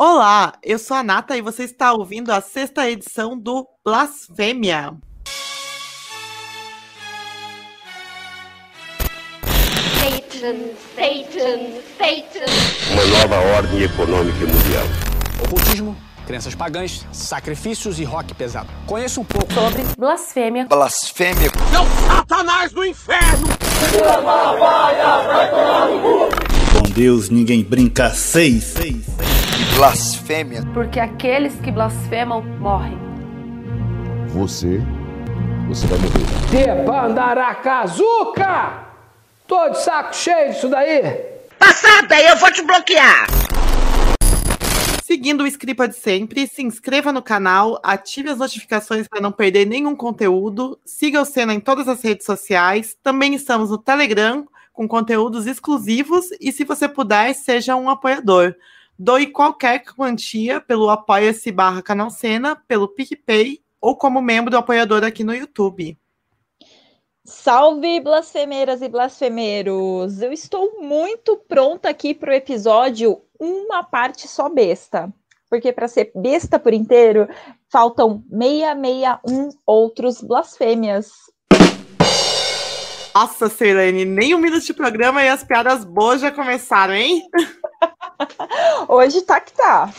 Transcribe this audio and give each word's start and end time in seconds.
Olá, 0.00 0.52
eu 0.62 0.78
sou 0.78 0.96
a 0.96 1.02
Nata 1.02 1.36
e 1.36 1.42
você 1.42 1.64
está 1.64 1.92
ouvindo 1.92 2.30
a 2.30 2.40
sexta 2.40 2.88
edição 2.88 3.36
do 3.36 3.66
Blasfêmia. 3.84 4.92
Satan, 9.98 10.54
Satan, 10.94 11.80
Satan. 11.98 12.46
Uma 12.92 13.04
nova 13.06 13.40
ordem 13.56 13.82
econômica 13.82 14.38
mundial. 14.38 14.84
Ocultismo, 15.44 15.96
crenças 16.24 16.54
pagãs, 16.54 17.04
sacrifícios 17.10 17.98
e 17.98 18.04
rock 18.04 18.32
pesado. 18.34 18.68
Conheço 18.86 19.20
um 19.20 19.24
pouco 19.24 19.52
sobre 19.52 19.82
blasfêmia. 19.98 20.66
Blasfêmia. 20.66 21.50
Não, 21.72 21.84
Satanás 22.06 22.70
do 22.70 22.84
inferno! 22.86 23.48
Com 26.72 26.88
Deus 26.90 27.28
ninguém 27.28 27.64
brinca 27.64 28.10
seis, 28.10 28.62
seis, 28.62 29.04
seis. 29.04 29.37
Blasfêmia. 29.78 30.62
Porque 30.74 30.98
aqueles 30.98 31.54
que 31.60 31.70
blasfemam 31.70 32.42
morrem. 32.42 32.98
Você, 34.26 34.82
você 35.68 35.86
vai 35.86 35.98
morrer. 35.98 36.24
Debandaracazuca! 36.50 38.88
Tô 39.46 39.68
de 39.68 39.80
saco 39.80 40.16
cheio 40.16 40.52
disso 40.52 40.68
daí. 40.68 41.00
Passada, 41.60 42.20
eu 42.20 42.36
vou 42.38 42.50
te 42.50 42.60
bloquear. 42.62 43.28
Seguindo 45.04 45.44
o 45.44 45.46
Scripa 45.46 45.86
de 45.86 45.94
sempre, 45.94 46.48
se 46.48 46.64
inscreva 46.64 47.12
no 47.12 47.22
canal, 47.22 47.78
ative 47.84 48.30
as 48.30 48.38
notificações 48.38 49.06
para 49.06 49.20
não 49.20 49.30
perder 49.30 49.64
nenhum 49.64 49.94
conteúdo, 49.94 50.76
siga 50.84 51.22
o 51.22 51.24
Senna 51.24 51.54
em 51.54 51.60
todas 51.60 51.86
as 51.86 52.02
redes 52.02 52.26
sociais, 52.26 52.96
também 53.00 53.32
estamos 53.32 53.70
no 53.70 53.78
Telegram 53.78 54.44
com 54.72 54.88
conteúdos 54.88 55.46
exclusivos 55.46 56.24
e 56.40 56.50
se 56.50 56.64
você 56.64 56.88
puder, 56.88 57.32
seja 57.32 57.76
um 57.76 57.88
apoiador. 57.88 58.56
Doe 58.98 59.28
qualquer 59.28 59.84
quantia 59.84 60.60
pelo 60.60 60.90
apoia-se 60.90 61.52
barra 61.52 61.80
canal 61.80 62.10
Cena, 62.10 62.56
pelo 62.56 62.88
PicPay 62.88 63.62
ou 63.80 63.96
como 63.96 64.20
membro 64.20 64.50
do 64.50 64.56
apoiador 64.56 65.04
aqui 65.04 65.22
no 65.22 65.32
YouTube. 65.32 65.96
Salve, 67.24 68.00
blasfemeiras 68.00 68.82
e 68.82 68.88
blasfemeiros! 68.88 70.20
Eu 70.20 70.32
estou 70.32 70.82
muito 70.82 71.36
pronta 71.36 71.88
aqui 71.88 72.12
para 72.12 72.30
o 72.30 72.34
episódio 72.34 73.22
Uma 73.38 73.84
Parte 73.84 74.26
Só 74.26 74.48
Besta. 74.48 75.12
Porque 75.48 75.72
para 75.72 75.86
ser 75.86 76.10
besta 76.14 76.58
por 76.58 76.74
inteiro, 76.74 77.28
faltam 77.70 78.24
661 78.30 79.50
outros 79.64 80.20
blasfêmias. 80.20 81.12
Nossa, 83.14 83.48
Sirlene, 83.48 84.04
nem 84.04 84.34
um 84.34 84.38
minuto 84.38 84.64
de 84.64 84.74
programa 84.74 85.22
e 85.22 85.28
as 85.28 85.42
piadas 85.42 85.84
boas 85.84 86.20
já 86.20 86.30
começaram, 86.30 86.94
hein? 86.94 87.28
Hoje 88.88 89.22
tá 89.22 89.40
que 89.40 89.52
tá. 89.52 89.92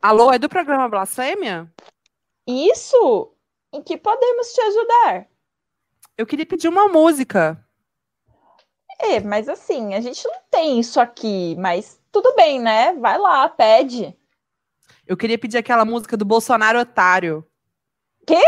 Alô, 0.00 0.32
é 0.32 0.38
do 0.38 0.48
programa 0.48 0.88
Blasfêmia? 0.88 1.70
Isso! 2.46 3.32
Em 3.72 3.82
que 3.82 3.96
podemos 3.96 4.52
te 4.52 4.60
ajudar? 4.60 5.26
Eu 6.18 6.26
queria 6.26 6.44
pedir 6.44 6.68
uma 6.68 6.88
música. 6.88 7.64
É, 8.98 9.20
mas 9.20 9.48
assim, 9.48 9.94
a 9.94 10.00
gente 10.00 10.26
não 10.26 10.40
tem 10.50 10.80
isso 10.80 11.00
aqui, 11.00 11.56
mas 11.58 12.00
tudo 12.10 12.34
bem, 12.34 12.60
né? 12.60 12.92
Vai 12.94 13.18
lá, 13.18 13.48
pede. 13.48 14.16
Eu 15.06 15.16
queria 15.16 15.38
pedir 15.38 15.58
aquela 15.58 15.84
música 15.84 16.16
do 16.16 16.24
Bolsonaro 16.24 16.80
Otário. 16.80 17.46
Quê? 18.26 18.42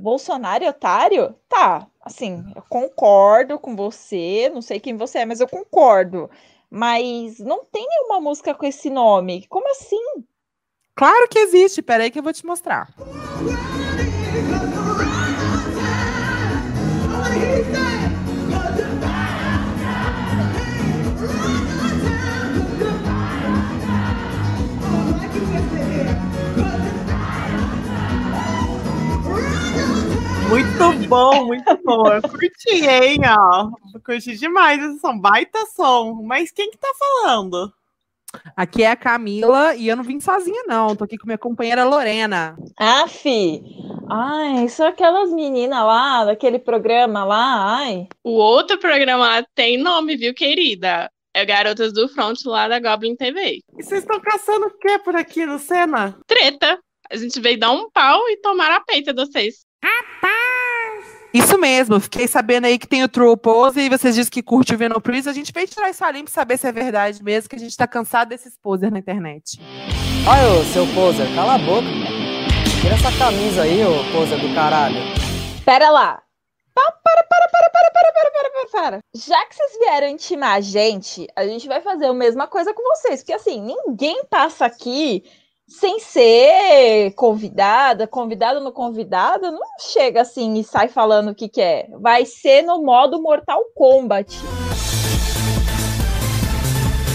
Bolsonaro 0.00 0.66
Otário? 0.66 1.34
Tá, 1.48 1.86
assim, 2.02 2.44
eu 2.56 2.62
concordo 2.68 3.58
com 3.58 3.76
você, 3.76 4.50
não 4.52 4.62
sei 4.62 4.80
quem 4.80 4.96
você 4.96 5.18
é, 5.18 5.26
mas 5.26 5.40
eu 5.40 5.48
concordo. 5.48 6.30
Mas 6.70 7.38
não 7.38 7.64
tem 7.64 7.86
nenhuma 7.86 8.20
música 8.20 8.54
com 8.54 8.64
esse 8.64 8.88
nome. 8.88 9.46
Como 9.48 9.70
assim? 9.70 10.24
Claro 10.94 11.28
que 11.28 11.38
existe, 11.38 11.82
peraí 11.82 12.10
que 12.10 12.18
eu 12.18 12.22
vou 12.22 12.32
te 12.32 12.46
mostrar. 12.46 12.94
Muito 30.80 31.08
bom, 31.08 31.46
muito 31.46 31.78
bom. 31.84 32.06
Eu 32.08 32.22
curti, 32.22 32.86
hein, 32.86 33.20
ó. 33.26 33.70
Curti 34.04 34.36
demais 34.36 34.82
esse 34.82 34.98
som. 34.98 35.18
Baita 35.18 35.66
som. 35.66 36.22
Mas 36.22 36.50
quem 36.50 36.70
que 36.70 36.78
tá 36.78 36.88
falando? 36.98 37.72
Aqui 38.56 38.84
é 38.84 38.90
a 38.90 38.96
Camila 38.96 39.74
e 39.74 39.88
eu 39.88 39.96
não 39.96 40.04
vim 40.04 40.20
sozinha, 40.20 40.62
não. 40.66 40.96
Tô 40.96 41.04
aqui 41.04 41.18
com 41.18 41.26
minha 41.26 41.38
companheira 41.38 41.84
Lorena. 41.84 42.56
Aff! 42.78 43.28
Ai, 44.08 44.68
são 44.68 44.86
aquelas 44.86 45.32
meninas 45.32 45.84
lá, 45.84 46.24
daquele 46.24 46.58
programa 46.58 47.24
lá, 47.24 47.78
ai. 47.78 48.08
O 48.24 48.30
outro 48.30 48.78
programa 48.78 49.24
lá 49.24 49.46
tem 49.54 49.78
nome, 49.78 50.16
viu, 50.16 50.34
querida? 50.34 51.10
É 51.34 51.44
Garotas 51.44 51.92
do 51.92 52.08
Front 52.08 52.44
lá 52.44 52.66
da 52.66 52.80
Goblin 52.80 53.14
TV. 53.14 53.60
E 53.78 53.82
vocês 53.82 54.02
estão 54.02 54.18
caçando 54.20 54.66
o 54.66 54.78
que 54.78 54.98
por 55.00 55.14
aqui 55.14 55.46
no 55.46 55.58
Senna? 55.58 56.16
Treta. 56.26 56.78
A 57.10 57.16
gente 57.16 57.40
veio 57.40 57.58
dar 57.58 57.72
um 57.72 57.90
pau 57.90 58.20
e 58.28 58.36
tomar 58.38 58.70
a 58.72 58.80
peita 58.80 59.12
de 59.12 59.24
vocês. 59.24 59.64
Rapaz! 59.82 60.39
Isso 61.32 61.56
mesmo, 61.58 62.00
fiquei 62.00 62.26
sabendo 62.26 62.66
aí 62.66 62.76
que 62.76 62.88
tem 62.88 63.04
o 63.04 63.08
True 63.08 63.36
Pose 63.36 63.80
e 63.80 63.88
vocês 63.88 64.16
dizem 64.16 64.30
que 64.30 64.42
curte 64.42 64.74
o 64.74 64.78
Venom 64.78 64.98
Prince. 64.98 65.28
A 65.28 65.32
gente 65.32 65.52
veio 65.52 65.68
tirar 65.68 65.88
isso 65.88 66.04
ali 66.04 66.24
pra 66.24 66.32
saber 66.32 66.58
se 66.58 66.66
é 66.66 66.72
verdade 66.72 67.22
mesmo, 67.22 67.48
que 67.48 67.54
a 67.54 67.58
gente 67.58 67.76
tá 67.76 67.86
cansado 67.86 68.30
desses 68.30 68.58
posers 68.58 68.92
na 68.92 68.98
internet. 68.98 69.60
Olha, 70.26 70.60
ô, 70.60 70.64
seu 70.64 70.86
poser, 70.88 71.32
cala 71.36 71.54
a 71.54 71.58
boca. 71.58 71.86
Tira 72.80 72.94
essa 72.94 73.16
camisa 73.16 73.62
aí, 73.62 73.84
ô 73.84 74.12
poser 74.12 74.40
do 74.40 74.52
caralho. 74.54 74.96
Pera 75.64 75.90
lá. 75.90 76.20
Para, 76.74 76.92
para, 76.92 77.22
para, 77.24 77.48
para, 77.48 77.70
para, 77.70 77.90
para, 77.90 78.12
para, 78.12 78.30
para, 78.30 78.50
para, 78.50 78.90
para. 78.90 78.98
Já 79.14 79.46
que 79.46 79.54
vocês 79.54 79.78
vieram 79.78 80.08
intimar 80.08 80.56
a 80.56 80.60
gente, 80.60 81.28
a 81.36 81.46
gente 81.46 81.68
vai 81.68 81.80
fazer 81.80 82.06
a 82.06 82.14
mesma 82.14 82.48
coisa 82.48 82.74
com 82.74 82.82
vocês. 82.96 83.20
Porque 83.20 83.32
assim, 83.32 83.60
ninguém 83.60 84.24
passa 84.24 84.66
aqui 84.66 85.22
sem 85.70 86.00
ser 86.00 87.12
convidada, 87.14 88.04
convidada 88.04 88.58
no 88.58 88.72
convidado, 88.72 89.52
não 89.52 89.60
chega 89.78 90.22
assim 90.22 90.58
e 90.58 90.64
sai 90.64 90.88
falando 90.88 91.30
o 91.30 91.34
que 91.34 91.48
quer. 91.48 91.86
É. 91.88 91.88
Vai 92.00 92.26
ser 92.26 92.62
no 92.62 92.82
modo 92.82 93.22
Mortal 93.22 93.60
Kombat. 93.72 94.36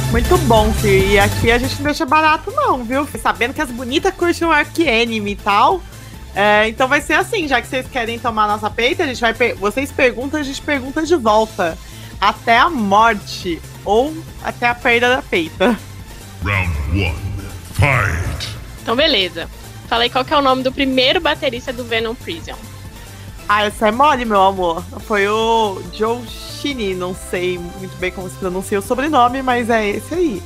Muito 0.09 0.37
bom, 0.47 0.71
Fih. 0.71 1.11
E 1.11 1.19
aqui 1.19 1.51
a 1.51 1.57
gente 1.57 1.75
não 1.75 1.83
deixa 1.83 2.05
barato, 2.05 2.49
não, 2.51 2.81
viu? 2.85 3.05
Sabendo 3.21 3.53
que 3.53 3.61
as 3.61 3.69
bonitas 3.69 4.15
curtem 4.15 4.47
o 4.47 4.53
Enemy 4.53 5.31
e 5.31 5.35
tal. 5.35 5.81
É, 6.33 6.69
então 6.69 6.87
vai 6.87 7.01
ser 7.01 7.13
assim, 7.13 7.49
já 7.49 7.61
que 7.61 7.67
vocês 7.67 7.85
querem 7.87 8.17
tomar 8.17 8.47
nossa 8.47 8.69
peita, 8.69 9.03
a 9.03 9.07
gente 9.07 9.19
vai 9.19 9.33
per 9.33 9.55
vocês 9.55 9.91
perguntam, 9.91 10.39
a 10.39 10.43
gente 10.43 10.61
pergunta 10.61 11.05
de 11.05 11.15
volta. 11.17 11.77
Até 12.21 12.57
a 12.57 12.69
morte. 12.69 13.61
Ou 13.83 14.13
até 14.41 14.67
a 14.67 14.75
perda 14.75 15.17
da 15.17 15.21
peita. 15.21 15.77
Round 16.43 16.71
1. 17.31 17.34
Fight! 17.75 18.55
Então, 18.81 18.95
beleza. 18.95 19.49
Falei 19.87 20.09
qual 20.09 20.25
que 20.25 20.33
é 20.33 20.37
o 20.37 20.41
nome 20.41 20.63
do 20.63 20.71
primeiro 20.71 21.19
baterista 21.19 21.71
do 21.73 21.83
Venom 21.83 22.15
Prison. 22.15 22.55
Ah, 23.47 23.65
essa 23.65 23.89
é 23.89 23.91
mole, 23.91 24.25
meu 24.25 24.41
amor. 24.41 24.83
Foi 25.01 25.27
o 25.27 25.81
Joe 25.93 26.19
Shini, 26.27 26.95
não 26.95 27.13
sei 27.13 27.59
muito 27.59 27.95
bem 27.97 28.11
como 28.11 28.29
se 28.29 28.35
pronuncia 28.37 28.79
o 28.79 28.81
sobrenome, 28.81 29.41
mas 29.43 29.69
é 29.69 29.87
esse 29.87 30.13
aí. 30.13 30.43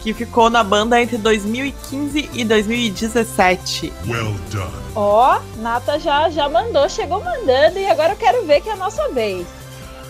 Que 0.00 0.12
ficou 0.12 0.50
na 0.50 0.64
banda 0.64 1.00
entre 1.00 1.16
2015 1.18 2.30
e 2.32 2.44
2017. 2.44 3.92
Well 4.08 4.34
done. 4.50 4.82
Ó, 4.96 5.36
oh, 5.36 5.60
Nata 5.60 6.00
já, 6.00 6.28
já 6.30 6.48
mandou, 6.48 6.88
chegou 6.88 7.22
mandando 7.22 7.78
e 7.78 7.86
agora 7.86 8.14
eu 8.14 8.16
quero 8.16 8.44
ver 8.44 8.60
que 8.60 8.68
é 8.68 8.72
a 8.72 8.76
nossa 8.76 9.08
vez. 9.10 9.46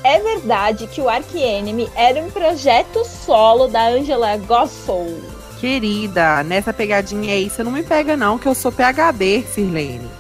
É 0.03 0.19
verdade 0.19 0.87
que 0.87 1.01
o 1.01 1.09
Ark 1.09 1.37
Enemy 1.37 1.91
era 1.95 2.21
um 2.21 2.31
projeto 2.31 3.05
solo 3.05 3.69
da 3.69 3.89
Angela 3.89 4.37
Gossel. 4.39 5.21
Querida, 5.63 6.43
nessa 6.43 6.73
pegadinha 6.73 7.35
aí 7.35 7.49
você 7.49 7.63
não 7.63 7.71
me 7.71 7.85
pega 7.85 8.17
não, 8.17 8.37
que 8.37 8.49
eu 8.49 8.55
sou 8.55 8.73
PHD, 8.73 9.45
Sirlene. 9.45 10.11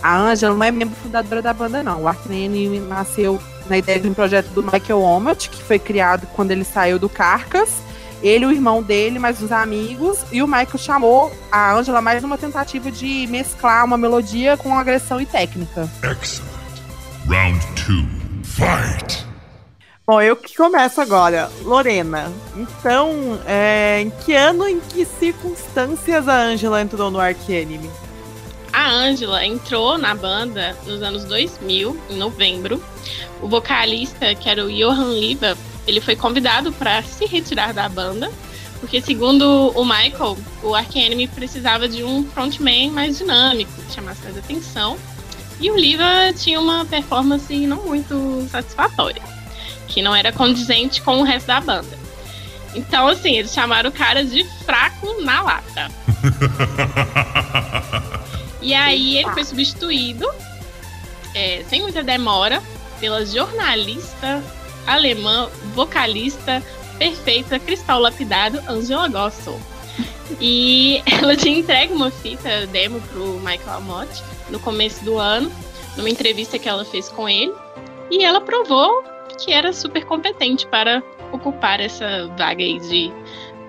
A 0.00 0.16
Angela 0.16 0.54
não 0.54 0.62
é 0.62 0.70
membro 0.70 0.94
fundadora 0.94 1.42
da 1.42 1.52
banda 1.52 1.82
não. 1.82 2.02
O 2.02 2.06
Arcane 2.06 2.78
nasceu 2.78 3.42
na 3.68 3.76
ideia 3.76 3.98
de 3.98 4.06
um 4.06 4.14
projeto 4.14 4.50
do 4.50 4.62
Michael 4.62 5.00
Omet, 5.00 5.50
que 5.50 5.60
foi 5.60 5.80
criado 5.80 6.28
quando 6.36 6.52
ele 6.52 6.62
saiu 6.62 6.96
do 6.96 7.08
Carcas. 7.08 7.72
Ele, 8.22 8.46
o 8.46 8.52
irmão 8.52 8.84
dele, 8.84 9.18
mais 9.18 9.42
os 9.42 9.50
amigos, 9.50 10.20
e 10.30 10.40
o 10.40 10.46
Michael 10.46 10.78
chamou 10.78 11.32
a 11.50 11.74
Angela 11.74 12.00
mais 12.00 12.22
uma 12.22 12.38
tentativa 12.38 12.88
de 12.88 13.26
mesclar 13.26 13.84
uma 13.84 13.96
melodia 13.96 14.56
com 14.56 14.78
agressão 14.78 15.20
e 15.20 15.26
técnica. 15.26 15.90
Excellent. 16.04 16.54
Round 17.26 17.66
2. 17.84 18.06
Fight! 18.44 19.33
Bom, 20.06 20.20
eu 20.20 20.36
que 20.36 20.54
começo 20.54 21.00
agora. 21.00 21.50
Lorena, 21.62 22.30
então, 22.54 23.40
é, 23.46 24.02
em 24.02 24.10
que 24.10 24.34
ano, 24.34 24.68
em 24.68 24.78
que 24.78 25.02
circunstâncias 25.06 26.28
a 26.28 26.42
Angela 26.42 26.82
entrou 26.82 27.10
no 27.10 27.18
Ark 27.18 27.50
Enemy? 27.50 27.90
A 28.70 28.90
Angela 28.90 29.46
entrou 29.46 29.96
na 29.96 30.14
banda 30.14 30.76
nos 30.86 31.00
anos 31.00 31.24
2000, 31.24 31.98
em 32.10 32.16
novembro. 32.18 32.84
O 33.40 33.48
vocalista, 33.48 34.34
que 34.34 34.46
era 34.46 34.62
o 34.62 34.70
Johan 34.70 35.18
Liva, 35.18 35.56
ele 35.86 36.02
foi 36.02 36.16
convidado 36.16 36.70
para 36.70 37.02
se 37.02 37.24
retirar 37.24 37.72
da 37.72 37.88
banda, 37.88 38.30
porque 38.80 39.00
segundo 39.00 39.72
o 39.74 39.84
Michael, 39.86 40.36
o 40.62 40.74
Ark 40.74 40.98
Enemy 40.98 41.28
precisava 41.28 41.88
de 41.88 42.04
um 42.04 42.26
frontman 42.26 42.90
mais 42.90 43.16
dinâmico, 43.16 43.72
que 43.72 43.94
chamasse 43.94 44.22
mais 44.22 44.36
atenção. 44.36 44.98
E 45.58 45.70
o 45.70 45.76
Liva 45.76 46.30
tinha 46.36 46.60
uma 46.60 46.84
performance 46.84 47.66
não 47.66 47.86
muito 47.86 48.46
satisfatória, 48.50 49.22
que 49.88 50.02
não 50.02 50.14
era 50.14 50.32
condizente 50.32 51.00
com 51.02 51.20
o 51.20 51.22
resto 51.22 51.46
da 51.46 51.60
banda. 51.60 51.98
Então, 52.74 53.06
assim, 53.06 53.36
eles 53.36 53.52
chamaram 53.52 53.90
o 53.90 53.92
cara 53.92 54.24
de 54.24 54.44
fraco 54.64 55.20
na 55.22 55.42
lata. 55.42 55.90
e 58.60 58.74
aí 58.74 59.18
ele 59.18 59.30
foi 59.30 59.44
substituído, 59.44 60.28
é, 61.34 61.62
sem 61.68 61.82
muita 61.82 62.02
demora, 62.02 62.62
pela 62.98 63.24
jornalista 63.24 64.42
alemã, 64.86 65.48
vocalista 65.74 66.62
perfeita, 66.98 67.58
cristal 67.58 68.00
lapidado, 68.00 68.60
Angela 68.68 69.08
Gossel. 69.08 69.60
E 70.40 71.02
ela 71.22 71.36
tinha 71.36 71.58
entregue 71.58 71.92
uma 71.92 72.10
fita 72.10 72.66
demo 72.66 73.00
pro 73.00 73.38
Michael 73.40 73.78
Amott 73.78 74.22
no 74.50 74.58
começo 74.58 75.04
do 75.04 75.18
ano, 75.18 75.50
numa 75.96 76.10
entrevista 76.10 76.58
que 76.58 76.68
ela 76.68 76.84
fez 76.84 77.08
com 77.08 77.28
ele. 77.28 77.52
E 78.10 78.24
ela 78.24 78.40
provou 78.40 79.04
que 79.36 79.52
era 79.52 79.72
super 79.72 80.04
competente 80.04 80.66
para 80.66 81.02
ocupar 81.32 81.80
essa 81.80 82.28
vaga 82.38 82.62
aí 82.62 82.78
de 82.80 83.12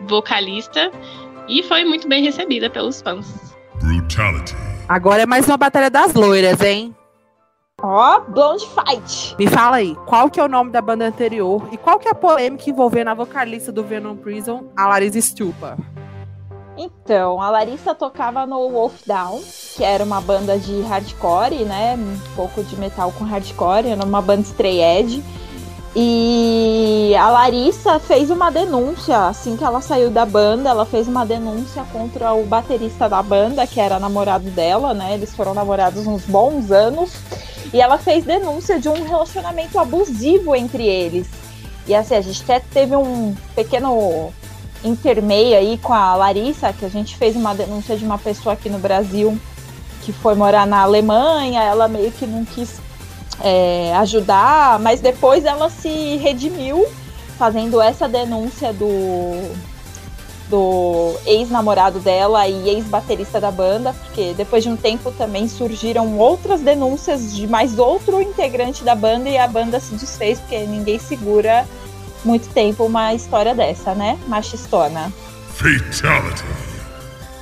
vocalista. 0.07 0.91
E 1.47 1.61
foi 1.63 1.85
muito 1.85 2.07
bem 2.07 2.23
recebida 2.23 2.69
pelos 2.69 3.01
fãs. 3.01 3.55
Brutality. 3.81 4.55
Agora 4.87 5.23
é 5.23 5.25
mais 5.25 5.47
uma 5.47 5.57
batalha 5.57 5.89
das 5.89 6.13
loiras, 6.13 6.61
hein? 6.61 6.95
Ó, 7.81 8.17
oh, 8.17 8.31
Blonde 8.31 8.65
Fight. 8.67 9.35
Me 9.37 9.47
fala 9.47 9.77
aí, 9.77 9.95
qual 10.05 10.29
que 10.29 10.39
é 10.39 10.43
o 10.43 10.47
nome 10.47 10.71
da 10.71 10.81
banda 10.81 11.05
anterior 11.05 11.67
e 11.71 11.77
qual 11.77 11.99
que 11.99 12.07
é 12.07 12.11
a 12.11 12.15
polêmica 12.15 12.69
envolvendo 12.69 13.09
a 13.09 13.13
vocalista 13.13 13.71
do 13.71 13.83
Venom 13.83 14.15
Prison, 14.15 14.71
a 14.77 14.87
Larissa 14.87 15.19
Stupa? 15.21 15.77
Então, 16.77 17.41
a 17.41 17.49
Larissa 17.49 17.93
tocava 17.95 18.45
no 18.45 18.69
Wolf 18.69 19.05
Down, 19.05 19.41
que 19.75 19.83
era 19.83 20.03
uma 20.03 20.19
banda 20.19 20.57
de 20.57 20.81
hardcore, 20.81 21.63
né? 21.63 21.95
Um 21.95 22.35
pouco 22.35 22.63
de 22.63 22.77
metal 22.77 23.11
com 23.11 23.23
hardcore, 23.23 23.87
era 23.87 24.03
uma 24.03 24.21
banda 24.21 24.41
stray 24.41 24.81
edge. 24.81 25.23
E 25.95 27.15
a 27.17 27.29
Larissa 27.29 27.99
fez 27.99 28.29
uma 28.29 28.51
denúncia, 28.51 29.27
assim 29.27 29.55
que 29.55 29.63
ela 29.63 29.79
saiu 29.79 30.09
da 30.09 30.25
banda, 30.25 30.69
ela 30.69 30.85
fez 30.85 31.07
uma 31.07 31.25
denúncia 31.25 31.85
contra 31.91 32.33
o 32.33 32.45
baterista 32.45 33.07
da 33.07 33.23
banda, 33.23 33.65
que 33.65 33.79
era 33.79 33.97
namorado 33.97 34.49
dela, 34.51 34.93
né? 34.93 35.13
Eles 35.13 35.33
foram 35.33 35.53
namorados 35.53 36.05
uns 36.05 36.23
bons 36.25 36.69
anos. 36.69 37.13
E 37.73 37.79
ela 37.79 37.97
fez 37.97 38.25
denúncia 38.25 38.79
de 38.79 38.89
um 38.89 39.07
relacionamento 39.07 39.79
abusivo 39.79 40.53
entre 40.53 40.85
eles. 40.85 41.27
E 41.87 41.95
assim, 41.95 42.15
a 42.15 42.21
gente 42.21 42.43
até 42.43 42.59
teve 42.59 42.95
um 42.95 43.33
pequeno 43.55 44.33
intermeio 44.83 45.57
aí 45.57 45.77
com 45.77 45.93
a 45.93 46.13
Larissa, 46.15 46.73
que 46.73 46.83
a 46.83 46.89
gente 46.89 47.15
fez 47.15 47.35
uma 47.35 47.55
denúncia 47.55 47.95
de 47.95 48.03
uma 48.03 48.17
pessoa 48.17 48.53
aqui 48.53 48.69
no 48.69 48.79
Brasil 48.79 49.39
que 50.05 50.13
foi 50.13 50.35
morar 50.35 50.67
na 50.67 50.81
Alemanha, 50.81 51.63
ela 51.63 51.87
meio 51.87 52.11
que 52.11 52.27
não 52.27 52.45
quis 52.45 52.79
é, 53.41 53.93
ajudar, 53.97 54.79
mas 54.79 54.99
depois 54.99 55.45
ela 55.45 55.69
se 55.69 56.17
redimiu 56.17 56.85
fazendo 57.37 57.81
essa 57.81 58.07
denúncia 58.07 58.71
do, 58.71 59.51
do 60.49 61.15
ex-namorado 61.25 61.99
dela 61.99 62.47
e 62.47 62.69
ex-baterista 62.69 63.39
da 63.39 63.51
banda, 63.51 63.93
porque 63.93 64.33
depois 64.35 64.63
de 64.63 64.69
um 64.69 64.77
tempo 64.77 65.11
também 65.11 65.47
surgiram 65.47 66.17
outras 66.17 66.61
denúncias 66.61 67.35
de 67.35 67.47
mais 67.47 67.77
outro 67.77 68.21
integrante 68.21 68.83
da 68.83 68.95
banda 68.95 69.29
e 69.29 69.37
a 69.37 69.47
banda 69.47 69.79
se 69.79 69.95
desfez, 69.95 70.39
porque 70.39 70.59
ninguém 70.59 70.99
segura 70.99 71.65
muito 72.23 72.49
tempo 72.49 72.85
uma 72.85 73.13
história 73.13 73.53
dessa, 73.53 73.93
né? 73.93 74.17
Machistona. 74.27 75.11
Fatality. 75.53 76.43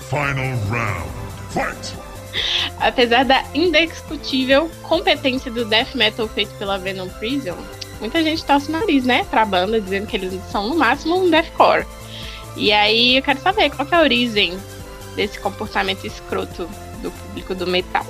Final 0.10 0.57
round. 0.69 1.13
Fight! 1.50 2.03
Apesar 2.80 3.24
da 3.25 3.44
indiscutível 3.53 4.69
competência 4.83 5.51
do 5.51 5.65
death 5.65 5.95
metal 5.95 6.27
feito 6.27 6.53
pela 6.57 6.77
Venom 6.77 7.07
Prison, 7.09 7.57
muita 8.00 8.24
gente 8.24 8.44
torce 8.44 8.69
o 8.69 8.71
nariz, 8.71 9.03
né, 9.03 9.25
pra 9.30 9.45
banda, 9.45 9.80
dizendo 9.80 10.07
que 10.07 10.18
eles 10.18 10.41
são 10.51 10.69
no 10.69 10.75
máximo 10.75 11.18
um 11.18 11.30
deathcore. 11.30 11.85
E 12.56 12.71
aí 12.71 13.18
eu 13.18 13.24
quero 13.24 13.39
saber 13.39 13.69
qual 13.71 13.88
que 13.88 13.95
é 13.95 13.97
a 13.97 14.01
origem 14.01 14.57
desse 15.15 15.39
comportamento 15.39 16.06
escroto 16.06 16.69
do 17.01 17.12
público 17.12 17.56
do 17.56 17.68
metal. 17.68 18.06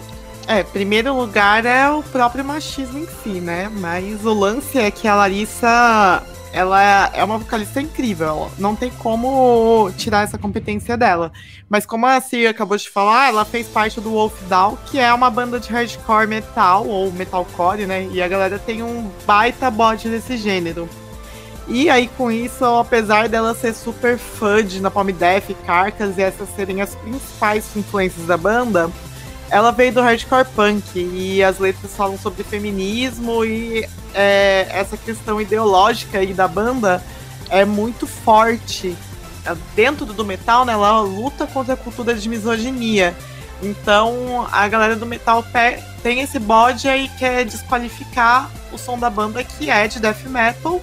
É, 0.48 0.62
primeiro 0.62 1.16
lugar 1.16 1.66
é 1.66 1.90
o 1.90 2.04
próprio 2.04 2.44
machismo 2.44 3.00
em 3.00 3.08
si, 3.08 3.40
né? 3.40 3.70
Mas 3.72 4.26
o 4.26 4.34
lance 4.34 4.78
é 4.78 4.92
que 4.92 5.08
a 5.08 5.16
Larissa 5.16 6.22
ela 6.54 7.10
é 7.14 7.24
uma 7.24 7.40
vocalista 7.40 7.82
incrível. 7.82 8.50
Não 8.60 8.76
tem 8.76 8.92
como 8.92 9.92
tirar 9.98 10.24
essa 10.24 10.38
competência 10.38 10.96
dela. 10.96 11.32
Mas 11.68 11.84
como 11.84 12.06
a 12.06 12.22
Cia 12.22 12.52
acabou 12.52 12.78
de 12.78 12.88
falar, 12.88 13.30
ela 13.30 13.44
fez 13.44 13.68
parte 13.68 14.00
do 14.00 14.12
Wolf 14.12 14.40
Down, 14.48 14.78
que 14.86 15.00
é 15.00 15.12
uma 15.12 15.32
banda 15.32 15.60
de 15.60 15.70
hardcore 15.70 16.28
metal, 16.28 16.88
ou 16.88 17.12
metalcore, 17.12 17.88
né? 17.88 18.08
E 18.12 18.22
a 18.22 18.28
galera 18.28 18.60
tem 18.60 18.84
um 18.84 19.10
baita 19.26 19.72
bode 19.72 20.08
desse 20.08 20.38
gênero. 20.38 20.88
E 21.68 21.90
aí, 21.90 22.08
com 22.08 22.32
isso, 22.32 22.64
apesar 22.66 23.28
dela 23.28 23.56
ser 23.56 23.74
super 23.74 24.18
fã 24.18 24.64
de 24.64 24.80
Napalm 24.80 25.10
Death, 25.10 25.56
Carcas 25.66 26.18
e 26.18 26.22
essas 26.22 26.50
serem 26.56 26.82
as 26.82 26.94
principais 26.94 27.66
influências 27.76 28.28
da 28.28 28.38
banda, 28.38 28.92
ela 29.50 29.72
veio 29.72 29.94
do 29.94 30.02
hardcore 30.02 30.48
punk 30.56 30.84
e 30.96 31.44
as 31.44 31.60
letras 31.60 31.96
falam 31.96 32.18
sobre 32.18 32.44
feminismo 32.44 33.46
e 33.46 33.88
é, 34.14 34.68
essa 34.70 34.98
questão 34.98 35.40
ideológica 35.40 36.20
aí 36.20 36.34
da 36.34 36.48
banda 36.48 37.04
é 37.50 37.66
muito 37.66 38.08
forte. 38.08 38.96
Dentro 39.76 40.06
do 40.06 40.24
metal, 40.24 40.66
né, 40.66 40.74
ela 40.74 41.02
luta 41.02 41.46
contra 41.46 41.74
a 41.74 41.78
cultura 41.78 42.16
de 42.16 42.30
misoginia. 42.30 43.14
Então 43.62 44.48
a 44.52 44.68
galera 44.68 44.96
do 44.96 45.06
metal 45.06 45.46
tem 46.02 46.22
esse 46.22 46.40
bode 46.40 46.88
aí 46.88 47.08
que 47.10 47.20
quer 47.20 47.46
desqualificar 47.46 48.50
o 48.72 48.78
som 48.78 48.98
da 48.98 49.10
banda 49.10 49.44
que 49.44 49.70
é 49.70 49.88
de 49.88 50.00
death 50.00 50.24
metal, 50.26 50.82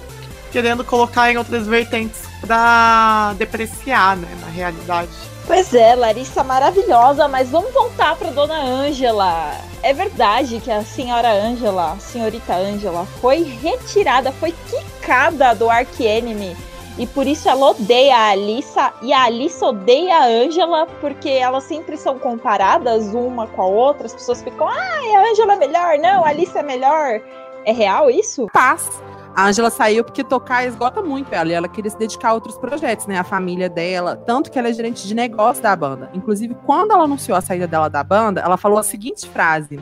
querendo 0.51 0.83
colocar 0.83 1.31
em 1.31 1.37
outras 1.37 1.67
vertentes 1.67 2.21
pra 2.39 3.33
depreciar, 3.37 4.15
né, 4.17 4.27
na 4.41 4.47
realidade. 4.47 5.30
Pois 5.51 5.73
é, 5.73 5.95
Larissa 5.95 6.45
maravilhosa, 6.45 7.27
mas 7.27 7.49
vamos 7.49 7.73
voltar 7.73 8.15
para 8.15 8.31
Dona 8.31 8.57
Ângela. 8.57 9.51
É 9.83 9.91
verdade 9.91 10.61
que 10.61 10.71
a 10.71 10.81
senhora 10.81 11.29
Ângela, 11.29 11.97
senhorita 11.99 12.55
Ângela, 12.55 13.05
foi 13.19 13.43
retirada, 13.61 14.31
foi 14.31 14.53
quicada 14.69 15.53
do 15.53 15.69
Ark 15.69 16.01
Enemy. 16.01 16.55
E 16.97 17.05
por 17.05 17.27
isso 17.27 17.49
ela 17.49 17.71
odeia 17.71 18.15
a 18.15 18.29
Alissa 18.29 18.93
e 19.01 19.11
a 19.11 19.23
Alissa 19.23 19.65
odeia 19.65 20.19
a 20.19 20.25
Ângela 20.25 20.87
porque 21.01 21.27
elas 21.27 21.65
sempre 21.65 21.97
são 21.97 22.17
comparadas 22.17 23.13
uma 23.13 23.45
com 23.45 23.61
a 23.61 23.67
outra. 23.67 24.05
As 24.05 24.13
pessoas 24.13 24.41
ficam, 24.41 24.69
ah, 24.69 24.71
a 24.73 25.31
Ângela 25.31 25.55
é 25.55 25.57
melhor, 25.57 25.97
não, 25.99 26.23
a 26.23 26.29
Alissa 26.29 26.59
é 26.59 26.63
melhor. 26.63 27.19
É 27.65 27.73
real 27.73 28.09
isso? 28.09 28.47
Paz. 28.53 28.89
A 29.35 29.47
Angela 29.47 29.69
saiu 29.69 30.03
porque 30.03 30.23
tocar 30.23 30.65
esgota 30.65 31.01
muito 31.01 31.33
ela 31.33 31.49
e 31.49 31.53
ela 31.53 31.67
queria 31.67 31.89
se 31.89 31.97
dedicar 31.97 32.29
a 32.29 32.33
outros 32.33 32.57
projetos, 32.57 33.07
né? 33.07 33.17
A 33.17 33.23
família 33.23 33.69
dela, 33.69 34.15
tanto 34.15 34.51
que 34.51 34.59
ela 34.59 34.67
é 34.67 34.73
gerente 34.73 35.07
de 35.07 35.15
negócio 35.15 35.63
da 35.63 35.75
banda. 35.75 36.09
Inclusive, 36.13 36.55
quando 36.65 36.91
ela 36.91 37.05
anunciou 37.05 37.37
a 37.37 37.41
saída 37.41 37.67
dela 37.67 37.89
da 37.89 38.03
banda, 38.03 38.41
ela 38.41 38.57
falou 38.57 38.77
a 38.77 38.83
seguinte 38.83 39.27
frase: 39.29 39.79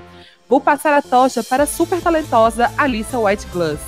Vou 0.48 0.62
passar 0.62 0.94
a 0.94 1.02
tocha 1.02 1.44
para 1.44 1.64
a 1.64 1.68
super 1.68 2.00
talentosa 2.00 2.72
Alissa 2.78 3.20
White 3.20 3.48
Glass, 3.52 3.80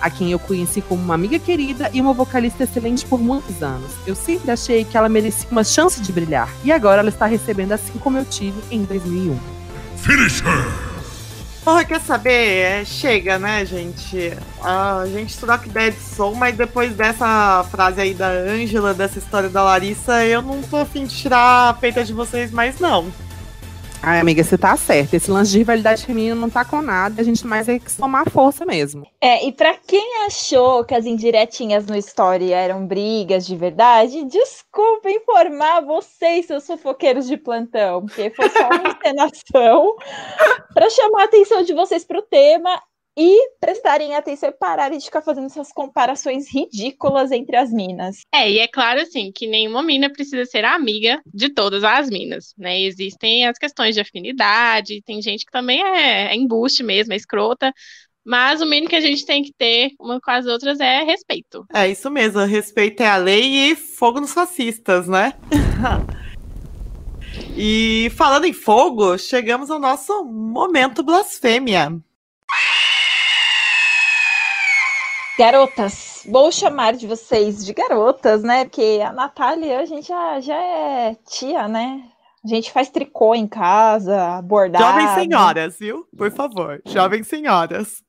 a 0.00 0.10
quem 0.10 0.32
eu 0.32 0.38
conheci 0.38 0.82
como 0.82 1.02
uma 1.02 1.14
amiga 1.14 1.38
querida 1.38 1.90
e 1.94 2.00
uma 2.00 2.12
vocalista 2.12 2.64
excelente 2.64 3.06
por 3.06 3.18
muitos 3.18 3.62
anos. 3.62 3.92
Eu 4.06 4.14
sempre 4.14 4.50
achei 4.50 4.84
que 4.84 4.98
ela 4.98 5.08
merecia 5.08 5.48
uma 5.50 5.64
chance 5.64 6.00
de 6.00 6.12
brilhar 6.12 6.48
e 6.62 6.70
agora 6.70 7.00
ela 7.00 7.08
está 7.08 7.24
recebendo 7.24 7.72
assim 7.72 7.98
como 7.98 8.18
eu 8.18 8.24
tive 8.24 8.60
em 8.70 8.84
2001. 8.84 9.38
Finish 9.96 10.42
her! 10.42 10.95
Porra, 11.66 11.84
quer 11.84 12.00
saber? 12.00 12.30
É, 12.30 12.84
chega, 12.84 13.40
né, 13.40 13.66
gente? 13.66 14.32
A 14.62 15.02
gente 15.12 15.36
troca 15.36 15.66
ideia 15.66 15.90
de 15.90 15.98
som, 15.98 16.32
mas 16.32 16.56
depois 16.56 16.94
dessa 16.94 17.66
frase 17.68 18.00
aí 18.00 18.14
da 18.14 18.28
Ângela, 18.28 18.94
dessa 18.94 19.18
história 19.18 19.48
da 19.48 19.64
Larissa, 19.64 20.24
eu 20.24 20.40
não 20.40 20.62
tô 20.62 20.76
afim 20.76 21.04
de 21.06 21.16
tirar 21.16 21.70
a 21.70 21.74
peita 21.74 22.04
de 22.04 22.12
vocês 22.12 22.52
mais, 22.52 22.78
não. 22.78 23.12
Ai, 24.08 24.20
amiga, 24.20 24.44
você 24.44 24.56
tá 24.56 24.76
certa. 24.76 25.16
Esse 25.16 25.28
lance 25.32 25.50
de 25.50 25.58
rivalidade 25.58 26.06
feminina 26.06 26.36
não 26.36 26.48
tá 26.48 26.64
com 26.64 26.80
nada. 26.80 27.20
A 27.20 27.24
gente 27.24 27.44
mais 27.44 27.68
é 27.68 27.76
que 27.80 27.90
somar 27.90 28.30
força 28.30 28.64
mesmo. 28.64 29.04
É, 29.20 29.44
e 29.44 29.50
pra 29.50 29.74
quem 29.74 30.24
achou 30.24 30.84
que 30.84 30.94
as 30.94 31.04
indiretinhas 31.04 31.86
no 31.86 31.96
story 31.96 32.52
eram 32.52 32.86
brigas 32.86 33.44
de 33.44 33.56
verdade, 33.56 34.24
desculpa 34.26 35.10
informar 35.10 35.80
vocês, 35.80 36.46
seus 36.46 36.64
fofoqueiros 36.64 37.26
de 37.26 37.36
plantão, 37.36 38.06
porque 38.06 38.30
foi 38.30 38.48
só 38.48 38.68
uma 38.68 38.94
encenação 38.96 39.96
pra 40.72 40.88
chamar 40.88 41.22
a 41.22 41.24
atenção 41.24 41.64
de 41.64 41.74
vocês 41.74 42.04
pro 42.04 42.22
tema 42.22 42.80
e 43.16 43.50
prestarem 43.58 44.14
atenção 44.14 44.50
e 44.50 44.52
pararem 44.52 44.98
de 44.98 45.06
ficar 45.06 45.22
fazendo 45.22 45.46
essas 45.46 45.72
comparações 45.72 46.52
ridículas 46.52 47.32
entre 47.32 47.56
as 47.56 47.72
minas. 47.72 48.20
É, 48.32 48.50
e 48.50 48.58
é 48.58 48.68
claro 48.68 49.00
assim 49.00 49.32
que 49.32 49.46
nenhuma 49.46 49.82
mina 49.82 50.10
precisa 50.10 50.44
ser 50.44 50.64
amiga 50.64 51.20
de 51.32 51.48
todas 51.48 51.82
as 51.82 52.10
minas, 52.10 52.52
né? 52.58 52.80
Existem 52.82 53.46
as 53.46 53.58
questões 53.58 53.94
de 53.94 54.02
afinidade, 54.02 55.02
tem 55.02 55.22
gente 55.22 55.46
que 55.46 55.52
também 55.52 55.82
é, 55.82 56.32
é 56.32 56.36
embuste 56.36 56.82
mesmo, 56.82 57.14
é 57.14 57.16
escrota, 57.16 57.72
Mas 58.24 58.60
o 58.60 58.66
mínimo 58.66 58.88
que 58.88 58.96
a 58.96 59.00
gente 59.00 59.24
tem 59.24 59.42
que 59.42 59.52
ter 59.56 59.92
uma 60.00 60.20
com 60.20 60.30
as 60.30 60.46
outras 60.46 60.80
é 60.80 61.02
respeito. 61.02 61.64
É 61.72 61.88
isso 61.88 62.10
mesmo, 62.10 62.44
respeito 62.44 63.00
é 63.00 63.08
a 63.08 63.16
lei 63.16 63.70
e 63.70 63.76
fogo 63.76 64.20
nos 64.20 64.32
fascistas, 64.32 65.08
né? 65.08 65.32
e 67.56 68.10
falando 68.16 68.44
em 68.44 68.52
fogo, 68.52 69.16
chegamos 69.16 69.70
ao 69.70 69.78
nosso 69.78 70.24
momento 70.24 71.02
blasfêmia. 71.02 71.92
Garotas, 75.38 76.22
vou 76.26 76.50
chamar 76.50 76.94
de 76.94 77.06
vocês 77.06 77.64
de 77.64 77.74
garotas, 77.74 78.42
né? 78.42 78.64
Porque 78.64 79.02
a 79.04 79.12
Natália, 79.12 79.80
a 79.80 79.84
gente 79.84 80.08
já, 80.08 80.40
já 80.40 80.56
é 80.56 81.16
tia, 81.28 81.68
né? 81.68 82.02
A 82.42 82.48
gente 82.48 82.70
faz 82.70 82.88
tricô 82.88 83.34
em 83.34 83.46
casa, 83.46 84.40
bordado. 84.42 84.84
Jovens 84.84 85.10
senhoras, 85.10 85.78
viu? 85.78 86.06
Por 86.16 86.30
favor, 86.30 86.80
jovens 86.86 87.26
senhoras. 87.26 88.02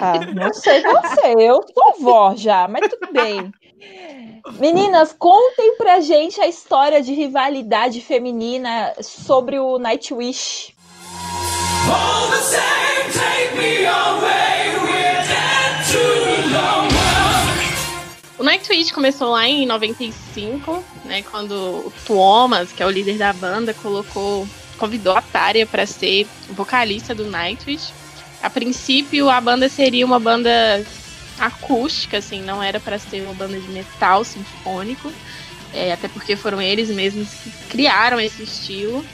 Ah, 0.00 0.18
não 0.34 0.52
sei 0.52 0.82
você, 0.82 1.34
eu 1.38 1.60
sou 1.62 1.94
vó 2.00 2.34
já, 2.34 2.66
mas 2.66 2.88
tudo 2.88 3.12
bem. 3.12 3.52
Meninas, 4.58 5.12
contem 5.12 5.76
pra 5.76 6.00
gente 6.00 6.40
a 6.40 6.46
história 6.46 7.02
de 7.02 7.12
rivalidade 7.12 8.00
feminina 8.00 8.94
sobre 9.00 9.58
o 9.58 9.78
Nightwish. 9.78 10.74
All 11.86 12.30
the 12.30 12.36
same, 12.38 13.12
take 13.12 13.56
me 13.58 13.84
away, 13.86 14.63
Nightwish 18.44 18.92
começou 18.92 19.30
lá 19.30 19.48
em 19.48 19.64
95, 19.66 20.84
né, 21.04 21.22
quando 21.22 21.52
o 21.52 21.92
Thomas, 22.06 22.70
que 22.72 22.82
é 22.82 22.86
o 22.86 22.90
líder 22.90 23.16
da 23.16 23.32
banda, 23.32 23.72
colocou, 23.72 24.46
convidou 24.76 25.16
a 25.16 25.22
Tária 25.22 25.66
para 25.66 25.86
ser 25.86 26.26
vocalista 26.50 27.14
do 27.14 27.24
Nightwish. 27.24 27.92
A 28.42 28.50
princípio, 28.50 29.30
a 29.30 29.40
banda 29.40 29.68
seria 29.68 30.04
uma 30.04 30.20
banda 30.20 30.50
acústica, 31.38 32.18
assim, 32.18 32.42
não 32.42 32.62
era 32.62 32.78
para 32.78 32.98
ser 32.98 33.22
uma 33.22 33.34
banda 33.34 33.58
de 33.58 33.68
metal 33.68 34.22
sinfônico, 34.24 35.10
é, 35.72 35.92
até 35.92 36.06
porque 36.06 36.36
foram 36.36 36.60
eles 36.60 36.90
mesmos 36.90 37.28
que 37.30 37.50
criaram 37.70 38.20
esse 38.20 38.42
estilo. 38.42 39.04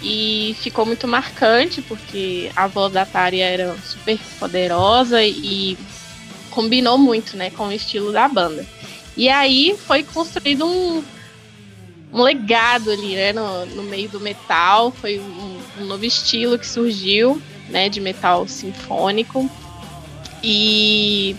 E 0.00 0.54
ficou 0.60 0.86
muito 0.86 1.08
marcante, 1.08 1.82
porque 1.82 2.52
a 2.54 2.68
voz 2.68 2.92
da 2.92 3.04
Tária 3.04 3.44
era 3.44 3.76
super 3.78 4.16
poderosa 4.38 5.24
e 5.24 5.76
combinou 6.58 6.98
muito, 6.98 7.36
né, 7.36 7.50
com 7.50 7.68
o 7.68 7.72
estilo 7.72 8.10
da 8.10 8.26
banda. 8.26 8.66
E 9.16 9.28
aí 9.28 9.78
foi 9.86 10.02
construído 10.02 10.66
um, 10.66 11.04
um 12.12 12.20
legado 12.20 12.90
ali, 12.90 13.14
né, 13.14 13.32
no, 13.32 13.64
no 13.66 13.84
meio 13.84 14.08
do 14.08 14.18
metal, 14.18 14.90
foi 14.90 15.20
um, 15.20 15.60
um 15.80 15.84
novo 15.84 16.04
estilo 16.04 16.58
que 16.58 16.66
surgiu, 16.66 17.40
né, 17.68 17.88
de 17.88 18.00
metal 18.00 18.48
sinfônico. 18.48 19.48
E 20.42 21.36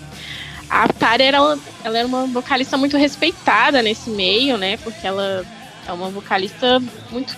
a 0.70 0.88
Tara 0.88 1.22
era, 1.22 1.38
ela 1.84 1.98
era 1.98 2.08
uma 2.08 2.26
vocalista 2.28 2.78
muito 2.78 2.96
respeitada 2.96 3.82
nesse 3.82 4.10
meio, 4.10 4.58
né, 4.58 4.78
porque 4.78 5.06
ela 5.06 5.46
é 5.86 5.92
uma 5.92 6.10
vocalista 6.10 6.82
muito 7.12 7.36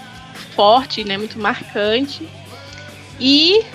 forte, 0.55 1.03
né, 1.03 1.17
muito 1.17 1.39
marcante. 1.39 2.29
E 3.19 3.65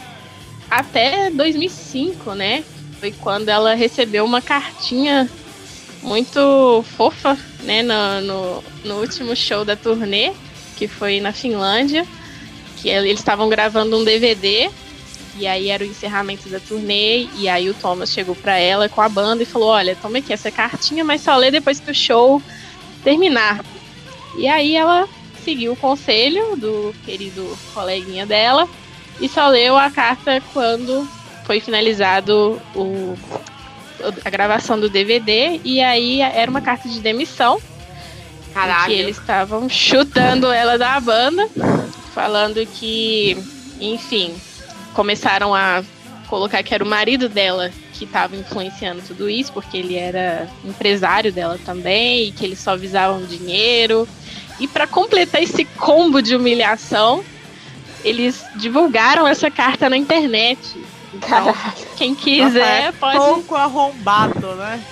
até 0.71 1.29
2005, 1.29 2.35
né, 2.35 2.63
foi 2.99 3.13
quando 3.13 3.49
ela 3.49 3.75
recebeu 3.75 4.25
uma 4.25 4.41
cartinha 4.41 5.29
muito 6.03 6.85
fofa, 6.97 7.37
né, 7.63 7.83
no, 7.83 8.21
no, 8.21 8.65
no 8.85 9.01
último 9.01 9.35
show 9.35 9.65
da 9.65 9.77
turnê, 9.77 10.33
que 10.77 10.87
foi 10.87 11.21
na 11.21 11.33
Finlândia, 11.33 12.07
que 12.77 12.89
eles 12.89 13.19
estavam 13.19 13.49
gravando 13.49 13.99
um 13.99 14.05
DVD 14.05 14.71
e 15.39 15.47
aí 15.47 15.69
era 15.69 15.85
o 15.85 15.87
encerramento 15.87 16.49
da 16.49 16.59
turnê, 16.59 17.29
e 17.37 17.47
aí 17.47 17.69
o 17.69 17.75
Thomas 17.75 18.11
chegou 18.11 18.35
para 18.35 18.57
ela 18.59 18.89
com 18.89 19.03
a 19.03 19.09
banda 19.09 19.43
e 19.43 19.47
falou: 19.47 19.69
Olha, 19.69 19.95
toma 19.95 20.19
aqui 20.19 20.33
essa 20.33 20.51
cartinha, 20.51 21.05
mas 21.05 21.21
só 21.21 21.37
lê 21.37 21.51
depois 21.51 21.79
que 21.79 21.91
o 21.91 21.95
show 21.95 22.41
terminar. 23.05 23.63
E 24.39 24.49
aí 24.49 24.75
ela 24.75 25.07
seguiu 25.45 25.73
o 25.73 25.77
conselho 25.77 26.57
do 26.57 26.95
querido 27.05 27.57
coleguinha 27.75 28.25
dela 28.25 28.67
e 29.21 29.29
só 29.29 29.49
leu 29.49 29.77
a 29.77 29.91
carta 29.91 30.43
quando 30.53 31.07
foi 31.47 31.61
finalizado 31.61 32.61
o, 32.75 33.17
a 34.25 34.29
gravação 34.29 34.79
do 34.79 34.91
DVD 34.91 35.61
e 35.65 35.81
aí 35.81 36.21
era 36.21 36.51
uma 36.51 36.61
carta 36.61 36.89
de 36.89 37.01
demissão. 37.01 37.61
Caralho. 38.53 38.87
Que 38.87 38.93
eles 39.01 39.19
estavam 39.19 39.69
chutando 39.69 40.51
ela 40.51 40.77
da 40.77 40.99
banda, 40.99 41.49
falando 42.13 42.67
que, 42.67 43.37
enfim, 43.81 44.35
começaram 44.93 45.55
a 45.55 45.85
colocar 46.27 46.63
que 46.63 46.75
era 46.75 46.83
o 46.83 46.87
marido 46.87 47.29
dela 47.29 47.71
que 47.93 48.05
estava 48.05 48.35
influenciando 48.35 49.03
tudo 49.07 49.31
isso, 49.31 49.53
porque 49.53 49.77
ele 49.77 49.95
era 49.95 50.49
empresário 50.65 51.33
dela 51.33 51.59
também, 51.65 52.29
e 52.29 52.33
que 52.33 52.45
eles 52.45 52.59
só 52.59 52.77
visavam 52.77 53.25
dinheiro. 53.25 54.09
E 54.59 54.67
para 54.67 54.87
completar 54.87 55.43
esse 55.43 55.65
combo 55.65 56.21
de 56.21 56.35
humilhação, 56.35 57.25
eles 58.05 58.45
divulgaram 58.57 59.27
essa 59.27 59.51
carta 59.51 59.89
na 59.89 59.97
internet. 59.97 60.59
Então, 61.17 61.55
quem 61.97 62.15
quiser 62.15 62.45
Nossa, 62.45 62.89
é 62.89 62.93
pode. 62.93 63.17
Pouco 63.17 63.55
arrombado, 63.55 64.55
né? 64.55 64.83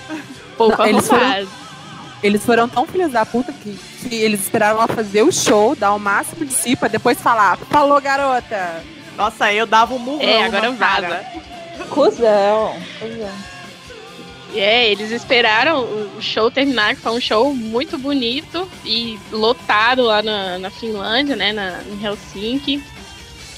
Pouco 0.57 0.77
Não, 0.77 0.85
eles 0.87 1.09
arrombado. 1.09 1.47
foram, 1.47 1.65
eles 2.23 2.45
foram 2.45 2.69
tão 2.69 2.85
filhos 2.85 3.11
da 3.11 3.25
puta 3.25 3.53
que, 3.53 3.77
que 4.01 4.15
eles 4.15 4.41
esperaram 4.41 4.77
ela 4.77 4.87
fazer 4.87 5.23
o 5.23 5.31
show, 5.31 5.75
dar 5.75 5.93
o 5.93 5.99
máximo 5.99 6.45
de 6.45 6.53
si, 6.53 6.75
pra 6.75 6.87
depois 6.87 7.19
falar: 7.21 7.57
falou, 7.57 7.99
garota. 8.01 8.83
Nossa, 9.17 9.51
eu 9.53 9.65
dava 9.65 9.93
um 9.93 9.99
murrão. 9.99 10.27
É, 10.27 10.43
agora 10.43 10.71
vaza. 10.71 11.25
Cusão. 11.89 12.75
Cusão. 12.99 13.55
É, 14.53 14.89
eles 14.89 15.11
esperaram 15.11 15.81
o 15.81 16.21
show 16.21 16.49
terminar, 16.49 16.95
que 16.95 17.01
foi 17.01 17.11
um 17.11 17.19
show 17.19 17.53
muito 17.53 17.97
bonito 17.97 18.69
e 18.85 19.19
lotado 19.31 20.01
lá 20.03 20.21
na, 20.21 20.57
na 20.57 20.69
Finlândia, 20.69 21.35
né, 21.35 21.51
na, 21.51 21.81
em 21.83 22.03
Helsinki, 22.03 22.81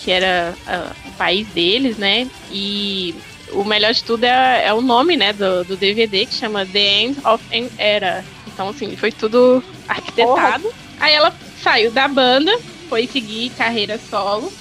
que 0.03 0.11
era 0.11 0.53
ah, 0.67 0.91
o 1.05 1.11
país 1.13 1.47
deles, 1.49 1.97
né, 1.97 2.27
e 2.51 3.15
o 3.51 3.63
melhor 3.63 3.93
de 3.93 4.03
tudo 4.03 4.23
é, 4.25 4.65
é 4.65 4.73
o 4.73 4.81
nome, 4.81 5.15
né, 5.17 5.33
do, 5.33 5.63
do 5.63 5.77
DVD, 5.77 6.25
que 6.25 6.33
chama 6.33 6.65
The 6.65 7.01
End 7.01 7.19
of 7.25 7.43
an 7.55 7.69
Era. 7.77 8.25
Então, 8.47 8.69
assim, 8.69 8.95
foi 8.95 9.11
tudo 9.11 9.63
arquitetado. 9.87 10.73
Aí 10.99 11.13
ela 11.13 11.33
saiu 11.61 11.91
da 11.91 12.07
banda, 12.07 12.51
foi 12.89 13.07
seguir 13.07 13.51
carreira 13.51 13.99
solo, 14.09 14.51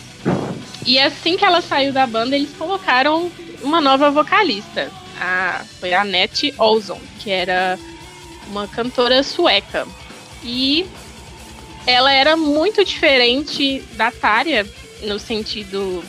e 0.86 1.00
assim 1.00 1.36
que 1.36 1.44
ela 1.44 1.60
saiu 1.60 1.92
da 1.92 2.06
banda, 2.06 2.36
eles 2.36 2.54
colocaram 2.56 3.30
uma 3.60 3.80
nova 3.80 4.10
vocalista. 4.10 4.90
A, 5.20 5.64
foi 5.80 5.92
a 5.92 6.02
Annette 6.02 6.54
Olson, 6.58 7.00
que 7.18 7.30
era 7.30 7.76
uma 8.48 8.68
cantora 8.68 9.22
sueca. 9.24 9.86
E 10.44 10.86
ela 11.86 12.12
era 12.12 12.36
muito 12.36 12.84
diferente 12.84 13.82
da 13.94 14.12
Tária, 14.12 14.64
no 15.02 15.18
sentido 15.18 16.02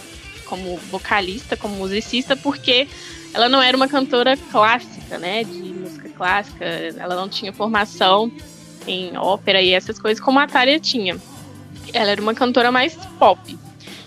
como 0.45 0.77
vocalista, 0.91 1.57
como 1.57 1.75
musicista, 1.75 2.35
porque 2.35 2.87
ela 3.33 3.49
não 3.49 3.61
era 3.61 3.75
uma 3.75 3.87
cantora 3.87 4.37
clássica, 4.51 5.17
né? 5.17 5.43
De 5.43 5.51
música 5.73 6.09
clássica. 6.09 6.65
Ela 6.65 7.15
não 7.15 7.27
tinha 7.27 7.51
formação 7.53 8.31
em 8.87 9.17
ópera 9.17 9.61
e 9.61 9.73
essas 9.73 9.99
coisas 9.99 10.23
como 10.23 10.39
a 10.39 10.47
Tária 10.47 10.79
tinha. 10.79 11.17
Ela 11.93 12.11
era 12.11 12.21
uma 12.21 12.33
cantora 12.33 12.71
mais 12.71 12.95
pop. 13.19 13.57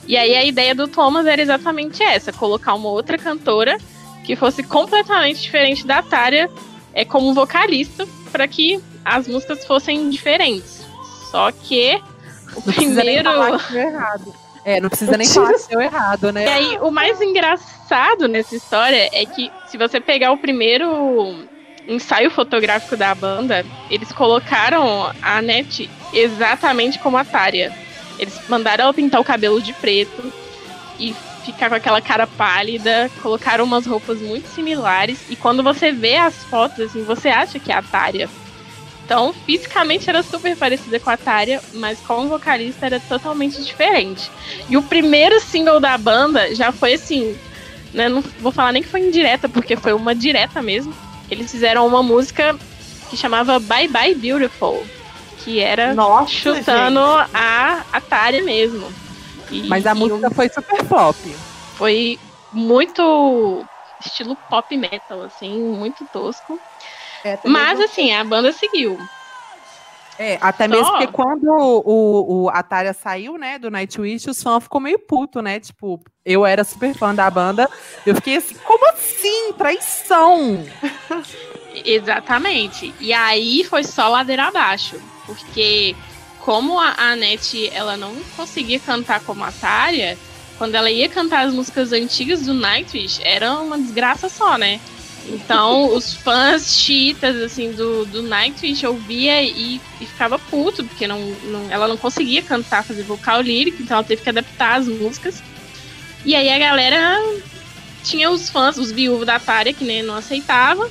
E 0.07 0.17
aí 0.17 0.35
a 0.35 0.45
ideia 0.45 0.75
do 0.75 0.89
Thomas 0.89 1.27
era 1.27 1.41
exatamente 1.41 2.03
essa: 2.03 2.33
colocar 2.33 2.75
uma 2.75 2.89
outra 2.89 3.17
cantora 3.19 3.79
que 4.25 4.35
fosse 4.35 4.63
completamente 4.63 5.41
diferente 5.41 5.87
da 5.87 6.03
Tária 6.03 6.51
é, 6.93 7.05
como 7.05 7.35
vocalista, 7.35 8.07
para 8.33 8.49
que 8.49 8.81
as 9.05 9.29
músicas 9.29 9.65
fossem 9.65 10.11
diferentes. 10.11 10.85
Só 11.31 11.53
que 11.53 12.01
o 12.57 12.63
Não 12.67 12.73
primeiro. 12.73 13.29
errado. 13.29 14.35
É, 14.71 14.81
não 14.81 14.89
precisa 14.89 15.17
nem 15.17 15.27
falar 15.27 15.55
que 15.55 15.69
deu 15.69 15.81
errado, 15.81 16.33
né? 16.33 16.45
E 16.45 16.49
aí, 16.49 16.79
o 16.81 16.91
mais 16.91 17.21
engraçado 17.21 18.29
nessa 18.29 18.55
história 18.55 19.09
é 19.13 19.27
que, 19.27 19.51
se 19.69 19.77
você 19.77 20.01
pegar 20.01 20.33
o 20.33 20.39
primeiro 20.39 21.45
ensaio 21.89 22.31
fotográfico 22.31 22.97
da 22.97 23.15
banda, 23.15 23.65
eles 23.91 24.13
colocaram 24.13 25.11
a 25.21 25.39
Annette 25.39 25.91
exatamente 26.13 26.99
como 26.99 27.17
a 27.17 27.25
Tária. 27.25 27.73
Eles 28.19 28.39
mandaram 28.49 28.85
ela 28.85 28.95
pintar 28.95 29.21
o 29.21 29.25
cabelo 29.25 29.61
de 29.61 29.73
preto 29.73 30.33
e 30.99 31.15
ficar 31.45 31.69
com 31.69 31.75
aquela 31.75 32.01
cara 32.01 32.27
pálida, 32.27 33.11
colocaram 33.23 33.65
umas 33.65 33.87
roupas 33.87 34.21
muito 34.21 34.47
similares, 34.49 35.19
e 35.29 35.35
quando 35.35 35.63
você 35.63 35.91
vê 35.91 36.17
as 36.17 36.45
fotos, 36.45 36.81
assim, 36.81 37.03
você 37.03 37.29
acha 37.29 37.59
que 37.59 37.73
é 37.73 37.75
a 37.75 37.83
Tária. 37.83 38.29
Então, 39.11 39.33
fisicamente 39.33 40.09
era 40.09 40.23
super 40.23 40.57
parecida 40.57 41.01
com 41.01 41.11
a 41.11 41.17
Tária, 41.17 41.61
mas 41.73 41.99
como 41.99 42.29
vocalista 42.29 42.87
era 42.87 43.01
totalmente 43.01 43.61
diferente. 43.61 44.31
E 44.69 44.77
o 44.77 44.83
primeiro 44.85 45.41
single 45.41 45.81
da 45.81 45.99
banda 45.99 46.55
já 46.55 46.71
foi 46.71 46.93
assim, 46.95 47.37
né, 47.93 48.09
não 48.09 48.23
vou 48.39 48.53
falar 48.53 48.71
nem 48.71 48.81
que 48.85 48.89
foi 48.89 49.01
indireta, 49.01 49.49
porque 49.49 49.75
foi 49.77 49.93
uma 49.95 50.15
direta 50.15 50.63
mesmo. 50.63 50.95
Eles 51.29 51.51
fizeram 51.51 51.85
uma 51.89 52.05
música 52.05 52.57
que 53.11 53.17
chamava 53.17 53.59
Bye 53.59 53.89
Bye 53.89 54.15
Beautiful, 54.15 54.81
que 55.39 55.59
era 55.59 55.93
Nossa, 55.93 56.31
chutando 56.31 57.01
a, 57.35 57.83
a 57.93 58.01
Tária 58.01 58.45
mesmo. 58.45 58.87
E- 59.51 59.67
Mas 59.67 59.87
a 59.89 59.91
e 59.91 59.95
música 59.99 60.29
um- 60.29 60.35
foi 60.35 60.49
super 60.49 60.85
flop. 60.85 61.17
foi 61.75 62.17
muito 62.53 63.67
estilo 64.07 64.37
pop 64.49 64.77
metal, 64.77 65.23
assim, 65.23 65.51
muito 65.61 66.05
tosco. 66.13 66.61
É, 67.25 67.39
Mas, 67.45 67.79
não- 67.79 67.85
assim, 67.85 68.13
a 68.13 68.25
banda 68.25 68.53
seguiu. 68.53 68.99
É, 70.19 70.37
até 70.43 70.65
Só- 70.69 70.71
mesmo 70.75 70.91
porque 70.91 71.07
quando 71.07 71.47
o, 71.49 72.43
o 72.45 72.51
Ataria 72.51 72.93
saiu, 72.93 73.39
né, 73.39 73.59
do 73.59 73.71
Nightwish, 73.71 74.29
os 74.29 74.43
fãs 74.43 74.63
ficou 74.63 74.79
meio 74.79 74.99
puto, 74.99 75.41
né? 75.41 75.59
Tipo, 75.59 75.99
eu 76.27 76.45
era 76.45 76.63
super 76.63 76.95
fã 76.95 77.15
da 77.15 77.31
banda, 77.31 77.67
eu 78.05 78.15
fiquei 78.15 78.37
assim, 78.37 78.55
como 78.67 78.87
assim? 78.91 79.53
Traição! 79.55 80.63
Exatamente. 81.85 82.93
E 83.01 83.13
aí 83.13 83.65
foi 83.65 83.85
só 83.85 84.09
ladeira 84.09 84.45
abaixo. 84.49 85.01
Porque 85.25 85.95
como 86.41 86.79
a 86.79 86.89
a 86.99 87.13
Anete 87.13 87.71
ela 87.73 87.97
não 87.97 88.15
conseguia 88.37 88.81
cantar 88.81 89.21
como 89.21 89.45
a 89.45 89.53
Tária, 89.53 90.19
quando 90.59 90.75
ela 90.75 90.91
ia 90.91 91.09
cantar 91.09 91.47
as 91.47 91.55
músicas 91.55 91.93
antigas 91.93 92.43
do 92.43 92.53
Nightwish, 92.53 93.21
era 93.25 93.55
uma 93.55 93.79
desgraça 93.79 94.29
só, 94.29 94.59
né? 94.59 94.81
Então, 95.33 95.95
os 95.95 96.13
fãs 96.13 96.75
chiitas, 96.77 97.37
assim, 97.37 97.73
do, 97.73 98.05
do 98.07 98.23
Nightwish 98.23 98.85
ouvia 98.87 99.43
e, 99.43 99.81
e 100.01 100.07
ficava 100.07 100.39
puto, 100.39 100.83
porque 100.85 101.07
não, 101.07 101.21
não- 101.45 101.71
ela 101.71 101.87
não 101.87 101.97
conseguia 101.97 102.43
cantar, 102.43 102.83
fazer 102.85 103.03
vocal 103.05 103.41
lírico, 103.41 103.83
então 103.83 103.97
ela 103.99 104.07
teve 104.07 104.23
que 104.23 104.29
adaptar 104.29 104.77
as 104.81 104.89
músicas. 104.89 105.43
E 106.25 106.35
aí 106.35 106.51
a 106.51 106.59
galera 106.59 107.19
tinha 108.03 108.31
os 108.31 108.49
fãs, 108.51 108.77
os 108.77 108.91
viúvos 108.91 109.27
da 109.27 109.39
Tária, 109.39 109.73
que 109.73 109.85
nem 109.85 110.03
não 110.03 110.17
aceitava. 110.17 110.91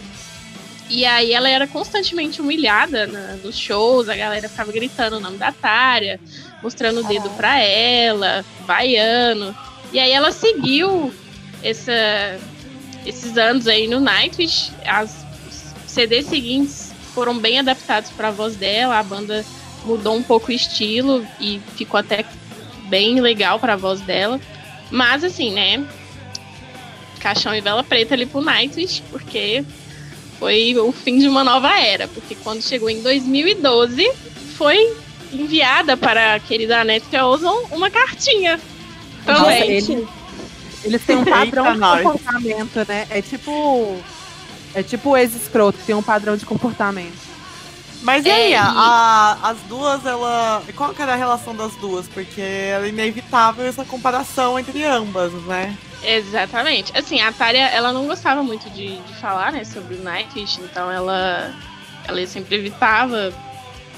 E 0.90 1.06
aí 1.06 1.34
ela 1.34 1.48
era 1.50 1.68
constantemente 1.68 2.42
humilhada 2.42 3.06
na- 3.06 3.36
nos 3.44 3.58
shows, 3.58 4.10
a 4.10 4.16
galera 4.16 4.48
ficava 4.50 4.72
gritando 4.72 5.18
o 5.18 5.20
nome 5.20 5.38
da 5.38 5.52
Tária, 5.52 6.20
mostrando 6.64 7.02
o 7.02 7.04
dedo 7.04 7.30
pra 7.32 7.60
ela, 7.60 8.44
vaiando. 8.66 9.56
E 9.92 10.00
aí 10.00 10.12
ela 10.12 10.32
seguiu 10.32 11.14
essa, 11.64 11.92
esses 13.10 13.38
anos 13.38 13.68
aí 13.68 13.88
no 13.88 14.00
Nightwish. 14.00 14.72
As 14.86 15.26
os 15.48 15.92
CDs 15.92 16.28
seguintes 16.28 16.92
foram 17.14 17.38
bem 17.38 17.60
adaptados 17.60 18.12
para 18.12 18.28
a 18.28 18.32
voz 18.32 18.56
dela, 18.56 19.00
a 19.00 19.04
banda 19.04 19.44
mudou 19.84 20.16
um 20.16 20.24
pouco 20.24 20.50
o 20.50 20.52
estilo 20.54 21.26
e 21.40 21.60
ficou 21.76 22.00
até 22.00 22.24
bem 22.88 23.20
legal 23.20 23.60
para 23.60 23.74
a 23.74 23.78
voz 23.78 24.00
dela. 24.02 24.40
Mas 24.92 25.24
assim, 25.24 25.52
né? 25.52 25.84
Caixão 27.20 27.54
e 27.56 27.62
vela 27.62 27.84
preta 27.84 28.14
ali 28.14 28.26
pro 28.26 28.42
Nightwish, 28.42 29.02
porque 29.10 29.66
foi 30.38 30.78
o 30.78 30.92
fim 30.92 31.20
de 31.20 31.28
uma 31.28 31.44
nova 31.44 31.78
era. 31.78 32.08
Porque 32.08 32.36
quando 32.36 32.62
chegou 32.62 32.90
em 32.90 33.02
2012, 33.02 34.12
foi 34.56 34.96
enviada 35.34 35.98
para 35.98 36.36
a 36.36 36.40
querida 36.40 36.82
Annette 36.82 37.16
Ozon 37.18 37.68
uma 37.72 37.90
cartinha. 37.90 38.60
Também. 39.26 39.82
Gente, 39.82 40.08
Eles 40.84 41.02
têm 41.04 41.18
um 41.18 41.26
padrão 41.26 41.64
Eita, 41.66 41.74
de 41.74 41.80
nós. 41.80 42.02
comportamento, 42.04 42.86
né? 42.88 43.08
É 43.10 43.22
tipo. 43.22 43.98
É 44.74 44.84
tipo 44.84 45.10
o 45.10 45.18
ex-escroto, 45.18 45.80
tem 45.86 45.96
um 45.96 46.02
padrão 46.04 46.38
de 46.38 46.46
comportamento. 46.46 47.18
Mas 48.02 48.24
e 48.26 48.30
É, 48.30 48.34
aí, 48.34 48.56
a- 48.56 48.66
a- 49.44 49.50
as 49.50 49.58
duas, 49.68 50.06
ela. 50.06 50.64
Qual 50.76 50.94
que 50.94 51.02
era 51.02 51.14
a 51.14 51.16
relação 51.18 51.54
das 51.56 51.74
duas? 51.76 52.08
Porque 52.08 52.40
era 52.42 52.88
inevitável 52.88 53.66
essa 53.66 53.84
comparação 53.84 54.58
entre 54.60 54.86
ambas, 54.86 55.34
né? 55.46 55.76
Exatamente. 56.02 56.98
Assim, 56.98 57.20
a 57.20 57.32
Tária, 57.34 57.68
ela 57.68 57.92
não 57.92 58.06
gostava 58.08 58.42
muito 58.42 58.70
de, 58.70 58.98
de 59.00 59.14
falar, 59.16 59.52
né, 59.52 59.66
sobre 59.66 59.96
o 59.96 60.02
Nightwish, 60.04 60.62
então 60.62 60.90
ela, 60.90 61.54
ela 62.08 62.26
sempre 62.26 62.56
evitava 62.56 63.34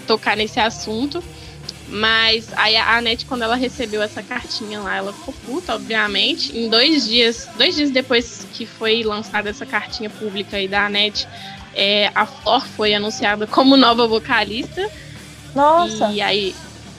tocar 0.07 0.35
nesse 0.35 0.59
assunto. 0.59 1.23
Mas 1.91 2.47
aí 2.55 2.77
a 2.77 2.97
Anete, 2.97 3.25
quando 3.25 3.41
ela 3.41 3.55
recebeu 3.55 4.01
essa 4.01 4.23
cartinha 4.23 4.79
lá, 4.79 4.95
ela 4.95 5.11
ficou 5.11 5.33
puta, 5.45 5.75
obviamente. 5.75 6.57
Em 6.57 6.69
dois 6.69 7.05
dias, 7.05 7.49
dois 7.57 7.75
dias 7.75 7.91
depois 7.91 8.47
que 8.53 8.65
foi 8.65 9.03
lançada 9.03 9.49
essa 9.49 9.65
cartinha 9.65 10.09
pública 10.09 10.55
aí 10.55 10.69
da 10.69 10.85
Anete, 10.85 11.27
é, 11.75 12.09
a 12.15 12.25
Flor 12.25 12.65
foi 12.65 12.93
anunciada 12.93 13.45
como 13.45 13.75
nova 13.75 14.07
vocalista. 14.07 14.89
Nossa! 15.53 16.09
E 16.11 16.21
aí, 16.21 16.55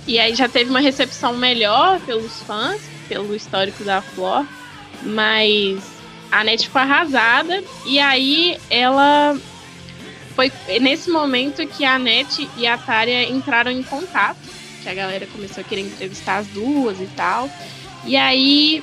e 0.06 0.18
aí 0.18 0.34
já 0.34 0.46
teve 0.46 0.68
uma 0.68 0.80
recepção 0.80 1.34
melhor 1.34 1.98
pelos 2.00 2.42
fãs, 2.42 2.82
pelo 3.08 3.34
histórico 3.34 3.82
da 3.84 4.02
Flor. 4.02 4.46
Mas 5.02 5.82
a 6.30 6.44
Net 6.44 6.66
ficou 6.66 6.82
arrasada. 6.82 7.62
E 7.86 7.98
aí 7.98 8.58
ela. 8.68 9.38
Foi 10.34 10.50
nesse 10.80 11.10
momento 11.10 11.66
que 11.66 11.84
a 11.84 11.98
Net 11.98 12.48
e 12.56 12.66
a 12.66 12.78
Tária 12.78 13.28
entraram 13.28 13.70
em 13.70 13.82
contato. 13.82 14.61
Que 14.82 14.88
a 14.88 14.94
galera 14.94 15.26
começou 15.26 15.60
a 15.60 15.64
querer 15.64 15.82
entrevistar 15.82 16.38
as 16.38 16.46
duas 16.48 17.00
e 17.00 17.06
tal. 17.16 17.48
E 18.04 18.16
aí 18.16 18.82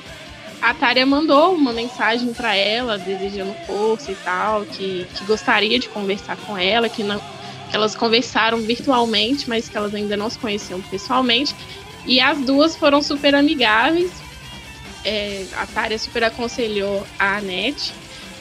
a 0.60 0.74
Tária 0.74 1.06
mandou 1.06 1.54
uma 1.54 1.72
mensagem 1.72 2.32
para 2.34 2.54
ela, 2.54 2.98
desejando 2.98 3.54
força 3.66 4.12
e 4.12 4.14
tal, 4.16 4.64
que, 4.64 5.06
que 5.14 5.24
gostaria 5.24 5.78
de 5.78 5.88
conversar 5.88 6.36
com 6.36 6.56
ela, 6.56 6.88
que 6.88 7.02
não, 7.02 7.18
que 7.18 7.76
elas 7.76 7.94
conversaram 7.94 8.58
virtualmente, 8.58 9.48
mas 9.48 9.68
que 9.68 9.76
elas 9.76 9.94
ainda 9.94 10.16
não 10.16 10.28
se 10.28 10.38
conheciam 10.38 10.80
pessoalmente. 10.82 11.54
E 12.04 12.20
as 12.20 12.38
duas 12.38 12.76
foram 12.76 13.02
super 13.02 13.34
amigáveis. 13.34 14.10
É, 15.04 15.46
a 15.54 15.66
Tária 15.66 15.98
super 15.98 16.24
aconselhou 16.24 17.06
a 17.18 17.38
Anete. 17.38 17.92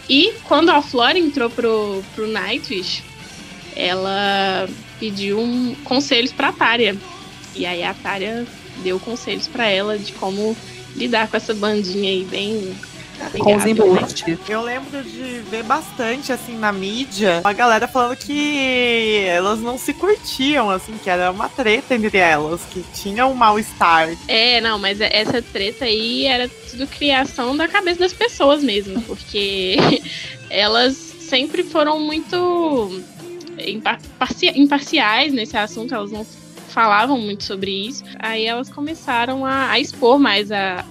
E 0.10 0.34
quando 0.43 0.69
a 0.69 0.82
Flora 0.82 1.17
entrou 1.17 1.50
pro, 1.50 2.04
pro 2.15 2.28
Nightwish, 2.28 3.04
ela 3.76 4.67
pediu 5.00 5.39
um, 5.39 5.76
conselhos 5.84 6.34
pra 6.34 6.52
Tária. 6.52 6.98
E 7.56 7.66
aí 7.66 7.84
a 7.84 7.94
Tária 7.94 8.46
deu 8.84 9.00
conselhos 9.00 9.48
pra 9.48 9.68
ela 9.68 9.98
de 9.98 10.12
como 10.14 10.56
lidar 10.96 11.28
com 11.28 11.38
essa 11.38 11.54
bandinha 11.54 12.10
aí 12.10 12.24
bem 12.26 12.76
Com 13.40 13.56
os 13.56 13.66
né? 13.66 13.72
embustes. 13.72 14.38
Eu 14.48 14.62
lembro 14.62 15.04
de 15.04 15.42
ver 15.50 15.64
bastante, 15.64 16.32
assim, 16.32 16.58
na 16.58 16.72
mídia, 16.72 17.42
a 17.44 17.52
galera 17.54 17.88
falando 17.88 18.16
que 18.16 19.24
elas 19.28 19.60
não 19.60 19.78
se 19.78 19.94
curtiam, 19.94 20.70
assim, 20.70 20.94
que 21.04 21.10
era 21.10 21.30
uma 21.32 21.50
treta 21.50 21.96
entre 21.96 22.18
elas, 22.18 22.62
que 22.72 22.82
tinha 22.94 23.26
um 23.28 23.34
mal-estar. 23.34 24.10
É, 24.28 24.62
não, 24.62 24.80
mas 24.80 25.02
essa 25.02 25.42
treta 25.42 25.84
aí 25.86 26.26
era 26.26 26.48
tudo 26.72 26.88
criação 26.88 27.56
da 27.58 27.68
cabeça 27.68 28.00
das 28.00 28.14
pessoas 28.14 28.64
mesmo, 28.64 29.02
porque 29.02 29.76
elas 30.50 30.96
sempre 30.96 31.62
foram 31.64 32.00
muito 32.00 33.02
impa- 33.60 34.00
parci- 34.18 34.54
imparciais 34.56 35.34
nesse 35.34 35.58
assunto, 35.58 35.94
elas 35.94 36.12
não 36.12 36.26
falavam 36.80 37.18
muito 37.18 37.44
sobre 37.44 37.72
isso. 37.88 38.06
Aí 38.20 38.46
elas 38.46 38.70
começaram 38.70 39.46
a, 39.46 39.72
a 39.72 39.80
expor 39.82 40.18
mais 40.18 40.50
a 40.50 40.86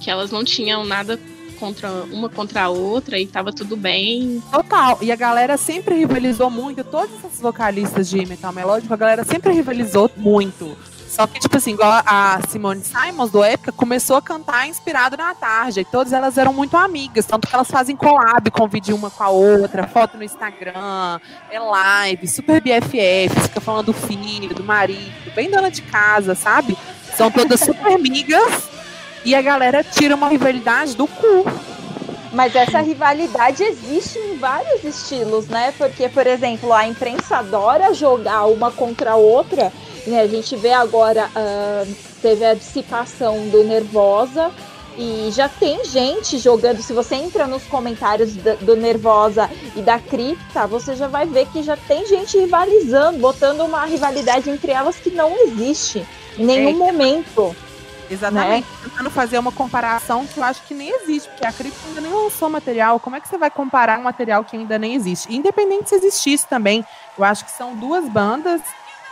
que 0.00 0.10
elas 0.10 0.32
não 0.32 0.42
tinham 0.42 0.84
nada 0.84 1.16
contra 1.60 1.88
uma 2.10 2.28
contra 2.28 2.62
a 2.62 2.68
outra 2.68 3.16
e 3.20 3.24
tava 3.24 3.52
tudo 3.52 3.76
bem. 3.76 4.42
Total. 4.50 4.98
E 5.00 5.12
a 5.12 5.16
galera 5.16 5.56
sempre 5.56 5.94
rivalizou 5.94 6.50
muito. 6.50 6.82
Todas 6.82 7.10
essas 7.14 7.40
vocalistas 7.40 8.10
de 8.10 8.26
metal 8.26 8.52
melódico, 8.52 8.92
a 8.92 8.96
galera 8.96 9.22
sempre 9.22 9.52
rivalizou 9.52 10.10
muito. 10.16 10.76
Só 11.08 11.26
que, 11.26 11.40
tipo 11.40 11.56
assim, 11.56 11.72
igual 11.72 12.02
a 12.06 12.38
Simone 12.48 12.82
Simons 12.84 13.30
do 13.30 13.42
Época 13.42 13.72
começou 13.72 14.16
a 14.16 14.22
cantar 14.22 14.68
inspirado 14.68 15.16
na 15.16 15.34
Tarja. 15.34 15.80
E 15.80 15.84
todas 15.84 16.12
elas 16.12 16.36
eram 16.36 16.52
muito 16.52 16.76
amigas. 16.76 17.24
Tanto 17.24 17.48
que 17.48 17.54
elas 17.54 17.68
fazem 17.68 17.96
collab, 17.96 18.50
convidem 18.50 18.94
uma 18.94 19.10
com 19.10 19.24
a 19.24 19.28
outra, 19.30 19.88
foto 19.88 20.16
no 20.18 20.22
Instagram, 20.22 21.18
é 21.50 21.58
live, 21.58 22.28
super 22.28 22.60
BFF, 22.60 23.40
fica 23.42 23.60
falando 23.60 23.86
do 23.86 23.92
filho, 23.92 24.54
do 24.54 24.62
marido, 24.62 25.27
bem 25.38 25.48
dona 25.48 25.70
de 25.70 25.82
casa, 25.82 26.34
sabe? 26.34 26.76
São 27.16 27.30
todas 27.30 27.60
super 27.60 27.94
amigas. 27.94 28.68
E 29.24 29.36
a 29.36 29.40
galera 29.40 29.84
tira 29.84 30.16
uma 30.16 30.28
rivalidade 30.28 30.96
do 30.96 31.06
cu. 31.06 31.44
Mas 32.32 32.56
essa 32.56 32.80
rivalidade 32.80 33.62
existe 33.62 34.18
em 34.18 34.36
vários 34.36 34.82
estilos, 34.82 35.46
né? 35.46 35.72
Porque, 35.78 36.08
por 36.08 36.26
exemplo, 36.26 36.72
a 36.72 36.88
imprensa 36.88 37.36
adora 37.36 37.94
jogar 37.94 38.46
uma 38.46 38.72
contra 38.72 39.12
a 39.12 39.16
outra. 39.16 39.72
Né? 40.08 40.22
A 40.22 40.26
gente 40.26 40.56
vê 40.56 40.72
agora, 40.72 41.30
ah, 41.36 41.84
teve 42.20 42.44
a 42.44 42.54
dissipação 42.54 43.48
do 43.48 43.62
Nervosa. 43.62 44.50
E 45.00 45.30
já 45.30 45.48
tem 45.48 45.84
gente 45.84 46.38
jogando. 46.38 46.82
Se 46.82 46.92
você 46.92 47.14
entra 47.14 47.46
nos 47.46 47.62
comentários 47.62 48.34
da- 48.34 48.54
do 48.56 48.74
Nervosa 48.74 49.48
e 49.76 49.80
da 49.80 49.96
Cripta, 50.00 50.66
você 50.66 50.96
já 50.96 51.06
vai 51.06 51.24
ver 51.24 51.46
que 51.52 51.62
já 51.62 51.76
tem 51.76 52.04
gente 52.04 52.36
rivalizando, 52.36 53.16
botando 53.20 53.60
uma 53.60 53.84
rivalidade 53.84 54.50
entre 54.50 54.72
elas 54.72 54.96
que 54.96 55.10
não 55.10 55.36
existe 55.46 56.04
em 56.36 56.44
nenhum 56.44 56.70
É. 56.70 56.74
momento. 56.74 57.54
Exatamente. 58.10 58.66
Tentando 58.82 59.08
fazer 59.10 59.38
uma 59.38 59.52
comparação 59.52 60.26
que 60.26 60.38
eu 60.40 60.42
acho 60.42 60.62
que 60.62 60.74
nem 60.74 60.88
existe, 60.88 61.28
porque 61.28 61.46
a 61.46 61.52
Cripto 61.52 61.78
ainda 61.86 62.00
nem 62.00 62.10
lançou 62.12 62.48
material. 62.48 62.98
Como 62.98 63.14
é 63.14 63.20
que 63.20 63.28
você 63.28 63.38
vai 63.38 63.50
comparar 63.50 64.00
um 64.00 64.02
material 64.02 64.42
que 64.44 64.56
ainda 64.56 64.78
nem 64.80 64.94
existe? 64.96 65.32
Independente 65.32 65.90
se 65.90 65.94
existisse 65.94 66.44
também, 66.46 66.84
eu 67.16 67.22
acho 67.22 67.44
que 67.44 67.52
são 67.52 67.76
duas 67.76 68.08
bandas 68.08 68.62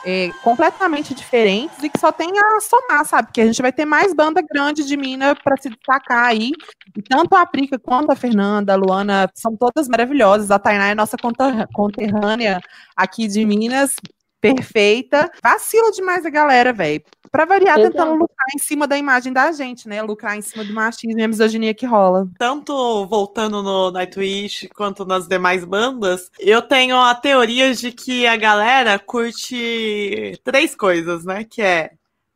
é, 0.04 0.30
completamente 0.42 1.14
diferentes 1.14 1.82
e 1.82 1.88
que 1.88 1.98
só 1.98 2.12
tem 2.12 2.32
a 2.38 2.60
somar, 2.60 3.04
sabe? 3.04 3.28
Porque 3.28 3.40
a 3.40 3.46
gente 3.46 3.60
vai 3.60 3.72
ter 3.72 3.84
mais 3.84 4.14
banda 4.14 4.40
grande 4.42 4.84
de 4.84 4.96
mina 4.96 5.34
para 5.34 5.56
se 5.56 5.68
destacar 5.68 6.26
aí. 6.26 6.52
E 6.96 7.02
tanto 7.02 7.34
a 7.34 7.44
Prica 7.46 7.78
quanto 7.78 8.10
a 8.10 8.16
Fernanda, 8.16 8.72
a 8.72 8.76
Luana, 8.76 9.28
são 9.34 9.56
todas 9.56 9.88
maravilhosas. 9.88 10.50
A 10.50 10.58
Tainá 10.58 10.88
é 10.88 10.94
nossa 10.94 11.16
conter- 11.16 11.66
conterrânea 11.72 12.60
aqui 12.96 13.26
de 13.26 13.44
Minas. 13.44 13.94
Perfeita. 14.40 15.30
Vacila 15.42 15.90
demais 15.92 16.24
a 16.24 16.30
galera, 16.30 16.72
velho. 16.72 17.02
Pra 17.30 17.44
variar, 17.44 17.78
Exato. 17.78 17.92
tentando 17.92 18.12
lucrar 18.12 18.46
em 18.54 18.58
cima 18.58 18.86
da 18.86 18.96
imagem 18.96 19.32
da 19.32 19.50
gente, 19.52 19.88
né? 19.88 20.02
Lucrar 20.02 20.36
em 20.36 20.42
cima 20.42 20.64
do 20.64 20.72
machismo 20.72 21.18
e 21.18 21.22
a 21.22 21.28
misoginia 21.28 21.74
que 21.74 21.86
rola. 21.86 22.28
Tanto 22.38 23.06
voltando 23.06 23.62
no 23.62 23.90
Nightwish 23.90 24.68
quanto 24.74 25.04
nas 25.04 25.26
demais 25.26 25.64
bandas, 25.64 26.30
eu 26.38 26.62
tenho 26.62 26.96
a 26.96 27.14
teoria 27.14 27.74
de 27.74 27.92
que 27.92 28.26
a 28.26 28.36
galera 28.36 28.98
curte 28.98 30.40
três 30.44 30.74
coisas, 30.74 31.24
né? 31.24 31.44
Que 31.44 31.62
é 31.62 31.90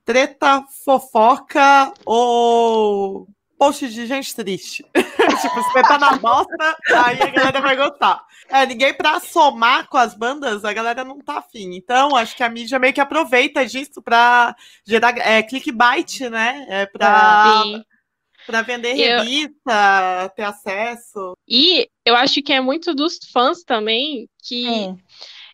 treta, 0.05 0.65
fofoca 0.85 1.93
ou 2.05 3.29
post 3.59 3.89
de 3.89 4.07
gente 4.07 4.35
triste. 4.35 4.85
tipo, 5.41 5.63
se 5.63 5.73
você 5.73 5.83
tá 5.83 5.99
na 5.99 6.17
bosta, 6.17 6.77
aí 7.07 7.23
a 7.23 7.27
galera 7.27 7.61
vai 7.61 7.77
gostar. 7.77 8.25
É, 8.49 8.67
ninguém 8.67 8.93
pra 8.95 9.21
somar 9.21 9.89
com 9.89 9.97
as 9.97 10.15
bandas, 10.15 10.65
a 10.65 10.73
galera 10.73 11.05
não 11.05 11.19
tá 11.19 11.39
afim. 11.39 11.75
Então, 11.75 12.17
acho 12.17 12.37
que 12.37 12.43
a 12.43 12.49
mídia 12.49 12.79
meio 12.79 12.93
que 12.93 13.01
aproveita 13.01 13.65
disso 13.67 14.03
pra 14.03 14.55
gerar 14.87 15.17
é, 15.19 15.43
clickbait, 15.43 16.21
né? 16.31 16.67
É 16.69 16.87
pra, 16.87 17.63
Sim. 17.63 17.85
pra 18.47 18.63
vender 18.63 18.97
Eu- 18.99 19.21
revista, 19.21 20.33
ter 20.35 20.43
acesso. 20.43 21.35
E 21.49 21.89
eu 22.05 22.17
acho 22.17 22.43
que 22.43 22.53
é 22.53 22.61
muito 22.61 22.95
dos 22.95 23.19
fãs 23.33 23.63
também 23.63 24.29
que 24.43 24.65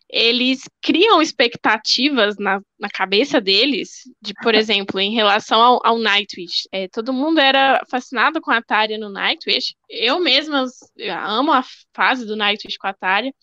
eles 0.09 0.61
criam 0.81 1.21
expectativas 1.21 2.37
na, 2.37 2.61
na 2.79 2.89
cabeça 2.89 3.41
deles, 3.41 4.03
de, 4.21 4.33
por 4.41 4.55
exemplo, 4.55 4.99
em 4.99 5.13
relação 5.13 5.61
ao, 5.61 5.81
ao 5.85 5.97
Nightwish. 5.97 6.67
É, 6.71 6.87
todo 6.87 7.11
mundo 7.11 7.39
era 7.39 7.81
fascinado 7.89 8.39
com 8.39 8.51
a 8.51 8.61
Tária 8.61 8.97
no 8.97 9.09
Nightwish. 9.09 9.75
Eu 9.89 10.19
mesma 10.19 10.65
eu 10.95 11.13
amo 11.13 11.51
a 11.51 11.63
fase 11.93 12.25
do 12.25 12.37
Nightwish 12.37 12.77
com 12.77 12.87
a 12.87 12.93
Tária. 12.93 13.33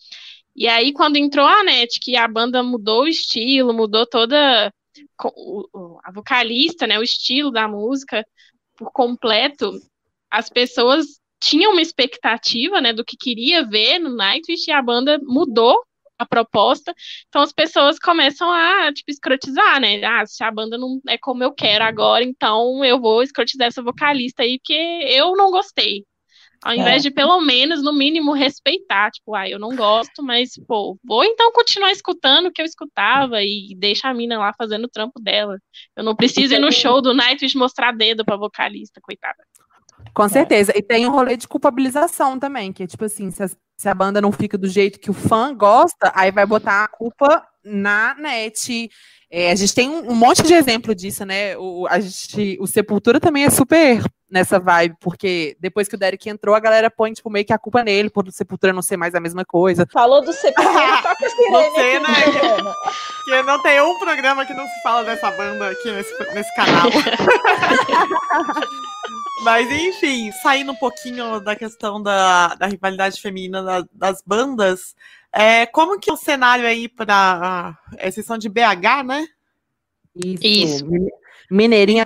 E 0.55 0.67
aí, 0.67 0.93
quando 0.93 1.17
entrou 1.17 1.45
a 1.45 1.63
NET, 1.63 1.99
que 2.01 2.15
a 2.15 2.27
banda 2.27 2.63
mudou 2.63 3.03
o 3.03 3.07
estilo, 3.07 3.73
mudou 3.73 4.07
toda 4.07 4.73
a 6.03 6.11
vocalista, 6.13 6.87
né, 6.87 6.97
o 6.97 7.03
estilo 7.03 7.51
da 7.51 7.67
música 7.67 8.25
por 8.77 8.91
completo, 8.91 9.71
as 10.31 10.49
pessoas 10.49 11.05
tinham 11.41 11.73
uma 11.73 11.81
expectativa, 11.81 12.79
né, 12.81 12.93
do 12.93 13.03
que 13.03 13.17
queria 13.17 13.65
ver 13.65 13.99
no 13.99 14.15
Nightwish 14.15 14.69
e 14.69 14.71
a 14.71 14.81
banda 14.81 15.19
mudou 15.23 15.83
a 16.17 16.25
proposta. 16.25 16.93
Então 17.27 17.41
as 17.41 17.51
pessoas 17.51 17.99
começam 17.99 18.51
a, 18.51 18.91
tipo, 18.93 19.11
escrotizar, 19.11 19.79
né? 19.79 20.03
Ah, 20.03 20.25
se 20.25 20.43
a 20.43 20.51
banda 20.51 20.77
não 20.77 20.99
é 21.07 21.17
como 21.17 21.43
eu 21.43 21.51
quero 21.53 21.83
agora, 21.83 22.23
então 22.23 22.83
eu 22.85 22.99
vou 22.99 23.21
escrotizar 23.21 23.67
essa 23.67 23.81
vocalista 23.81 24.43
aí 24.43 24.57
porque 24.59 24.73
eu 25.09 25.33
não 25.35 25.51
gostei. 25.51 26.03
Ao 26.63 26.73
invés 26.73 27.05
É. 27.05 27.09
de, 27.09 27.11
pelo 27.11 27.39
menos, 27.41 27.83
no 27.83 27.93
mínimo, 27.93 28.31
respeitar. 28.31 29.11
Tipo, 29.11 29.35
ah, 29.35 29.47
eu 29.47 29.59
não 29.59 29.75
gosto, 29.75 30.23
mas, 30.23 30.51
pô, 30.67 30.97
vou 31.03 31.23
então 31.23 31.51
continuar 31.51 31.91
escutando 31.91 32.47
o 32.47 32.51
que 32.51 32.59
eu 32.61 32.65
escutava 32.65 33.43
e 33.43 33.75
deixa 33.77 34.07
a 34.07 34.13
mina 34.13 34.39
lá 34.39 34.51
fazendo 34.57 34.85
o 34.85 34.89
trampo 34.89 35.19
dela. 35.21 35.59
Eu 35.95 36.03
não 36.03 36.15
preciso 36.15 36.55
ir 36.55 36.59
no 36.59 36.71
show 36.71 37.01
do 37.01 37.13
Nightwish 37.13 37.55
mostrar 37.55 37.91
dedo 37.91 38.25
pra 38.25 38.35
vocalista, 38.37 38.99
coitada. 39.01 39.43
Com 40.13 40.29
certeza. 40.29 40.71
E 40.75 40.81
tem 40.81 41.07
um 41.07 41.11
rolê 41.11 41.35
de 41.35 41.47
culpabilização 41.47 42.39
também, 42.39 42.71
que 42.71 42.83
é 42.83 42.87
tipo 42.87 43.05
assim, 43.05 43.31
se 43.31 43.43
a, 43.43 43.47
se 43.47 43.89
a 43.89 43.93
banda 43.93 44.21
não 44.21 44.31
fica 44.31 44.57
do 44.57 44.67
jeito 44.67 44.99
que 44.99 45.11
o 45.11 45.13
fã 45.13 45.53
gosta, 45.53 46.11
aí 46.15 46.31
vai 46.31 46.45
botar 46.45 46.83
a 46.83 46.87
culpa 46.87 47.45
na 47.63 48.15
net. 48.15 48.89
É, 49.29 49.51
a 49.51 49.55
gente 49.55 49.73
tem 49.73 49.89
um, 49.89 50.11
um 50.11 50.15
monte 50.15 50.43
de 50.43 50.53
exemplo 50.53 50.95
disso, 50.95 51.25
né? 51.25 51.57
O, 51.57 51.85
a 51.89 51.99
gente, 51.99 52.57
o 52.61 52.67
Sepultura 52.67 53.19
também 53.19 53.43
é 53.43 53.49
super 53.49 54.01
nessa 54.29 54.59
vibe, 54.59 54.95
porque 54.99 55.55
depois 55.59 55.87
que 55.87 55.95
o 55.95 55.97
Derek 55.97 56.29
entrou, 56.29 56.55
a 56.55 56.59
galera 56.59 56.89
põe, 56.89 57.13
tipo, 57.13 57.29
meio 57.29 57.45
que 57.45 57.53
a 57.53 57.57
culpa 57.57 57.83
nele, 57.83 58.09
por 58.09 58.27
o 58.27 58.31
Sepultura 58.31 58.73
não 58.73 58.81
ser 58.81 58.97
mais 58.97 59.15
a 59.15 59.19
mesma 59.19 59.45
coisa. 59.45 59.87
Falou 59.91 60.23
do 60.23 60.33
Sepultura, 60.33 60.73
toca 61.01 61.25
a 61.25 61.29
sirene 61.29 61.51
Você, 61.51 61.99
né? 61.99 62.07
Que 63.25 63.43
não 63.43 63.61
tem 63.61 63.81
um 63.81 63.99
programa 63.99 64.45
que 64.45 64.53
não 64.53 64.65
se 64.65 64.81
fala 64.83 65.03
dessa 65.03 65.29
banda 65.31 65.69
aqui 65.69 65.91
nesse, 65.91 66.13
nesse 66.33 66.55
canal. 66.55 66.89
Mas, 69.45 69.69
enfim, 69.71 70.31
saindo 70.43 70.71
um 70.71 70.75
pouquinho 70.75 71.39
da 71.39 71.55
questão 71.55 72.01
da, 72.01 72.55
da 72.55 72.65
rivalidade 72.65 73.21
feminina 73.21 73.61
da- 73.63 73.85
das 73.91 74.21
bandas, 74.25 74.95
é, 75.31 75.65
como 75.67 75.99
que 75.99 76.09
é 76.09 76.13
o 76.13 76.17
cenário 76.17 76.65
aí 76.65 76.89
para. 76.89 77.77
É, 77.97 78.09
vocês 78.09 78.25
são 78.25 78.37
de 78.37 78.49
BH, 78.49 79.03
né? 79.05 79.27
Isso. 80.15 80.85
Mine- 80.85 81.11
Mineirinha 81.49 82.03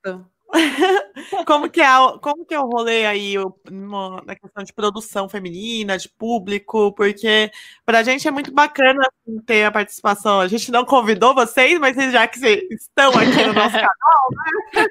Então. 0.00 0.26
Como 1.46 1.70
que 1.70 1.80
é, 1.80 1.98
o- 1.98 2.18
como 2.18 2.44
que 2.44 2.54
é 2.54 2.60
o 2.60 2.66
rolê 2.68 3.06
aí 3.06 3.34
no- 3.70 4.20
na 4.24 4.34
questão 4.36 4.62
de 4.62 4.72
produção 4.72 5.28
feminina, 5.28 5.96
de 5.96 6.08
público? 6.08 6.92
Porque 6.94 7.50
pra 7.86 8.02
gente 8.02 8.26
é 8.28 8.30
muito 8.30 8.52
bacana 8.52 9.00
assim, 9.08 9.40
ter 9.42 9.64
a 9.64 9.72
participação. 9.72 10.40
A 10.40 10.48
gente 10.48 10.70
não 10.70 10.84
convidou 10.84 11.34
vocês, 11.34 11.78
mas 11.80 11.96
já 12.12 12.26
que 12.26 12.38
vocês 12.38 12.62
estão 12.70 13.10
aqui 13.12 13.46
no 13.46 13.52
nosso 13.54 13.76
canal, 13.76 14.28
né? 14.32 14.86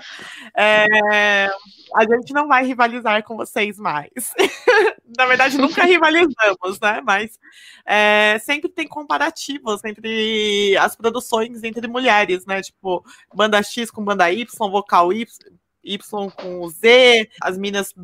É, 0.56 1.50
a 1.94 2.04
gente 2.04 2.32
não 2.32 2.48
vai 2.48 2.64
rivalizar 2.64 3.22
com 3.24 3.36
vocês 3.36 3.78
mais. 3.78 4.10
Na 5.16 5.26
verdade, 5.26 5.58
nunca 5.58 5.84
rivalizamos, 5.86 6.78
né? 6.80 7.00
Mas 7.04 7.38
é, 7.84 8.38
sempre 8.40 8.68
tem 8.68 8.86
comparativos 8.86 9.84
entre 9.84 10.76
as 10.78 10.96
produções 10.96 11.62
entre 11.62 11.88
mulheres, 11.88 12.46
né? 12.46 12.62
Tipo, 12.62 13.04
banda 13.34 13.62
X 13.62 13.90
com 13.90 14.04
banda 14.04 14.30
Y, 14.30 14.46
vocal 14.70 15.12
Y, 15.12 15.26
Y 15.82 16.30
com 16.30 16.68
Z, 16.68 17.28
as 17.40 17.58
minas 17.58 17.94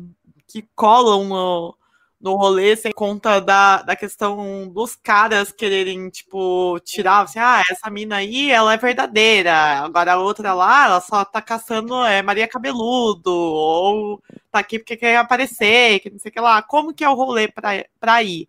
que 0.47 0.67
colam 0.75 1.25
no, 1.25 1.77
no 2.19 2.35
rolê 2.35 2.75
sem 2.75 2.91
conta 2.91 3.39
da, 3.39 3.81
da 3.83 3.95
questão 3.95 4.67
dos 4.67 4.95
caras 4.95 5.51
quererem, 5.51 6.09
tipo, 6.09 6.79
tirar, 6.79 7.21
assim, 7.21 7.39
ah, 7.39 7.63
essa 7.69 7.89
mina 7.89 8.17
aí, 8.17 8.51
ela 8.51 8.73
é 8.73 8.77
verdadeira, 8.77 9.53
agora 9.53 10.13
a 10.13 10.19
outra 10.19 10.53
lá, 10.53 10.85
ela 10.85 11.01
só 11.01 11.23
tá 11.23 11.41
caçando 11.41 12.03
é, 12.05 12.21
Maria 12.21 12.47
Cabeludo, 12.47 13.31
ou 13.31 14.21
tá 14.51 14.59
aqui 14.59 14.79
porque 14.79 14.97
quer 14.97 15.17
aparecer, 15.17 15.99
que 15.99 16.09
não 16.09 16.19
sei 16.19 16.29
o 16.29 16.33
que 16.33 16.39
lá. 16.41 16.61
Como 16.61 16.93
que 16.93 17.03
é 17.03 17.09
o 17.09 17.13
rolê 17.13 17.47
pra, 17.47 17.85
pra 17.99 18.23
ir? 18.23 18.47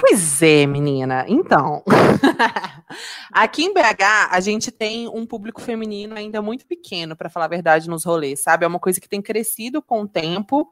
Pois 0.00 0.40
é, 0.42 0.64
menina. 0.64 1.24
Então, 1.26 1.82
aqui 3.32 3.64
em 3.64 3.74
BH, 3.74 4.30
a 4.30 4.38
gente 4.38 4.70
tem 4.70 5.08
um 5.08 5.26
público 5.26 5.60
feminino 5.60 6.14
ainda 6.14 6.40
muito 6.40 6.64
pequeno, 6.64 7.16
para 7.16 7.28
falar 7.28 7.46
a 7.46 7.48
verdade, 7.48 7.90
nos 7.90 8.04
rolês, 8.04 8.40
sabe? 8.40 8.64
É 8.64 8.68
uma 8.68 8.78
coisa 8.78 9.00
que 9.00 9.08
tem 9.08 9.20
crescido 9.20 9.82
com 9.82 10.02
o 10.02 10.08
tempo. 10.08 10.70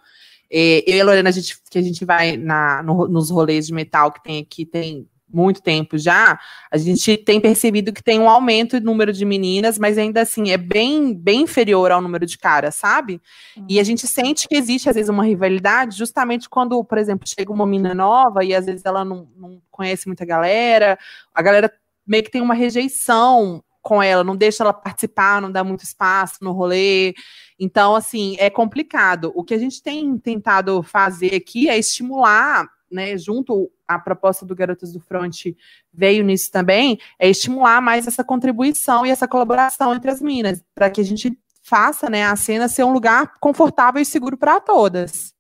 Eu 0.50 0.96
e 0.96 1.00
a 1.00 1.04
Lorena, 1.04 1.28
a 1.28 1.32
gente, 1.32 1.56
que 1.70 1.78
a 1.78 1.82
gente 1.82 2.04
vai 2.04 2.37
na, 2.37 2.82
no- 2.82 3.09
nos 3.09 3.30
rolês 3.30 3.66
de 3.66 3.72
metal 3.74 4.12
que 4.12 4.22
tem 4.22 4.40
aqui, 4.40 4.64
tem 4.66 5.09
muito 5.28 5.61
tempo 5.61 5.98
já, 5.98 6.38
a 6.70 6.78
gente 6.78 7.16
tem 7.16 7.40
percebido 7.40 7.92
que 7.92 8.02
tem 8.02 8.18
um 8.20 8.30
aumento 8.30 8.78
no 8.78 8.87
número 8.87 9.12
de 9.12 9.24
meninas, 9.24 9.76
mas 9.76 9.98
ainda 9.98 10.22
assim 10.22 10.50
é 10.50 10.56
bem, 10.56 11.12
bem 11.12 11.42
inferior 11.42 11.90
ao 11.90 12.00
número 12.00 12.24
de 12.24 12.38
caras, 12.38 12.76
sabe? 12.76 13.20
E 13.68 13.80
a 13.80 13.82
gente 13.82 14.06
sente 14.06 14.46
que 14.48 14.54
existe, 14.56 14.88
às 14.88 14.94
vezes, 14.94 15.09
uma 15.11 15.24
rivalidade, 15.24 15.98
justamente 15.98 16.48
quando, 16.48 16.82
por 16.85 16.96
exemplo, 16.96 17.28
chega 17.28 17.52
uma 17.52 17.66
menina 17.66 17.92
nova 17.92 18.44
e 18.44 18.54
às 18.54 18.66
vezes 18.66 18.85
ela 18.85 19.04
não, 19.04 19.28
não 19.37 19.61
conhece 19.70 20.06
muita 20.06 20.24
galera, 20.24 20.96
a 21.35 21.42
galera 21.42 21.70
meio 22.06 22.22
que 22.22 22.30
tem 22.30 22.40
uma 22.40 22.54
rejeição 22.54 23.62
com 23.87 24.03
ela, 24.03 24.25
não 24.25 24.35
deixa 24.35 24.64
ela 24.64 24.72
participar, 24.72 25.40
não 25.40 25.53
dá 25.53 25.62
muito 25.62 25.85
espaço 25.85 26.38
no 26.42 26.51
rolê. 26.51 27.14
Então, 27.57 27.94
assim, 27.94 28.35
é 28.40 28.51
complicado. 28.51 29.31
O 29.33 29.44
que 29.44 29.55
a 29.55 29.59
gente 29.59 29.81
tem 29.81 30.18
tentado 30.18 30.83
fazer 30.83 31.37
aqui 31.37 31.68
é 31.68 31.79
estimular, 31.79 32.68
né, 32.90 33.16
junto 33.16 33.70
à 33.87 33.96
proposta 33.96 34.44
do 34.44 34.57
Garotas 34.57 34.92
do 34.92 34.99
Front 34.99 35.55
veio 35.94 36.25
nisso 36.25 36.51
também, 36.51 36.99
é 37.16 37.31
estimular 37.31 37.81
mais 37.81 38.09
essa 38.09 38.25
contribuição 38.25 39.07
e 39.07 39.11
essa 39.11 39.29
colaboração 39.29 39.94
entre 39.94 40.11
as 40.11 40.20
minas, 40.20 40.61
para 40.75 40.90
que 40.90 41.01
a 41.01 41.05
gente 41.05 41.38
faça, 41.62 42.11
né, 42.11 42.25
a 42.25 42.35
cena 42.35 42.66
ser 42.66 42.83
um 42.83 42.92
lugar 42.92 43.35
confortável 43.38 44.03
e 44.03 44.05
seguro 44.05 44.37
para 44.37 44.59
todas. 44.59 45.36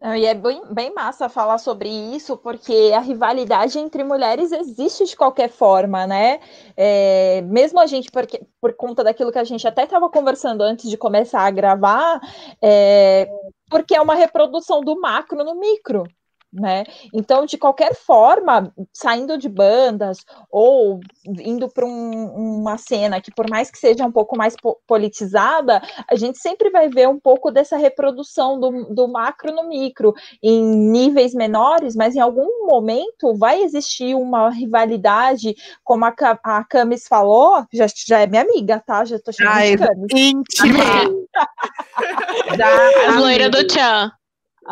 Não, 0.00 0.16
E 0.16 0.24
é 0.24 0.34
bem, 0.34 0.62
bem 0.72 0.94
massa 0.94 1.28
falar 1.28 1.58
sobre 1.58 1.88
isso, 1.90 2.36
porque 2.38 2.90
a 2.94 3.00
rivalidade 3.00 3.78
entre 3.78 4.02
mulheres 4.02 4.50
existe 4.50 5.04
de 5.04 5.14
qualquer 5.16 5.50
forma, 5.50 6.06
né? 6.06 6.40
É, 6.76 7.42
mesmo 7.42 7.78
a 7.78 7.86
gente, 7.86 8.10
porque, 8.10 8.40
por 8.60 8.72
conta 8.74 9.04
daquilo 9.04 9.30
que 9.30 9.38
a 9.38 9.44
gente 9.44 9.66
até 9.68 9.84
estava 9.84 10.08
conversando 10.08 10.62
antes 10.62 10.88
de 10.88 10.96
começar 10.96 11.42
a 11.42 11.50
gravar, 11.50 12.18
é, 12.62 13.28
porque 13.68 13.94
é 13.94 14.00
uma 14.00 14.14
reprodução 14.14 14.80
do 14.80 14.98
macro 14.98 15.44
no 15.44 15.54
micro. 15.56 16.04
Né? 16.52 16.82
Então, 17.14 17.46
de 17.46 17.56
qualquer 17.56 17.94
forma, 17.94 18.72
saindo 18.92 19.38
de 19.38 19.48
bandas 19.48 20.18
ou 20.50 20.98
indo 21.24 21.68
para 21.68 21.86
um, 21.86 22.60
uma 22.60 22.76
cena 22.76 23.20
que, 23.20 23.30
por 23.32 23.48
mais 23.48 23.70
que 23.70 23.78
seja 23.78 24.04
um 24.04 24.10
pouco 24.10 24.36
mais 24.36 24.56
po 24.56 24.76
politizada, 24.84 25.80
a 26.08 26.16
gente 26.16 26.38
sempre 26.38 26.68
vai 26.70 26.88
ver 26.88 27.08
um 27.08 27.20
pouco 27.20 27.52
dessa 27.52 27.76
reprodução 27.76 28.58
do, 28.58 28.92
do 28.92 29.06
macro 29.06 29.54
no 29.54 29.68
micro, 29.68 30.12
em 30.42 30.60
níveis 30.60 31.34
menores, 31.34 31.94
mas 31.94 32.16
em 32.16 32.20
algum 32.20 32.66
momento 32.66 33.36
vai 33.36 33.62
existir 33.62 34.16
uma 34.16 34.50
rivalidade, 34.50 35.54
como 35.84 36.04
a, 36.04 36.12
a 36.42 36.64
Camis 36.64 37.06
falou, 37.06 37.64
já, 37.72 37.86
já 38.06 38.20
é 38.20 38.26
minha 38.26 38.42
amiga, 38.42 38.82
tá? 38.84 39.04
Já 39.04 39.20
tô 39.20 39.30
chamando 39.30 39.54
Ai, 39.54 39.76
de 39.76 39.86
Camis. 39.86 40.08
Íntima. 40.12 40.84
As 43.08 43.16
loiras 43.16 43.50
do 43.52 43.64
Tchan. 43.68 44.10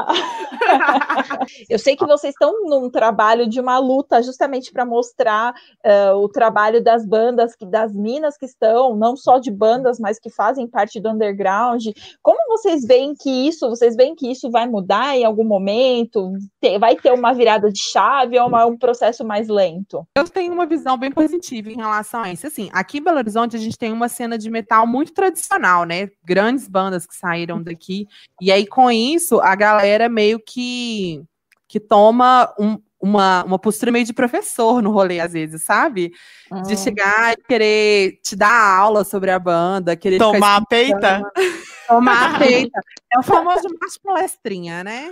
Eu 1.69 1.79
sei 1.79 1.97
que 1.97 2.07
vocês 2.07 2.35
estão 2.35 2.65
num 2.65 2.91
trabalho 2.91 3.49
de 3.49 3.61
uma 3.61 3.79
luta 3.79 4.23
justamente 4.23 4.73
para 4.73 4.85
mostrar 4.85 5.55
uh, 5.85 6.17
o 6.17 6.29
trabalho 6.29 6.83
das 6.83 7.07
bandas, 7.07 7.55
que, 7.55 7.67
das 7.67 7.95
minas 7.95 8.37
que 8.37 8.47
estão, 8.47 8.97
não 8.97 9.17
só 9.17 9.39
de 9.39 9.51
bandas, 9.51 9.99
mas 9.99 10.19
que 10.19 10.31
fazem 10.31 10.67
parte 10.67 11.01
do 11.01 11.11
underground. 11.11 11.87
Como 12.23 12.39
vocês 12.49 12.85
veem 12.85 13.15
que 13.15 13.31
isso, 13.49 13.69
vocês 13.69 13.97
veem 13.97 14.15
que 14.15 14.31
isso 14.31 14.51
vai 14.51 14.67
mudar 14.67 15.17
em 15.17 15.25
algum 15.25 15.45
momento? 15.45 16.33
vai 16.79 16.97
ter 16.97 17.13
uma 17.13 17.33
virada 17.33 17.71
de 17.71 17.81
chave 17.81 18.39
ou 18.39 18.49
uma, 18.49 18.67
um 18.67 18.77
processo 18.77 19.25
mais 19.25 19.49
lento? 19.49 20.07
Eu 20.17 20.29
tenho 20.29 20.53
uma 20.53 20.67
visão 20.67 20.97
bem 20.97 21.11
positiva 21.11 21.71
em 21.71 21.77
relação 21.77 22.23
a 22.23 22.33
isso. 22.33 22.47
Assim, 22.47 22.69
aqui 22.73 22.99
em 22.99 23.03
Belo 23.03 23.19
Horizonte 23.19 23.57
a 23.57 23.59
gente 23.59 23.79
tem 23.79 23.93
uma 23.93 24.09
cena 24.09 24.37
de 24.37 24.51
metal 24.51 24.87
muito 24.87 25.13
tradicional, 25.13 25.85
né? 25.85 26.09
Grandes 26.25 26.69
bandas 26.69 27.07
que 27.07 27.15
saíram 27.15 27.63
daqui. 27.63 28.07
E 28.41 28.53
aí, 28.53 28.67
com 28.67 28.91
isso, 28.91 29.41
a 29.41 29.55
galera 29.89 30.09
meio 30.09 30.39
que, 30.39 31.23
que 31.67 31.81
toma 31.81 32.53
um, 32.59 32.79
uma, 33.01 33.45
uma 33.45 33.59
postura 33.59 33.91
meio 33.91 34.05
de 34.05 34.13
professor 34.13 34.83
no 34.83 34.91
rolê, 34.91 35.21
às 35.21 35.33
vezes, 35.33 35.63
sabe? 35.63 36.13
De 36.67 36.77
chegar 36.77 37.33
e 37.33 37.43
querer 37.49 38.21
te 38.23 38.37
dar 38.37 38.79
aula 38.79 39.05
sobre 39.05 39.31
a 39.31 39.39
banda, 39.39 39.97
querer 39.97 40.19
Tomar 40.19 40.57
a 40.57 40.67
peita? 40.67 41.23
Tomar 41.87 42.35
a 42.35 42.39
peita. 42.39 42.81
É 43.11 43.19
o 43.19 43.23
famoso 43.23 43.67
macho 43.81 43.99
palestrinha, 44.05 44.85
né? 44.85 45.11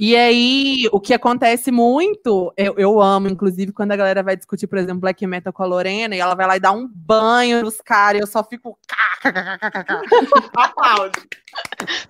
E 0.00 0.16
aí, 0.16 0.88
o 0.90 0.98
que 0.98 1.14
acontece 1.14 1.70
muito, 1.70 2.52
eu, 2.56 2.74
eu 2.76 3.00
amo, 3.00 3.28
inclusive, 3.28 3.70
quando 3.70 3.92
a 3.92 3.96
galera 3.96 4.20
vai 4.20 4.36
discutir, 4.36 4.66
por 4.66 4.76
exemplo, 4.76 5.00
black 5.02 5.24
metal 5.28 5.52
com 5.52 5.62
a 5.62 5.66
Lorena, 5.66 6.16
e 6.16 6.18
ela 6.18 6.34
vai 6.34 6.48
lá 6.48 6.56
e 6.56 6.60
dá 6.60 6.72
um 6.72 6.88
banho 6.92 7.62
nos 7.62 7.76
caras, 7.80 8.18
e 8.18 8.22
eu 8.24 8.26
só 8.26 8.42
fico. 8.42 8.76
Aplausos. 10.56 11.12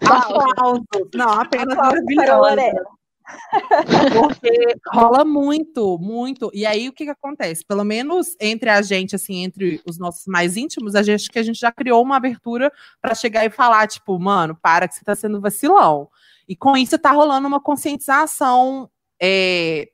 Aplausos. 0.04 0.84
Não, 1.14 1.32
apenas 1.32 1.76
maravilhosa. 1.76 2.72
Porque 4.12 4.76
rola 4.88 5.24
muito, 5.24 5.98
muito. 5.98 6.50
E 6.52 6.66
aí, 6.66 6.88
o 6.88 6.92
que, 6.92 7.04
que 7.04 7.10
acontece? 7.10 7.64
Pelo 7.64 7.84
menos 7.84 8.36
entre 8.40 8.70
a 8.70 8.82
gente, 8.82 9.14
assim, 9.14 9.44
entre 9.44 9.80
os 9.86 9.98
nossos 9.98 10.26
mais 10.26 10.56
íntimos, 10.56 10.94
a 10.94 11.02
gente 11.02 11.30
que 11.30 11.38
a 11.38 11.42
gente 11.42 11.58
já 11.58 11.70
criou 11.70 12.02
uma 12.02 12.16
abertura 12.16 12.72
para 13.00 13.14
chegar 13.14 13.44
e 13.44 13.50
falar, 13.50 13.86
tipo, 13.86 14.18
mano, 14.18 14.58
para 14.60 14.88
que 14.88 14.94
você 14.94 15.04
tá 15.04 15.14
sendo 15.14 15.40
vacilão. 15.40 16.08
E 16.48 16.56
com 16.56 16.76
isso 16.76 16.98
tá 16.98 17.12
rolando 17.12 17.46
uma 17.46 17.60
conscientização 17.60 18.90
é, 19.22 19.88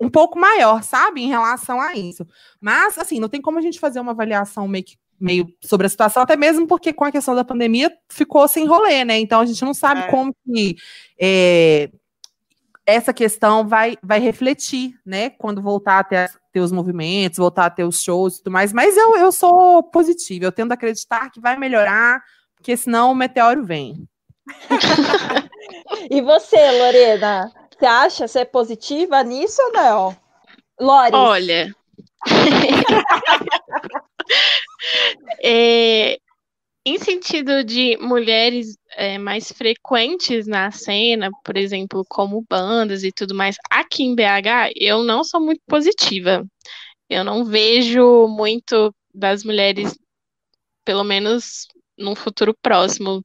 um 0.00 0.08
pouco 0.08 0.38
maior, 0.38 0.82
sabe, 0.82 1.22
em 1.22 1.28
relação 1.28 1.80
a 1.80 1.94
isso. 1.94 2.26
Mas, 2.60 2.96
assim, 2.96 3.20
não 3.20 3.28
tem 3.28 3.40
como 3.40 3.58
a 3.58 3.62
gente 3.62 3.78
fazer 3.78 4.00
uma 4.00 4.12
avaliação 4.12 4.66
meio, 4.66 4.84
que, 4.84 4.96
meio 5.20 5.46
sobre 5.60 5.86
a 5.86 5.90
situação, 5.90 6.22
até 6.22 6.36
mesmo 6.36 6.66
porque 6.66 6.92
com 6.92 7.04
a 7.04 7.12
questão 7.12 7.34
da 7.34 7.44
pandemia 7.44 7.92
ficou 8.08 8.48
sem 8.48 8.66
rolê, 8.66 9.04
né? 9.04 9.18
Então 9.18 9.40
a 9.40 9.46
gente 9.46 9.62
não 9.64 9.74
sabe 9.74 10.02
é. 10.02 10.06
como 10.06 10.34
que 10.44 10.76
é, 11.20 11.90
essa 12.86 13.12
questão 13.12 13.66
vai, 13.68 13.96
vai 14.02 14.18
refletir, 14.18 14.94
né? 15.04 15.30
Quando 15.30 15.62
voltar 15.62 15.98
a 15.98 16.04
ter, 16.04 16.30
ter 16.52 16.60
os 16.60 16.72
movimentos, 16.72 17.38
voltar 17.38 17.66
a 17.66 17.70
ter 17.70 17.84
os 17.84 18.02
shows 18.02 18.34
e 18.34 18.38
tudo 18.38 18.52
mais. 18.52 18.72
Mas 18.72 18.96
eu, 18.96 19.16
eu 19.16 19.30
sou 19.30 19.82
positiva, 19.82 20.46
eu 20.46 20.52
tendo 20.52 20.72
a 20.72 20.74
acreditar 20.74 21.30
que 21.30 21.40
vai 21.40 21.56
melhorar, 21.56 22.22
porque 22.56 22.76
senão 22.76 23.12
o 23.12 23.14
meteoro 23.14 23.64
vem. 23.64 24.08
e 26.10 26.20
você, 26.22 26.70
Lorena? 26.78 27.52
Você 27.78 27.86
acha 27.86 28.28
ser 28.28 28.46
positiva 28.46 29.22
nisso 29.22 29.60
ou 29.62 29.72
não? 29.72 30.16
Lore? 30.80 31.14
Olha. 31.14 31.74
é, 35.42 36.18
em 36.84 36.98
sentido 36.98 37.62
de 37.62 37.96
mulheres 37.98 38.76
é, 38.96 39.18
mais 39.18 39.52
frequentes 39.52 40.46
na 40.46 40.70
cena, 40.70 41.30
por 41.44 41.56
exemplo, 41.56 42.04
como 42.08 42.44
bandas 42.48 43.04
e 43.04 43.12
tudo 43.12 43.34
mais, 43.34 43.56
aqui 43.70 44.02
em 44.02 44.14
BH, 44.14 44.72
eu 44.76 45.02
não 45.02 45.22
sou 45.22 45.40
muito 45.40 45.60
positiva. 45.66 46.44
Eu 47.08 47.24
não 47.24 47.44
vejo 47.44 48.28
muito 48.28 48.94
das 49.14 49.44
mulheres, 49.44 49.98
pelo 50.84 51.04
menos 51.04 51.66
num 51.98 52.14
futuro 52.14 52.54
próximo, 52.62 53.22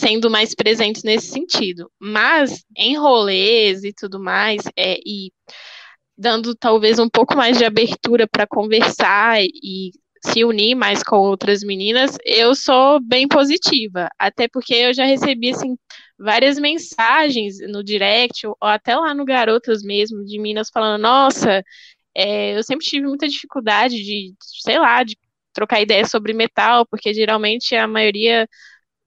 sendo 0.00 0.30
mais 0.30 0.54
presentes 0.54 1.02
nesse 1.04 1.28
sentido. 1.28 1.90
Mas 2.00 2.64
em 2.76 2.96
rolês 2.96 3.84
e 3.84 3.92
tudo 3.92 4.18
mais, 4.18 4.62
é, 4.76 4.98
e 5.06 5.30
dando 6.16 6.54
talvez 6.54 6.98
um 6.98 7.08
pouco 7.08 7.36
mais 7.36 7.58
de 7.58 7.64
abertura 7.64 8.26
para 8.26 8.46
conversar 8.46 9.40
e 9.42 9.92
se 10.32 10.44
unir 10.44 10.74
mais 10.74 11.02
com 11.02 11.16
outras 11.16 11.62
meninas, 11.62 12.16
eu 12.24 12.54
sou 12.54 13.00
bem 13.00 13.26
positiva, 13.28 14.08
até 14.18 14.48
porque 14.48 14.74
eu 14.74 14.94
já 14.94 15.04
recebi 15.04 15.50
assim 15.50 15.76
várias 16.18 16.58
mensagens 16.58 17.56
no 17.68 17.82
direct 17.82 18.46
ou 18.46 18.56
até 18.60 18.96
lá 18.96 19.14
no 19.14 19.24
Garotas 19.24 19.82
mesmo 19.82 20.24
de 20.24 20.38
meninas 20.38 20.70
falando, 20.72 21.00
nossa, 21.00 21.62
é, 22.14 22.56
eu 22.56 22.62
sempre 22.62 22.84
tive 22.86 23.06
muita 23.06 23.28
dificuldade 23.28 23.96
de, 23.96 24.34
sei 24.62 24.78
lá, 24.78 25.02
de 25.04 25.16
trocar 25.52 25.80
ideias 25.80 26.10
sobre 26.10 26.32
metal, 26.32 26.86
porque 26.86 27.14
geralmente 27.14 27.74
a 27.74 27.86
maioria 27.86 28.48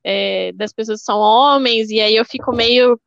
é, 0.03 0.51
das 0.53 0.73
pessoas 0.73 1.03
são 1.03 1.19
homens, 1.19 1.89
e 1.89 1.99
aí 1.99 2.15
eu 2.15 2.25
fico 2.25 2.53
meio 2.53 2.99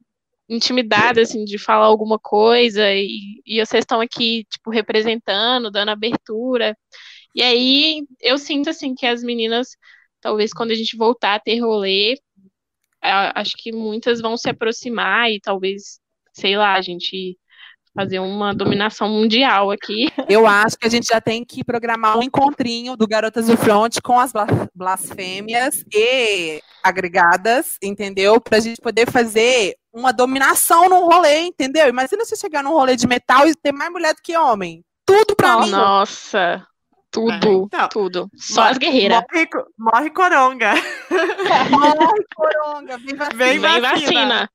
intimidada, 0.49 1.23
assim, 1.23 1.45
de 1.45 1.59
falar 1.59 1.87
alguma 1.87 2.19
coisa, 2.19 2.93
e, 2.93 3.43
e 3.47 3.65
vocês 3.65 3.83
estão 3.83 4.01
aqui, 4.01 4.45
tipo, 4.51 4.71
representando, 4.71 5.71
dando 5.71 5.91
abertura, 5.91 6.77
e 7.35 7.43
aí 7.43 8.07
eu 8.21 8.39
sinto, 8.39 8.71
assim, 8.71 8.95
que 8.95 9.07
as 9.07 9.23
meninas, 9.23 9.77
talvez 10.21 10.53
quando 10.53 10.71
a 10.71 10.75
gente 10.75 10.97
voltar 10.97 11.35
a 11.35 11.41
ter 11.41 11.59
rolê, 11.61 12.17
acho 13.03 13.55
que 13.59 13.73
muitas 13.73 14.21
vão 14.21 14.37
se 14.37 14.49
aproximar 14.49 15.31
e 15.31 15.41
talvez, 15.41 16.01
sei 16.33 16.57
lá, 16.57 16.75
a 16.75 16.81
gente 16.81 17.37
fazer 17.95 18.19
uma 18.19 18.53
dominação 18.53 19.09
mundial 19.09 19.71
aqui. 19.71 20.07
Eu 20.29 20.47
acho 20.47 20.77
que 20.77 20.87
a 20.87 20.91
gente 20.91 21.07
já 21.07 21.21
tem 21.21 21.45
que 21.45 21.63
programar 21.63 22.19
um 22.19 22.23
encontrinho 22.23 22.97
do 22.97 23.07
Garotas 23.07 23.47
do 23.47 23.57
Front 23.57 23.99
com 24.03 24.19
as 24.19 24.33
blasfêmias 24.75 25.85
e 25.95 26.61
agregadas, 26.83 27.77
entendeu? 27.83 28.41
Pra 28.41 28.59
gente 28.59 28.81
poder 28.81 29.09
fazer 29.11 29.77
uma 29.93 30.13
dominação 30.13 30.89
num 30.89 31.07
rolê, 31.07 31.43
entendeu? 31.43 31.89
Imagina 31.89 32.25
você 32.25 32.35
chegar 32.35 32.65
num 32.65 32.73
rolê 32.73 32.97
de 32.97 33.07
metal 33.07 33.47
e 33.47 33.55
ter 33.55 33.71
mais 33.71 33.93
mulher 33.93 34.13
do 34.13 34.23
que 34.23 34.37
homem. 34.37 34.83
Tudo 35.07 35.37
pra 35.37 35.53
Nossa. 35.53 35.67
mim. 35.67 35.73
Nossa. 35.73 36.67
Tudo, 37.15 37.31
é, 37.31 37.53
então, 37.53 37.89
tudo. 37.89 38.31
Só 38.37 38.63
morre, 38.63 38.73
as 38.73 38.79
guerreiras. 38.79 39.23
Morre, 39.33 39.49
morre 39.79 40.11
coronga. 40.11 40.75
morre 41.71 42.25
coronga. 42.35 42.99
Vem 42.99 43.15
vacina. 43.15 43.37
Vem 43.37 43.59
vacina. 43.61 43.91
vacina. 43.91 44.51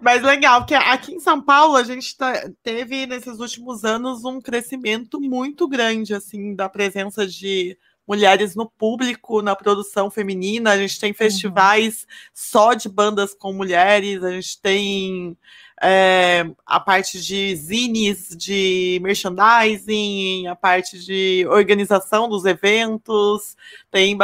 Mas 0.00 0.20
legal, 0.22 0.60
porque 0.60 0.74
aqui 0.74 1.14
em 1.14 1.20
São 1.20 1.40
Paulo 1.40 1.76
a 1.76 1.84
gente 1.84 2.16
tá, 2.16 2.50
teve 2.64 3.06
nesses 3.06 3.38
últimos 3.38 3.84
anos 3.84 4.24
um 4.24 4.40
crescimento 4.40 5.20
muito 5.20 5.68
grande, 5.68 6.12
assim, 6.12 6.54
da 6.54 6.68
presença 6.68 7.24
de 7.24 7.78
mulheres 8.06 8.56
no 8.56 8.68
público, 8.68 9.40
na 9.40 9.54
produção 9.54 10.10
feminina. 10.10 10.72
A 10.72 10.78
gente 10.78 10.98
tem 10.98 11.12
uhum. 11.12 11.16
festivais 11.16 12.02
uhum. 12.02 12.08
só 12.34 12.74
de 12.74 12.88
bandas 12.88 13.34
com 13.34 13.52
mulheres, 13.52 14.24
a 14.24 14.32
gente 14.32 14.60
tem 14.60 15.38
é, 15.82 16.46
a 16.66 16.78
parte 16.78 17.20
de 17.20 17.56
zines, 17.56 18.36
de 18.36 19.00
merchandising, 19.02 20.46
a 20.46 20.54
parte 20.54 20.98
de 20.98 21.46
organização 21.48 22.28
dos 22.28 22.44
eventos, 22.44 23.56
tem 23.90 24.16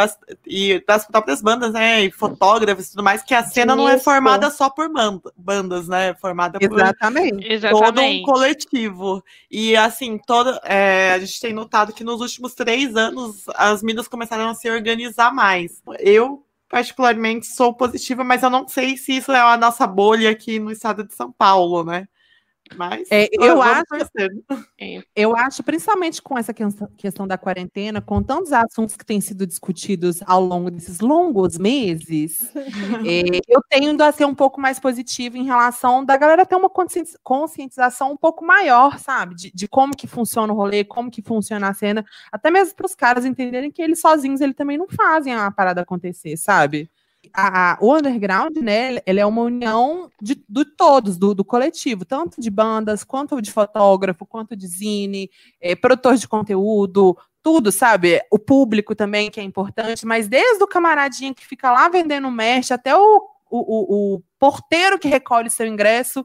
e 0.47 0.85
das 0.87 1.07
próprias 1.07 1.41
bandas, 1.41 1.73
né, 1.73 2.05
e 2.05 2.11
fotógrafos 2.11 2.87
e 2.87 2.91
tudo 2.91 3.03
mais, 3.03 3.23
que 3.23 3.35
a 3.35 3.43
cena 3.43 3.73
Isso. 3.73 3.83
não 3.83 3.89
é 3.89 3.99
formada 3.99 4.51
só 4.51 4.69
por 4.69 4.91
bandas, 5.37 5.89
né, 5.89 6.11
é 6.11 6.15
formada 6.15 6.59
Exatamente. 6.61 7.61
por 7.61 7.85
todo 7.85 8.01
um 8.03 8.23
coletivo. 8.23 9.25
E 9.51 9.75
assim, 9.77 10.19
toda, 10.19 10.61
é, 10.65 11.13
a 11.13 11.19
gente 11.19 11.41
tem 11.41 11.55
notado 11.55 11.93
que 11.93 12.05
nos 12.05 12.21
últimos 12.21 12.55
três 12.55 12.95
anos 12.95 13.45
as 13.55 13.83
minas 13.83 14.07
começaram 14.07 14.51
a 14.51 14.55
se 14.55 14.71
organizar 14.71 15.33
mais. 15.33 15.83
Eu 15.99 16.46
particularmente 16.69 17.47
sou 17.47 17.75
positiva, 17.75 18.25
mas 18.25 18.43
eu 18.43 18.51
não 18.51 18.67
sei 18.69 18.97
se 18.97 19.17
isso 19.19 19.33
é 19.33 19.41
a 19.41 19.57
nossa 19.57 19.87
bolha 19.87 20.31
aqui 20.31 20.59
no 20.59 20.71
estado 20.71 21.05
de 21.07 21.15
São 21.15 21.33
Paulo, 21.33 21.85
né? 21.85 22.09
Mas 22.75 23.09
é, 23.11 23.29
eu, 23.33 23.63
acho, 23.63 23.85
é. 24.81 25.03
eu 25.15 25.37
acho, 25.37 25.63
principalmente 25.63 26.21
com 26.21 26.37
essa 26.37 26.53
questão 26.53 27.27
da 27.27 27.39
quarentena, 27.39 28.01
com 28.01 28.23
tantos 28.23 28.53
assuntos 28.53 28.97
que 28.97 29.05
têm 29.05 29.21
sido 29.21 29.47
discutidos 29.47 30.21
ao 30.27 30.43
longo 30.45 30.71
desses 30.71 31.01
longos 31.01 31.59
meses, 31.59 32.51
é, 33.07 33.41
eu 33.49 33.63
tendo 33.69 34.03
a 34.03 34.11
ser 34.11 34.25
um 34.25 34.35
pouco 34.35 34.61
mais 34.61 34.79
positivo 34.79 35.37
em 35.37 35.45
relação 35.45 36.05
da 36.05 36.17
galera 36.17 36.47
ter 36.47 36.57
uma 36.57 36.71
conscientização 37.23 38.13
um 38.13 38.17
pouco 38.17 38.45
maior, 38.45 38.99
sabe? 38.99 39.35
De, 39.35 39.53
de 39.53 39.69
como 39.69 39.97
que 39.97 40.07
funciona 40.07 40.53
o 40.53 40.57
rolê, 40.57 40.85
como 40.85 41.11
que 41.11 41.23
funciona 41.23 41.69
a 41.69 41.75
cena, 41.75 42.05
até 42.33 42.51
mesmo 42.51 42.75
para 42.75 42.87
os 42.87 42.95
caras 42.95 43.25
entenderem 43.25 43.71
que 43.71 43.83
eles 43.83 44.01
sozinhos 44.01 44.41
eles 44.41 44.57
também 44.57 44.79
não 44.79 44.89
fazem 44.89 45.35
a 45.35 45.51
parada 45.51 45.83
acontecer, 45.83 46.37
sabe? 46.37 46.91
A, 47.35 47.79
o 47.81 47.95
underground, 47.95 48.57
né, 48.59 48.99
ele 49.07 49.21
é 49.21 49.27
uma 49.27 49.43
união 49.43 50.11
de, 50.21 50.43
de 50.49 50.65
todos, 50.65 51.17
do, 51.17 51.35
do, 51.35 51.45
coletivo, 51.45 52.05
tanto 52.05 52.41
de 52.41 52.51
bandas, 52.51 53.05
quanto 53.05 53.41
de 53.41 53.51
fotógrafo, 53.53 54.27
quanto 54.27 54.57
de 54.57 54.67
zine, 54.67 55.31
é, 55.61 55.75
produtor 55.75 56.17
de 56.17 56.29
conteúdo, 56.29 57.17
tudo, 57.43 57.71
sabe? 57.71 58.21
O 58.31 58.39
público 58.39 58.95
também, 58.95 59.31
que 59.31 59.41
é 59.41 59.43
importante, 59.43 60.05
mas 60.05 60.29
desde 60.29 60.63
o 60.63 60.67
camaradinho 60.67 61.35
que 61.35 61.47
fica 61.47 61.71
lá 61.71 61.89
vendendo 61.89 62.31
merch 62.31 62.73
até 62.73 62.97
o 62.97 63.37
o, 63.51 63.59
o, 63.59 64.15
o 64.17 64.23
porteiro 64.39 64.99
que 64.99 65.09
recolhe 65.09 65.51
seu 65.51 65.67
ingresso 65.67 66.25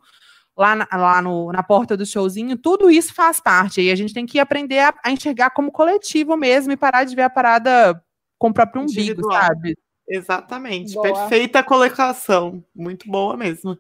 lá, 0.58 0.76
na, 0.76 0.88
lá 0.92 1.22
no, 1.22 1.52
na 1.52 1.64
porta 1.64 1.96
do 1.96 2.06
showzinho, 2.06 2.58
tudo 2.58 2.90
isso 2.90 3.14
faz 3.14 3.40
parte. 3.40 3.82
E 3.82 3.92
a 3.92 3.96
gente 3.96 4.14
tem 4.14 4.26
que 4.26 4.40
aprender 4.40 4.80
a, 4.80 4.94
a 5.04 5.12
enxergar 5.12 5.52
como 5.52 5.72
coletivo 5.72 6.36
mesmo 6.36 6.72
e 6.72 6.78
parar 6.78 7.04
de 7.04 7.16
ver 7.16 7.24
a 7.24 7.30
parada 7.30 8.02
com 8.38 8.50
o 8.50 8.54
próprio 8.54 8.82
umbigo, 8.82 9.00
Individual. 9.00 9.42
sabe? 9.42 9.78
Exatamente. 10.12 10.94
Boa. 10.94 11.04
Perfeita 11.04 11.64
colocação. 11.64 12.64
Muito 12.76 13.10
boa 13.10 13.38
mesmo. 13.38 13.78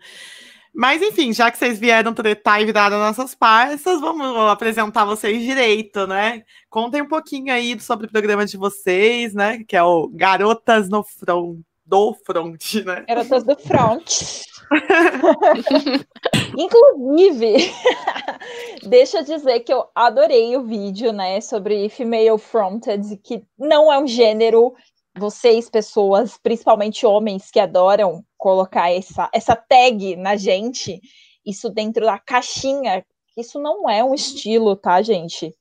Mas, 0.73 1.01
enfim, 1.01 1.33
já 1.33 1.51
que 1.51 1.57
vocês 1.57 1.77
vieram 1.77 2.13
tretar 2.13 2.61
e 2.61 2.65
viraram 2.65 2.97
nossas 2.97 3.35
parças, 3.35 3.99
vamos 3.99 4.37
apresentar 4.49 5.03
vocês 5.03 5.41
direito, 5.43 6.07
né? 6.07 6.43
Contem 6.69 7.01
um 7.01 7.07
pouquinho 7.07 7.53
aí 7.53 7.77
sobre 7.79 8.07
o 8.07 8.11
programa 8.11 8.45
de 8.45 8.55
vocês, 8.55 9.33
né? 9.33 9.63
Que 9.67 9.75
é 9.75 9.83
o 9.83 10.07
Garotas 10.07 10.87
no 10.87 11.03
Front, 11.03 11.59
do 11.85 12.13
Front, 12.25 12.75
né? 12.85 13.03
Garotas 13.05 13.43
do 13.43 13.57
Front. 13.57 14.45
Inclusive, 16.57 17.73
deixa 18.87 19.19
eu 19.19 19.23
dizer 19.23 19.59
que 19.61 19.73
eu 19.73 19.85
adorei 19.93 20.55
o 20.55 20.63
vídeo, 20.63 21.11
né, 21.11 21.41
sobre 21.41 21.89
female 21.89 22.37
fronted, 22.37 23.17
que 23.17 23.43
não 23.59 23.91
é 23.91 23.99
um 23.99 24.07
gênero. 24.07 24.73
Vocês, 25.17 25.69
pessoas, 25.69 26.37
principalmente 26.37 27.05
homens 27.05 27.51
que 27.51 27.59
adoram 27.59 28.23
colocar 28.37 28.91
essa, 28.91 29.29
essa 29.33 29.55
tag 29.55 30.15
na 30.15 30.35
gente, 30.35 31.01
isso 31.45 31.69
dentro 31.69 32.05
da 32.05 32.17
caixinha, 32.17 33.05
isso 33.37 33.59
não 33.59 33.89
é 33.89 34.03
um 34.03 34.13
estilo, 34.13 34.75
tá, 34.75 35.01
gente? 35.01 35.53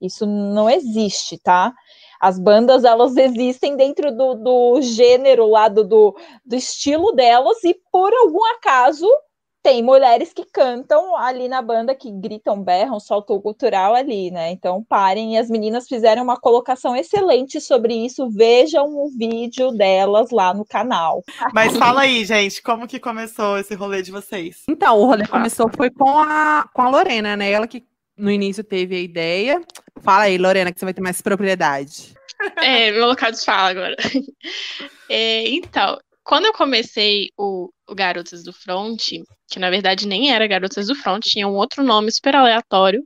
Isso 0.00 0.26
não 0.26 0.68
existe, 0.68 1.38
tá? 1.38 1.74
As 2.20 2.38
bandas, 2.38 2.84
elas 2.84 3.16
existem 3.16 3.76
dentro 3.76 4.14
do, 4.16 4.34
do 4.34 4.80
gênero 4.82 5.46
lá, 5.46 5.68
do, 5.68 5.84
do, 5.84 6.16
do 6.44 6.56
estilo 6.56 7.12
delas, 7.12 7.62
e 7.64 7.74
por 7.90 8.12
algum 8.12 8.44
acaso 8.52 9.08
tem 9.62 9.82
mulheres 9.82 10.32
que 10.32 10.44
cantam 10.44 11.16
ali 11.16 11.48
na 11.48 11.60
banda, 11.60 11.94
que 11.94 12.10
gritam, 12.10 12.62
berram, 12.62 12.98
soltam 13.00 13.36
o 13.36 13.42
cultural 13.42 13.94
ali, 13.94 14.30
né? 14.30 14.50
Então 14.50 14.82
parem, 14.82 15.34
e 15.34 15.38
as 15.38 15.50
meninas 15.50 15.86
fizeram 15.86 16.22
uma 16.22 16.38
colocação 16.38 16.96
excelente 16.96 17.60
sobre 17.60 17.94
isso. 17.94 18.30
Vejam 18.30 18.86
o 18.86 19.10
vídeo 19.16 19.70
delas 19.72 20.30
lá 20.30 20.54
no 20.54 20.64
canal. 20.64 21.22
Mas 21.52 21.76
fala 21.76 22.02
aí, 22.02 22.24
gente, 22.24 22.62
como 22.62 22.86
que 22.86 22.98
começou 22.98 23.58
esse 23.58 23.74
rolê 23.74 24.02
de 24.02 24.10
vocês? 24.10 24.62
Então, 24.68 24.98
o 24.98 25.06
rolê 25.06 25.26
começou 25.26 25.70
foi 25.76 25.90
com 25.90 26.18
a, 26.18 26.68
com 26.72 26.82
a 26.82 26.88
Lorena, 26.88 27.36
né? 27.36 27.50
Ela 27.50 27.66
que 27.66 27.84
no 28.16 28.30
início 28.30 28.64
teve 28.64 28.96
a 28.96 29.00
ideia. 29.00 29.62
Fala 30.02 30.24
aí, 30.24 30.38
Lorena, 30.38 30.72
que 30.72 30.78
você 30.78 30.86
vai 30.86 30.94
ter 30.94 31.00
mais 31.00 31.20
propriedade. 31.20 32.14
É, 32.58 32.92
meu 32.92 33.06
local 33.06 33.32
de 33.32 33.44
fala 33.44 33.70
agora. 33.70 33.96
É, 35.10 35.48
então, 35.48 35.98
quando 36.22 36.44
eu 36.44 36.52
comecei 36.52 37.30
o, 37.36 37.64
o 37.64 37.77
Garotas 37.94 38.42
do 38.44 38.52
Front, 38.52 39.02
que 39.50 39.58
na 39.58 39.70
verdade 39.70 40.06
nem 40.06 40.32
era 40.32 40.46
Garotas 40.46 40.86
do 40.88 40.94
Front, 40.94 41.24
tinha 41.24 41.48
um 41.48 41.54
outro 41.54 41.82
nome 41.82 42.10
super 42.12 42.36
aleatório, 42.36 43.02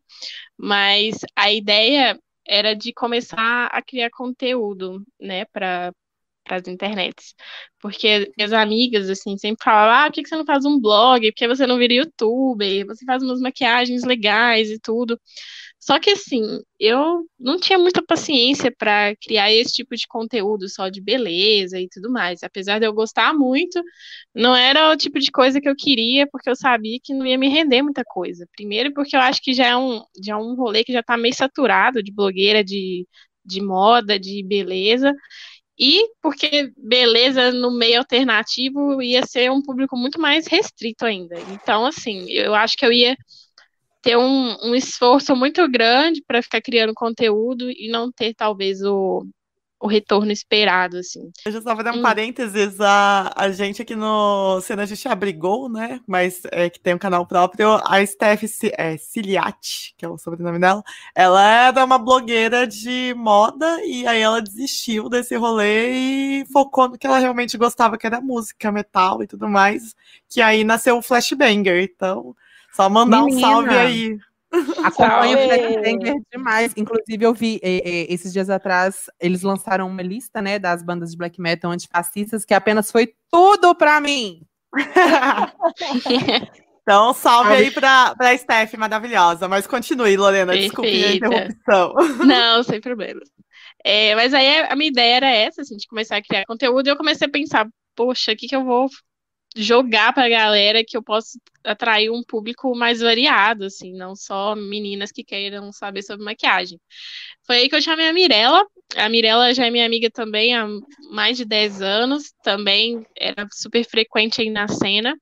mas 0.58 1.18
a 1.36 1.52
ideia 1.52 2.18
era 2.46 2.74
de 2.74 2.92
começar 2.92 3.66
a 3.66 3.82
criar 3.82 4.10
conteúdo, 4.10 5.02
né, 5.20 5.44
para 5.46 5.92
as 6.50 6.66
internets. 6.68 7.34
Porque 7.80 8.30
minhas 8.36 8.52
amigas, 8.52 9.08
assim, 9.10 9.36
sempre 9.38 9.64
falavam, 9.64 10.06
ah, 10.06 10.10
por 10.10 10.14
que 10.22 10.28
você 10.28 10.36
não 10.36 10.44
faz 10.46 10.64
um 10.64 10.80
blog? 10.80 11.30
Por 11.32 11.36
que 11.36 11.48
você 11.48 11.66
não 11.66 11.78
vira 11.78 11.94
youtuber? 11.94 12.86
Você 12.86 13.04
faz 13.04 13.22
umas 13.22 13.40
maquiagens 13.40 14.04
legais 14.04 14.70
e 14.70 14.78
tudo. 14.80 15.20
Só 15.82 15.98
que 15.98 16.10
assim, 16.10 16.60
eu 16.78 17.24
não 17.40 17.58
tinha 17.58 17.76
muita 17.76 18.00
paciência 18.00 18.72
para 18.78 19.16
criar 19.16 19.52
esse 19.52 19.72
tipo 19.72 19.96
de 19.96 20.06
conteúdo 20.06 20.68
só 20.68 20.88
de 20.88 21.00
beleza 21.02 21.80
e 21.80 21.88
tudo 21.88 22.08
mais. 22.08 22.40
Apesar 22.44 22.78
de 22.78 22.86
eu 22.86 22.92
gostar 22.92 23.34
muito, 23.34 23.82
não 24.32 24.54
era 24.54 24.92
o 24.92 24.96
tipo 24.96 25.18
de 25.18 25.28
coisa 25.32 25.60
que 25.60 25.68
eu 25.68 25.74
queria, 25.74 26.24
porque 26.30 26.48
eu 26.48 26.54
sabia 26.54 26.98
que 27.02 27.12
não 27.12 27.26
ia 27.26 27.36
me 27.36 27.48
render 27.48 27.82
muita 27.82 28.04
coisa. 28.04 28.46
Primeiro, 28.54 28.94
porque 28.94 29.16
eu 29.16 29.20
acho 29.20 29.42
que 29.42 29.52
já 29.52 29.66
é 29.66 29.76
um, 29.76 30.00
já 30.24 30.34
é 30.34 30.36
um 30.36 30.54
rolê 30.54 30.84
que 30.84 30.92
já 30.92 31.02
tá 31.02 31.16
meio 31.16 31.34
saturado 31.34 32.00
de 32.00 32.12
blogueira 32.12 32.62
de, 32.62 33.04
de 33.44 33.60
moda, 33.60 34.20
de 34.20 34.40
beleza. 34.44 35.12
E 35.78 36.06
porque 36.22 36.72
beleza 36.76 37.50
no 37.52 37.70
meio 37.72 37.98
alternativo 37.98 39.02
ia 39.02 39.26
ser 39.26 39.50
um 39.50 39.62
público 39.62 39.96
muito 39.96 40.20
mais 40.20 40.46
restrito 40.46 41.04
ainda. 41.04 41.36
Então, 41.52 41.86
assim, 41.86 42.30
eu 42.30 42.54
acho 42.54 42.76
que 42.76 42.86
eu 42.86 42.92
ia 42.92 43.16
ter 44.02 44.16
um, 44.16 44.56
um 44.64 44.74
esforço 44.74 45.34
muito 45.36 45.66
grande 45.70 46.22
para 46.26 46.42
ficar 46.42 46.60
criando 46.60 46.92
conteúdo 46.94 47.70
e 47.70 47.88
não 47.90 48.10
ter 48.12 48.34
talvez 48.34 48.82
o, 48.82 49.24
o 49.80 49.86
retorno 49.86 50.32
esperado, 50.32 50.98
assim. 50.98 51.30
Eu 51.44 51.50
já 51.50 51.60
só 51.60 51.74
vou 51.74 51.82
dar 51.82 51.92
um 51.92 51.98
Hum. 51.98 52.02
parênteses, 52.02 52.80
a, 52.80 53.32
a 53.34 53.50
gente 53.50 53.82
aqui 53.82 53.96
no 53.96 54.60
Cena 54.60 54.82
a 54.84 54.86
gente 54.86 55.08
abrigou, 55.08 55.68
né? 55.68 56.00
Mas 56.06 56.42
é, 56.52 56.70
que 56.70 56.78
tem 56.78 56.94
um 56.94 56.98
canal 56.98 57.26
próprio, 57.26 57.80
a 57.84 58.04
Steph 58.06 58.44
é, 58.78 58.96
Ciliati, 58.96 59.92
que 59.96 60.04
é 60.04 60.08
o 60.08 60.16
sobrenome 60.16 60.60
dela, 60.60 60.84
ela 61.16 61.42
era 61.44 61.84
uma 61.84 61.98
blogueira 61.98 62.64
de 62.64 63.12
moda 63.16 63.84
e 63.84 64.06
aí 64.06 64.20
ela 64.20 64.40
desistiu 64.40 65.08
desse 65.08 65.34
rolê 65.36 65.90
e 66.42 66.46
focou 66.52 66.88
no 66.88 66.96
que 66.96 67.06
ela 67.08 67.18
realmente 67.18 67.58
gostava, 67.58 67.98
que 67.98 68.06
era 68.06 68.20
música, 68.20 68.70
metal 68.70 69.20
e 69.22 69.26
tudo 69.26 69.48
mais, 69.48 69.96
que 70.28 70.40
aí 70.40 70.62
nasceu 70.62 70.96
o 70.98 71.02
Flashbanger. 71.02 71.82
Então, 71.82 72.36
só 72.72 72.88
mandar 72.88 73.22
um 73.22 73.26
Menina. 73.26 73.48
salve 73.48 73.70
aí. 73.70 74.18
Acompanho 74.85 75.38
o! 75.38 75.42
Flashbanger 75.48 76.14
demais. 76.30 76.72
Inclusive, 76.76 77.24
eu 77.24 77.32
vi 77.32 77.58
eh, 77.62 77.82
eh, 77.85 78.06
esses 78.12 78.32
dias 78.32 78.50
atrás, 78.50 79.06
eles 79.18 79.42
lançaram 79.42 79.88
uma 79.88 80.02
lista, 80.02 80.42
né, 80.42 80.58
das 80.58 80.82
bandas 80.82 81.12
de 81.12 81.16
black 81.16 81.40
metal 81.40 81.70
antifascistas, 81.70 82.44
que 82.44 82.52
apenas 82.52 82.90
foi 82.90 83.14
tudo 83.30 83.74
pra 83.74 84.00
mim. 84.00 84.42
Então, 86.82 87.14
salve 87.14 87.52
aí 87.52 87.70
pra, 87.70 88.12
pra 88.16 88.37
Steph, 88.37 88.74
maravilhosa. 88.74 89.46
Mas 89.46 89.68
continue, 89.68 90.16
Lorena, 90.16 90.52
desculpe 90.52 91.04
a 91.04 91.14
interrupção. 91.14 91.94
Não, 92.26 92.61
sem 92.64 92.80
problemas. 92.80 93.28
É, 93.85 94.16
mas 94.16 94.35
aí 94.35 94.62
a 94.62 94.74
minha 94.74 94.90
ideia 94.90 95.16
era 95.16 95.30
essa, 95.30 95.62
assim, 95.62 95.76
de 95.76 95.87
começar 95.87 96.16
a 96.16 96.22
criar 96.22 96.44
conteúdo, 96.44 96.87
e 96.87 96.90
eu 96.90 96.96
comecei 96.96 97.28
a 97.28 97.30
pensar, 97.30 97.68
poxa, 97.94 98.32
o 98.32 98.37
que 98.37 98.48
que 98.48 98.56
eu 98.56 98.64
vou 98.64 98.88
jogar 99.56 100.12
pra 100.12 100.28
galera 100.28 100.84
que 100.84 100.96
eu 100.96 101.02
posso 101.02 101.38
atrair 101.64 102.10
um 102.10 102.22
público 102.22 102.74
mais 102.74 103.00
variado, 103.00 103.64
assim, 103.64 103.92
não 103.94 104.16
só 104.16 104.54
meninas 104.54 105.12
que 105.12 105.22
queiram 105.22 105.72
saber 105.72 106.02
sobre 106.02 106.24
maquiagem. 106.24 106.80
Foi 107.46 107.56
aí 107.58 107.68
que 107.68 107.76
eu 107.76 107.82
chamei 107.82 108.08
a 108.08 108.12
Mirella. 108.12 108.64
A 108.96 109.08
Mirella 109.08 109.54
já 109.54 109.66
é 109.66 109.70
minha 109.70 109.86
amiga 109.86 110.10
também 110.10 110.54
há 110.54 110.66
mais 111.10 111.36
de 111.36 111.44
10 111.44 111.80
anos, 111.80 112.32
também 112.42 113.06
era 113.16 113.46
super 113.52 113.84
frequente 113.84 114.40
aí 114.42 114.50
na 114.50 114.68
cena. 114.68 115.16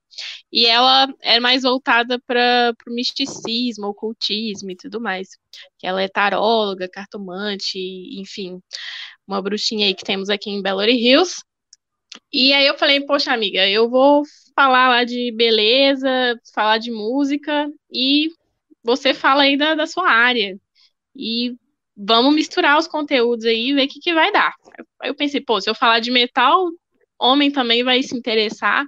E 0.53 0.67
ela 0.67 1.09
é 1.23 1.39
mais 1.41 1.63
voltada 1.63 2.21
para 2.27 2.75
o 2.89 2.95
misticismo, 2.95 3.87
ocultismo 3.87 4.71
e 4.71 4.77
tudo 4.77 5.01
mais. 5.01 5.29
Que 5.79 5.87
ela 5.87 6.03
é 6.03 6.09
taróloga, 6.09 6.89
cartomante, 6.89 7.79
enfim, 8.21 8.61
uma 9.27 9.41
bruxinha 9.43 9.87
aí 9.87 9.95
que 9.95 10.05
temos 10.05 10.29
aqui 10.31 10.51
em 10.51 10.63
Belo 10.63 10.83
Hills. 10.83 11.43
E 12.33 12.53
aí 12.53 12.67
eu 12.67 12.77
falei, 12.79 13.01
poxa, 13.05 13.33
amiga, 13.33 13.69
eu 13.69 13.89
vou 13.89 14.23
falar 14.55 14.89
lá 14.89 15.05
de 15.05 15.33
beleza, 15.33 16.09
falar 16.55 16.79
de 16.79 16.91
música, 16.91 17.69
e 17.93 18.29
você 18.85 19.15
fala 19.15 19.45
aí 19.45 19.57
da, 19.57 19.75
da 19.75 19.87
sua 19.87 20.11
área. 20.11 20.59
E 21.17 21.55
vamos 21.97 22.35
misturar 22.35 22.79
os 22.79 22.89
conteúdos 22.89 23.47
aí 23.47 23.71
e 23.71 23.75
ver 23.75 23.87
o 23.87 23.89
que, 23.89 24.01
que 24.01 24.15
vai 24.15 24.33
dar. 24.33 24.55
Aí 25.03 25.11
eu 25.11 25.17
pensei, 25.17 25.41
pô, 25.41 25.61
se 25.61 25.71
eu 25.71 25.75
falar 25.75 26.01
de 26.01 26.11
metal, 26.11 26.69
homem 27.21 27.51
também 27.53 27.85
vai 27.85 28.03
se 28.03 28.17
interessar, 28.17 28.85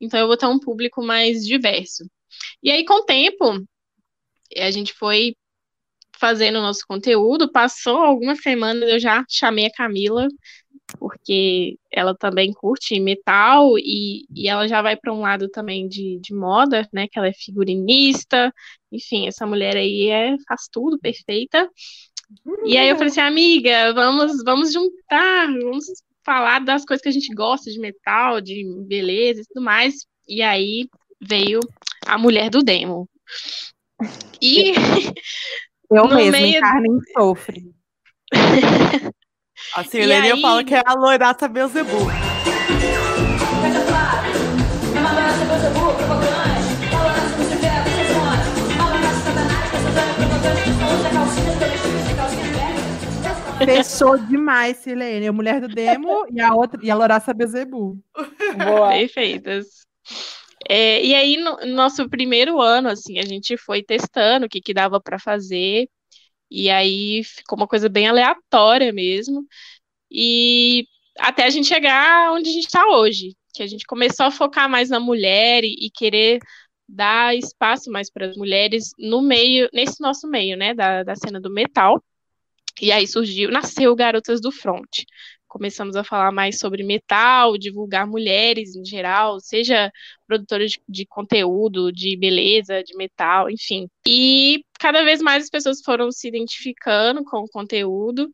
então 0.00 0.20
eu 0.20 0.26
vou 0.28 0.36
ter 0.36 0.46
um 0.46 0.60
público 0.60 1.02
mais 1.04 1.46
diverso. 1.46 2.04
E 2.62 2.70
aí, 2.70 2.84
com 2.86 2.94
o 3.02 3.04
tempo, 3.04 3.64
a 4.56 4.70
gente 4.70 4.92
foi 4.94 5.34
fazendo 6.18 6.58
o 6.58 6.62
nosso 6.62 6.82
conteúdo, 6.88 7.50
passou 7.52 7.98
algumas 7.98 8.40
semanas, 8.42 8.88
eu 8.90 9.00
já 9.00 9.24
chamei 9.28 9.66
a 9.66 9.72
Camila, 9.72 10.28
porque 10.98 11.76
ela 11.90 12.14
também 12.14 12.52
curte 12.52 12.98
metal 13.00 13.78
e, 13.78 14.26
e 14.34 14.48
ela 14.48 14.66
já 14.68 14.82
vai 14.82 14.96
para 14.96 15.12
um 15.12 15.20
lado 15.20 15.48
também 15.48 15.88
de, 15.88 16.18
de 16.20 16.34
moda, 16.34 16.88
né? 16.92 17.06
Que 17.08 17.18
ela 17.18 17.28
é 17.28 17.32
figurinista, 17.32 18.52
enfim, 18.90 19.26
essa 19.26 19.46
mulher 19.46 19.76
aí 19.76 20.08
é, 20.08 20.36
faz 20.48 20.68
tudo 20.70 20.98
perfeita. 20.98 21.68
E 22.64 22.76
aí 22.76 22.88
eu 22.88 22.96
falei 22.96 23.10
assim, 23.10 23.20
amiga, 23.20 23.92
vamos, 23.92 24.42
vamos 24.44 24.72
juntar, 24.72 25.46
vamos 25.46 25.84
falar 26.24 26.60
das 26.60 26.84
coisas 26.84 27.02
que 27.02 27.08
a 27.08 27.12
gente 27.12 27.34
gosta 27.34 27.70
de 27.70 27.78
metal, 27.80 28.40
de 28.40 28.64
beleza 28.86 29.40
e 29.40 29.44
tudo 29.46 29.64
mais. 29.64 30.06
E 30.28 30.42
aí 30.42 30.88
veio 31.20 31.60
a 32.06 32.16
mulher 32.16 32.50
do 32.50 32.62
demo. 32.62 33.08
E 34.40 34.72
Eu 35.90 36.06
mesma, 36.08 36.30
meio- 36.38 36.58
encarne 36.58 36.88
e 36.88 37.12
sofre. 37.12 37.74
A 39.74 39.84
Sirlene 39.84 40.28
eu 40.28 40.36
aí- 40.36 40.42
falo 40.42 40.64
que 40.64 40.74
é 40.74 40.82
a 40.84 40.94
loirata 40.94 41.48
Beelzebub. 41.48 42.08
Fechou 53.64 54.16
demais, 54.16 54.78
Silene. 54.78 55.28
A 55.28 55.32
mulher 55.32 55.60
do 55.60 55.68
Demo 55.68 56.24
e 56.30 56.40
a 56.40 56.54
outra 56.54 56.80
e 56.82 56.90
a 56.90 56.94
Loraça 56.94 57.34
Bezebu. 57.34 57.98
Boa. 58.56 58.88
Perfeitas. 58.90 59.66
É, 60.68 61.04
e 61.04 61.14
aí, 61.14 61.36
no 61.36 61.58
nosso 61.74 62.08
primeiro 62.08 62.60
ano, 62.60 62.88
assim, 62.88 63.18
a 63.18 63.22
gente 63.22 63.56
foi 63.56 63.82
testando 63.82 64.46
o 64.46 64.48
que, 64.48 64.60
que 64.60 64.72
dava 64.72 65.00
para 65.00 65.18
fazer. 65.18 65.88
E 66.50 66.70
aí 66.70 67.22
ficou 67.24 67.56
uma 67.58 67.68
coisa 67.68 67.88
bem 67.88 68.08
aleatória 68.08 68.92
mesmo. 68.92 69.46
E 70.10 70.86
até 71.18 71.44
a 71.44 71.50
gente 71.50 71.68
chegar 71.68 72.32
onde 72.32 72.50
a 72.50 72.52
gente 72.52 72.66
está 72.66 72.86
hoje, 72.88 73.36
que 73.54 73.62
a 73.62 73.66
gente 73.66 73.86
começou 73.86 74.26
a 74.26 74.30
focar 74.30 74.68
mais 74.68 74.90
na 74.90 75.00
mulher 75.00 75.64
e, 75.64 75.86
e 75.86 75.90
querer 75.90 76.40
dar 76.88 77.36
espaço 77.36 77.90
mais 77.90 78.10
para 78.10 78.26
as 78.26 78.36
mulheres 78.36 78.90
no 78.98 79.22
meio, 79.22 79.68
nesse 79.72 80.00
nosso 80.00 80.26
meio, 80.28 80.56
né, 80.56 80.74
da, 80.74 81.02
da 81.04 81.14
cena 81.14 81.40
do 81.40 81.50
metal. 81.50 82.02
E 82.80 82.90
aí 82.90 83.06
surgiu, 83.06 83.50
nasceu 83.50 83.94
Garotas 83.94 84.40
do 84.40 84.50
Front. 84.50 85.04
Começamos 85.50 85.96
a 85.96 86.04
falar 86.04 86.30
mais 86.30 86.60
sobre 86.60 86.84
metal, 86.84 87.58
divulgar 87.58 88.06
mulheres 88.06 88.76
em 88.76 88.84
geral, 88.84 89.40
seja 89.40 89.90
produtoras 90.24 90.70
de, 90.70 90.80
de 90.88 91.04
conteúdo, 91.04 91.90
de 91.90 92.16
beleza, 92.16 92.84
de 92.84 92.96
metal, 92.96 93.50
enfim. 93.50 93.88
E 94.06 94.64
cada 94.78 95.02
vez 95.02 95.20
mais 95.20 95.42
as 95.44 95.50
pessoas 95.50 95.82
foram 95.84 96.12
se 96.12 96.28
identificando 96.28 97.24
com 97.24 97.38
o 97.38 97.48
conteúdo, 97.48 98.32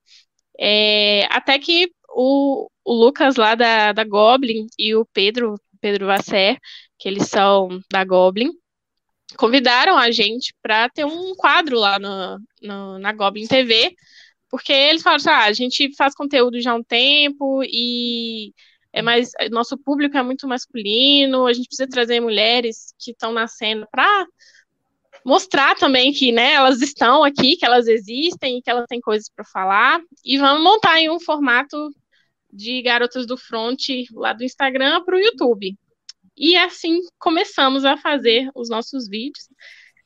é, 0.59 1.27
até 1.31 1.59
que 1.59 1.91
o, 2.11 2.69
o 2.85 2.93
Lucas 2.93 3.37
lá 3.37 3.55
da, 3.55 3.93
da 3.93 4.05
Goblin 4.05 4.67
e 4.79 4.95
o 4.95 5.07
Pedro, 5.07 5.55
Pedro 5.81 6.07
Vasser, 6.07 6.59
que 6.99 7.09
eles 7.09 7.29
são 7.29 7.81
da 7.91 8.05
Goblin, 8.05 8.51
convidaram 9.39 9.97
a 9.97 10.11
gente 10.11 10.55
para 10.63 10.89
ter 10.91 11.07
um 11.07 11.35
quadro 11.35 11.79
lá 11.79 11.99
no, 11.99 12.39
no, 12.61 12.99
na 12.99 13.13
Goblin 13.13 13.47
TV, 13.47 13.95
porque 14.51 14.73
eles 14.73 15.03
falaram 15.03 15.21
assim, 15.21 15.31
ah, 15.31 15.45
a 15.45 15.53
gente 15.53 15.95
faz 15.97 16.15
conteúdo 16.15 16.61
já 16.61 16.73
há 16.73 16.75
um 16.75 16.83
tempo 16.83 17.63
e 17.65 18.53
é 18.93 19.03
mais 19.03 19.31
nosso 19.51 19.77
público 19.77 20.17
é 20.17 20.23
muito 20.23 20.49
masculino, 20.49 21.47
a 21.47 21.53
gente 21.53 21.67
precisa 21.69 21.89
trazer 21.89 22.21
mulheres 22.21 22.95
que 22.99 23.11
estão 23.11 23.33
nascendo 23.33 23.87
para 23.91 24.27
mostrar 25.25 25.75
também 25.77 26.13
que 26.13 26.31
né, 26.33 26.53
elas 26.53 26.81
estão 26.81 27.25
aqui, 27.25 27.57
que 27.57 27.67
elas 27.67 27.89
existem, 27.89 28.63
que 28.63 28.71
elas 28.71 28.87
têm 28.89 29.01
coisas 29.01 29.29
para 29.29 29.45
falar 29.45 30.01
e 30.25 30.39
vamos 30.39 30.63
montar 30.63 31.01
em 31.01 31.11
um 31.11 31.21
formato 31.21 31.91
de 32.53 32.81
garotas 32.81 33.27
do 33.27 33.37
front 33.37 33.89
lá 34.13 34.33
do 34.33 34.45
Instagram 34.45 35.05
para 35.05 35.17
o 35.17 35.21
YouTube. 35.21 35.77
E 36.37 36.57
assim 36.57 37.01
começamos 37.19 37.85
a 37.85 37.97
fazer 37.97 38.51
os 38.55 38.69
nossos 38.69 39.09
vídeos. 39.09 39.49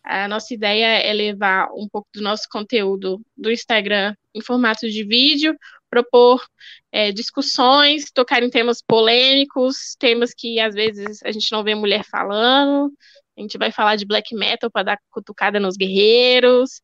A 0.03 0.27
nossa 0.27 0.55
ideia 0.55 0.99
é 0.99 1.13
levar 1.13 1.69
um 1.73 1.89
pouco 1.91 2.09
do 2.15 2.23
nosso 2.23 2.45
conteúdo 2.51 3.21
do 3.37 3.51
Instagram 3.51 4.15
em 4.35 4.41
formato 4.41 4.89
de 4.89 5.05
vídeo, 5.05 5.57
propor 5.91 6.43
é, 6.91 7.13
discussões, 7.13 8.11
tocar 8.13 8.43
em 8.43 8.51
temas 8.51 8.81
polêmicos, 8.81 9.95
temas 9.99 10.33
que 10.33 10.59
às 10.59 10.75
vezes 10.75 11.23
a 11.23 11.31
gente 11.33 11.51
não 11.53 11.63
vê 11.63 11.75
mulher 11.75 12.05
falando. 12.11 12.93
A 13.37 13.41
gente 13.41 13.59
vai 13.59 13.73
falar 13.73 13.97
de 13.97 14.07
black 14.07 14.35
metal 14.35 14.71
para 14.71 14.83
dar 14.85 14.99
cutucada 15.11 15.59
nos 15.59 15.77
guerreiros. 15.77 16.81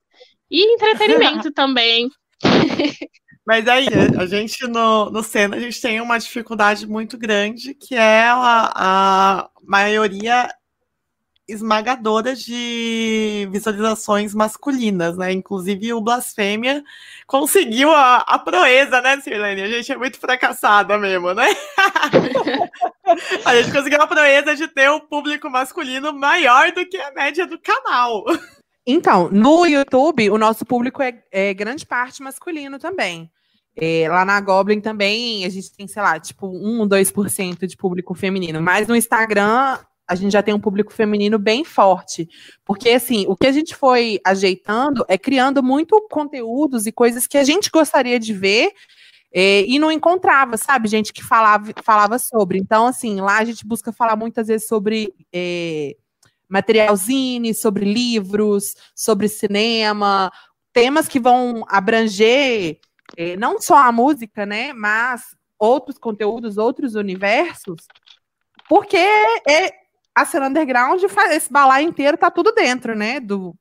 E 0.50 0.74
entretenimento 0.74 1.50
também. 1.52 2.08
Mas 3.46 3.68
aí, 3.68 3.86
a 4.18 4.26
gente 4.26 4.66
no, 4.66 5.10
no 5.10 5.22
Senna, 5.22 5.56
a 5.56 5.60
gente 5.60 5.80
tem 5.80 6.00
uma 6.00 6.18
dificuldade 6.18 6.86
muito 6.86 7.16
grande, 7.16 7.74
que 7.74 7.94
é 7.94 8.24
a, 8.24 8.72
a 8.74 9.50
maioria 9.62 10.48
esmagadora 11.48 12.34
de 12.34 13.48
visualizações 13.50 14.34
masculinas, 14.34 15.16
né? 15.16 15.32
Inclusive 15.32 15.92
o 15.92 16.00
Blasfêmia 16.00 16.82
conseguiu 17.26 17.92
a, 17.92 18.18
a 18.18 18.38
proeza, 18.38 19.00
né, 19.00 19.20
Sirlene? 19.20 19.62
A 19.62 19.68
gente 19.68 19.92
é 19.92 19.96
muito 19.96 20.18
fracassada 20.18 20.98
mesmo, 20.98 21.32
né? 21.34 21.46
a 23.44 23.56
gente 23.56 23.72
conseguiu 23.72 24.02
a 24.02 24.06
proeza 24.06 24.56
de 24.56 24.66
ter 24.68 24.90
um 24.90 25.00
público 25.00 25.48
masculino 25.48 26.12
maior 26.12 26.72
do 26.72 26.84
que 26.84 26.96
a 26.96 27.12
média 27.12 27.46
do 27.46 27.58
canal. 27.58 28.24
Então, 28.86 29.28
no 29.30 29.66
YouTube, 29.66 30.30
o 30.30 30.38
nosso 30.38 30.64
público 30.64 31.02
é, 31.02 31.22
é 31.30 31.54
grande 31.54 31.84
parte 31.84 32.22
masculino 32.22 32.78
também. 32.78 33.30
É, 33.78 34.08
lá 34.08 34.24
na 34.24 34.40
Goblin 34.40 34.80
também 34.80 35.44
a 35.44 35.50
gente 35.50 35.70
tem, 35.70 35.86
sei 35.86 36.00
lá, 36.00 36.18
tipo 36.18 36.46
1, 36.46 36.88
2% 36.88 37.66
de 37.66 37.76
público 37.76 38.14
feminino. 38.14 38.62
Mas 38.62 38.88
no 38.88 38.96
Instagram 38.96 39.78
a 40.06 40.14
gente 40.14 40.32
já 40.32 40.42
tem 40.42 40.54
um 40.54 40.60
público 40.60 40.92
feminino 40.92 41.38
bem 41.38 41.64
forte. 41.64 42.28
Porque, 42.64 42.90
assim, 42.90 43.24
o 43.28 43.36
que 43.36 43.46
a 43.46 43.52
gente 43.52 43.74
foi 43.74 44.20
ajeitando 44.24 45.04
é 45.08 45.18
criando 45.18 45.62
muito 45.62 46.00
conteúdos 46.10 46.86
e 46.86 46.92
coisas 46.92 47.26
que 47.26 47.38
a 47.38 47.44
gente 47.44 47.70
gostaria 47.70 48.18
de 48.18 48.32
ver 48.32 48.72
é, 49.32 49.62
e 49.66 49.78
não 49.78 49.90
encontrava, 49.90 50.56
sabe? 50.56 50.88
Gente 50.88 51.12
que 51.12 51.22
falava, 51.22 51.72
falava 51.82 52.18
sobre. 52.18 52.58
Então, 52.58 52.86
assim, 52.86 53.20
lá 53.20 53.38
a 53.38 53.44
gente 53.44 53.66
busca 53.66 53.92
falar 53.92 54.16
muitas 54.16 54.48
vezes 54.48 54.66
sobre. 54.66 55.12
É, 55.32 55.96
materialzine, 56.48 57.52
sobre 57.52 57.84
livros, 57.84 58.76
sobre 58.94 59.26
cinema, 59.28 60.30
temas 60.72 61.08
que 61.08 61.18
vão 61.18 61.64
abranger 61.66 62.78
é, 63.16 63.36
não 63.36 63.60
só 63.60 63.76
a 63.76 63.92
música, 63.92 64.46
né, 64.46 64.72
mas 64.72 65.36
outros 65.58 65.98
conteúdos, 65.98 66.58
outros 66.58 66.94
universos, 66.94 67.86
porque 68.68 68.96
é, 68.96 69.72
a 70.16 70.24
cena 70.24 70.48
underground, 70.48 70.98
esse 71.30 71.52
balaio 71.52 71.86
inteiro 71.86 72.16
tá 72.16 72.30
tudo 72.30 72.50
dentro, 72.52 72.96
né? 72.96 73.20
Do, 73.20 73.54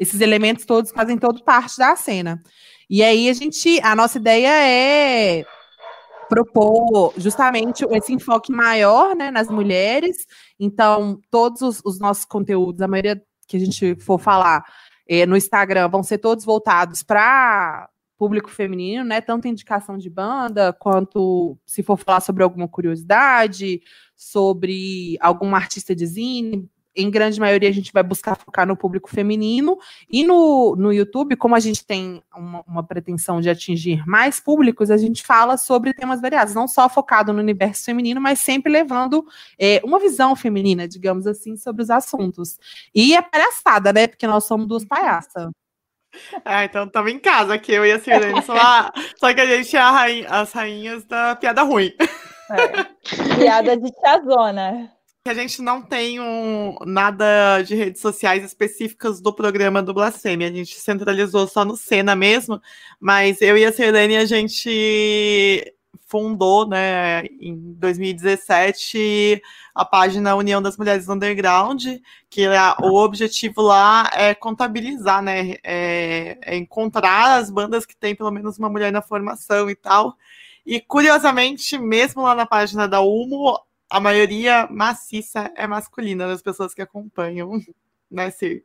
esses 0.00 0.22
elementos 0.22 0.64
todos 0.64 0.90
fazem 0.90 1.18
todo 1.18 1.44
parte 1.44 1.76
da 1.76 1.94
cena. 1.94 2.42
E 2.88 3.02
aí 3.02 3.28
a 3.28 3.34
gente, 3.34 3.78
a 3.82 3.94
nossa 3.94 4.16
ideia 4.16 4.48
é 4.48 5.44
propor 6.26 7.12
justamente 7.18 7.84
esse 7.90 8.14
enfoque 8.14 8.50
maior, 8.50 9.14
né, 9.14 9.30
nas 9.30 9.48
mulheres. 9.48 10.16
Então, 10.58 11.20
todos 11.30 11.60
os, 11.60 11.82
os 11.84 12.00
nossos 12.00 12.24
conteúdos, 12.24 12.80
a 12.80 12.88
maioria 12.88 13.22
que 13.46 13.58
a 13.58 13.60
gente 13.60 13.94
for 13.96 14.18
falar 14.18 14.64
é, 15.06 15.26
no 15.26 15.36
Instagram, 15.36 15.90
vão 15.90 16.02
ser 16.02 16.16
todos 16.16 16.46
voltados 16.46 17.02
para 17.02 17.90
público 18.16 18.50
feminino, 18.50 19.04
né? 19.04 19.20
Tanto 19.20 19.48
indicação 19.48 19.98
de 19.98 20.08
banda, 20.08 20.72
quanto 20.72 21.58
se 21.66 21.82
for 21.82 21.96
falar 21.96 22.20
sobre 22.20 22.42
alguma 22.42 22.68
curiosidade, 22.68 23.82
sobre 24.16 25.16
algum 25.20 25.54
artista 25.54 25.94
de 25.94 26.06
zine. 26.06 26.68
Em 26.96 27.10
grande 27.10 27.40
maioria, 27.40 27.68
a 27.68 27.72
gente 27.72 27.92
vai 27.92 28.04
buscar 28.04 28.36
focar 28.36 28.64
no 28.64 28.76
público 28.76 29.10
feminino. 29.10 29.76
E 30.08 30.24
no, 30.24 30.76
no 30.76 30.92
YouTube, 30.92 31.34
como 31.34 31.56
a 31.56 31.60
gente 31.60 31.84
tem 31.84 32.22
uma, 32.36 32.62
uma 32.68 32.82
pretensão 32.84 33.40
de 33.40 33.50
atingir 33.50 34.06
mais 34.06 34.38
públicos, 34.38 34.92
a 34.92 34.96
gente 34.96 35.24
fala 35.24 35.56
sobre 35.56 35.92
temas 35.92 36.20
variados, 36.20 36.54
não 36.54 36.68
só 36.68 36.88
focado 36.88 37.32
no 37.32 37.40
universo 37.40 37.84
feminino, 37.84 38.20
mas 38.20 38.38
sempre 38.38 38.70
levando 38.70 39.26
é, 39.58 39.80
uma 39.84 39.98
visão 39.98 40.36
feminina, 40.36 40.86
digamos 40.86 41.26
assim, 41.26 41.56
sobre 41.56 41.82
os 41.82 41.90
assuntos. 41.90 42.56
E 42.94 43.14
é 43.16 43.20
palhaçada, 43.22 43.92
né? 43.92 44.06
Porque 44.06 44.26
nós 44.28 44.44
somos 44.44 44.68
duas 44.68 44.84
palhaças. 44.84 45.50
Ah, 46.44 46.64
então 46.64 46.88
tava 46.88 47.10
em 47.10 47.18
casa 47.18 47.54
aqui, 47.54 47.72
eu 47.72 47.84
e 47.84 47.92
a 47.92 47.98
Sirlene, 47.98 48.42
só, 48.42 48.90
só 49.16 49.34
que 49.34 49.40
a 49.40 49.46
gente 49.46 49.76
é 49.76 49.80
a 49.80 49.90
rainha, 49.90 50.28
as 50.28 50.52
rainhas 50.52 51.04
da 51.04 51.36
piada 51.36 51.62
ruim. 51.62 51.92
É. 52.50 53.36
Piada 53.36 53.76
de 53.76 53.90
tiazona. 53.90 54.90
A 55.26 55.32
gente 55.32 55.62
não 55.62 55.80
tem 55.80 56.20
um, 56.20 56.76
nada 56.84 57.62
de 57.62 57.74
redes 57.74 58.02
sociais 58.02 58.44
específicas 58.44 59.22
do 59.22 59.32
programa 59.32 59.82
do 59.82 59.94
Blasfêmia. 59.94 60.48
A 60.48 60.52
gente 60.52 60.78
centralizou 60.78 61.46
só 61.48 61.64
no 61.64 61.78
Senna 61.78 62.14
mesmo, 62.14 62.60
mas 63.00 63.40
eu 63.40 63.56
e 63.56 63.64
a 63.64 63.72
Sirlene, 63.72 64.18
a 64.18 64.26
gente 64.26 65.74
fundou, 66.06 66.66
né, 66.68 67.24
em 67.40 67.74
2017, 67.74 69.42
a 69.74 69.84
página 69.84 70.34
União 70.34 70.62
das 70.62 70.76
Mulheres 70.76 71.08
Underground, 71.08 71.84
que 72.30 72.42
é, 72.42 72.58
o 72.82 72.94
objetivo 72.94 73.62
lá 73.62 74.10
é 74.14 74.34
contabilizar, 74.34 75.22
né, 75.22 75.56
é, 75.62 76.38
é 76.42 76.56
encontrar 76.56 77.38
as 77.38 77.50
bandas 77.50 77.86
que 77.86 77.96
tem 77.96 78.14
pelo 78.14 78.30
menos 78.30 78.58
uma 78.58 78.68
mulher 78.68 78.92
na 78.92 79.02
formação 79.02 79.70
e 79.70 79.74
tal. 79.74 80.16
E 80.66 80.80
curiosamente, 80.80 81.78
mesmo 81.78 82.22
lá 82.22 82.34
na 82.34 82.46
página 82.46 82.88
da 82.88 83.00
UMO, 83.00 83.58
a 83.90 84.00
maioria 84.00 84.66
maciça 84.70 85.52
é 85.56 85.66
masculina 85.66 86.26
das 86.26 86.42
pessoas 86.42 86.74
que 86.74 86.82
acompanham 86.82 87.60
né, 88.14 88.30
Cir? 88.30 88.64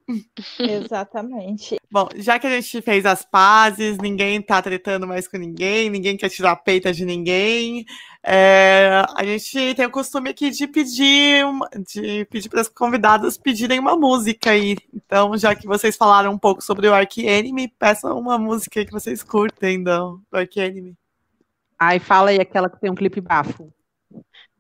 Exatamente. 0.60 1.78
Bom, 1.92 2.08
já 2.16 2.38
que 2.38 2.46
a 2.46 2.52
gente 2.52 2.82
fez 2.82 3.06
as 3.06 3.26
pazes, 3.26 3.98
ninguém 3.98 4.42
tá 4.42 4.62
tretando 4.62 5.08
mais 5.08 5.28
com 5.28 5.38
ninguém, 5.38 5.90
ninguém 5.90 6.16
quer 6.16 6.30
tirar 6.30 6.52
a 6.52 6.56
peita 6.56 6.94
de 6.94 7.04
ninguém, 7.04 7.86
é, 8.24 9.04
a 9.16 9.24
gente 9.24 9.74
tem 9.76 9.86
o 9.86 9.92
costume 9.92 10.30
aqui 10.30 10.50
de 10.50 10.68
pedir, 10.68 11.44
de 11.92 12.26
pedir 12.26 12.50
para 12.50 12.62
as 12.62 12.68
convidadas 12.68 13.38
pedirem 13.38 13.80
uma 13.80 13.96
música 13.96 14.52
aí. 14.52 14.78
Então, 14.94 15.36
já 15.38 15.56
que 15.56 15.66
vocês 15.66 15.96
falaram 15.96 16.32
um 16.32 16.38
pouco 16.38 16.62
sobre 16.62 16.88
o 16.88 16.94
Ark 16.94 17.26
Enemy, 17.26 17.70
peçam 17.80 18.20
uma 18.20 18.38
música 18.38 18.86
que 18.86 18.92
vocês 18.92 19.24
curtem 19.24 19.84
do, 19.84 20.22
do 20.32 20.38
Ark 20.38 20.60
Enemy. 20.60 20.96
Ai, 21.80 21.98
fala 21.98 22.32
aí 22.32 22.40
aquela 22.40 22.70
que 22.70 22.80
tem 22.80 22.92
um 22.92 22.96
clipe 22.96 23.22
bafo. 23.22 23.74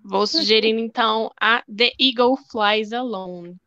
Vou 0.01 0.25
sugerir 0.25 0.79
então 0.79 1.29
a 1.39 1.61
The 1.67 1.91
Eagle 1.99 2.37
Flies 2.49 2.93
Alone. 2.93 3.57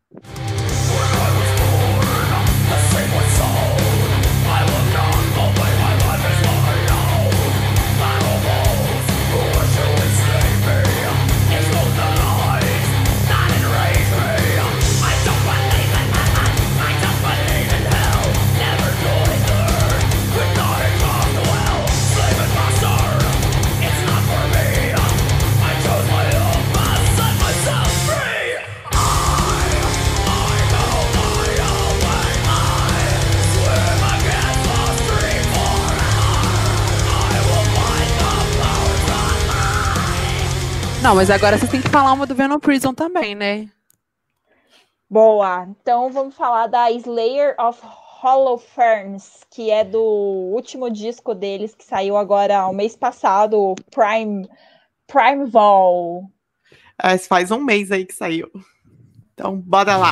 Não, 41.03 41.15
mas 41.15 41.29
agora 41.29 41.57
você 41.57 41.67
tem 41.67 41.81
que 41.81 41.89
falar 41.89 42.13
uma 42.13 42.25
do 42.25 42.33
Venom 42.33 42.57
Prison 42.59 42.93
também, 42.93 43.35
né? 43.35 43.67
Boa. 45.09 45.67
Então 45.69 46.09
vamos 46.09 46.33
falar 46.33 46.67
da 46.67 46.89
Slayer 46.91 47.55
of 47.59 47.81
Holofernes, 48.23 49.41
que 49.51 49.69
é 49.69 49.83
do 49.83 50.01
último 50.01 50.89
disco 50.89 51.35
deles 51.35 51.75
que 51.75 51.83
saiu 51.83 52.15
agora 52.15 52.67
o 52.67 52.73
mês 52.73 52.95
passado, 52.95 53.75
Prime 53.91 54.49
Prime 55.05 55.43
Vol. 55.45 56.31
É, 56.97 57.17
faz 57.17 57.51
um 57.51 57.59
mês 57.59 57.91
aí 57.91 58.05
que 58.05 58.15
saiu. 58.15 58.49
Então, 59.33 59.57
bora 59.57 59.97
lá. 59.97 60.11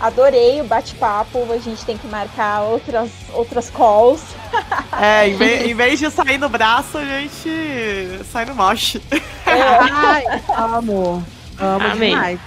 Adorei 0.00 0.60
o 0.60 0.64
bate-papo. 0.64 1.46
A 1.52 1.58
gente 1.58 1.84
tem 1.84 1.96
que 1.96 2.06
marcar 2.06 2.62
outras, 2.62 3.10
outras 3.32 3.70
calls. 3.70 4.22
É, 4.98 5.28
em 5.28 5.36
vez, 5.36 5.66
em 5.66 5.74
vez 5.74 5.98
de 5.98 6.10
sair 6.10 6.38
no 6.38 6.48
braço, 6.48 6.96
a 6.96 7.04
gente 7.04 8.24
sai 8.32 8.46
no 8.46 8.54
moche. 8.54 9.02
Ai, 9.44 10.24
amo. 10.56 11.22
Amo 11.58 11.86
Amei. 11.86 12.10
demais. 12.10 12.40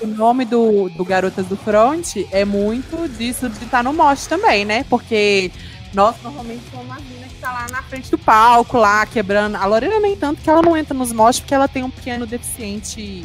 O 0.00 0.06
nome 0.06 0.46
do, 0.46 0.88
do 0.88 1.04
Garotas 1.04 1.44
do 1.46 1.56
Front 1.56 2.16
é 2.30 2.46
muito 2.46 3.06
disso 3.08 3.46
de 3.48 3.64
estar 3.64 3.84
no 3.84 3.92
moche 3.92 4.26
também, 4.26 4.64
né? 4.64 4.86
Porque 4.88 5.52
nós 5.92 6.16
normalmente 6.22 6.62
somos 6.70 6.86
uma 6.86 6.96
mina 6.96 7.26
que 7.26 7.34
tá 7.34 7.52
lá 7.52 7.66
na 7.70 7.82
frente 7.82 8.10
do 8.10 8.16
palco, 8.16 8.78
lá 8.78 9.04
quebrando. 9.04 9.56
A 9.56 9.66
Lorena 9.66 10.00
nem 10.00 10.16
tanto 10.16 10.40
que 10.40 10.48
ela 10.48 10.62
não 10.62 10.74
entra 10.74 10.94
nos 10.94 11.12
moches 11.12 11.40
porque 11.40 11.54
ela 11.54 11.68
tem 11.68 11.82
um 11.82 11.90
pequeno 11.90 12.26
deficiente 12.26 13.24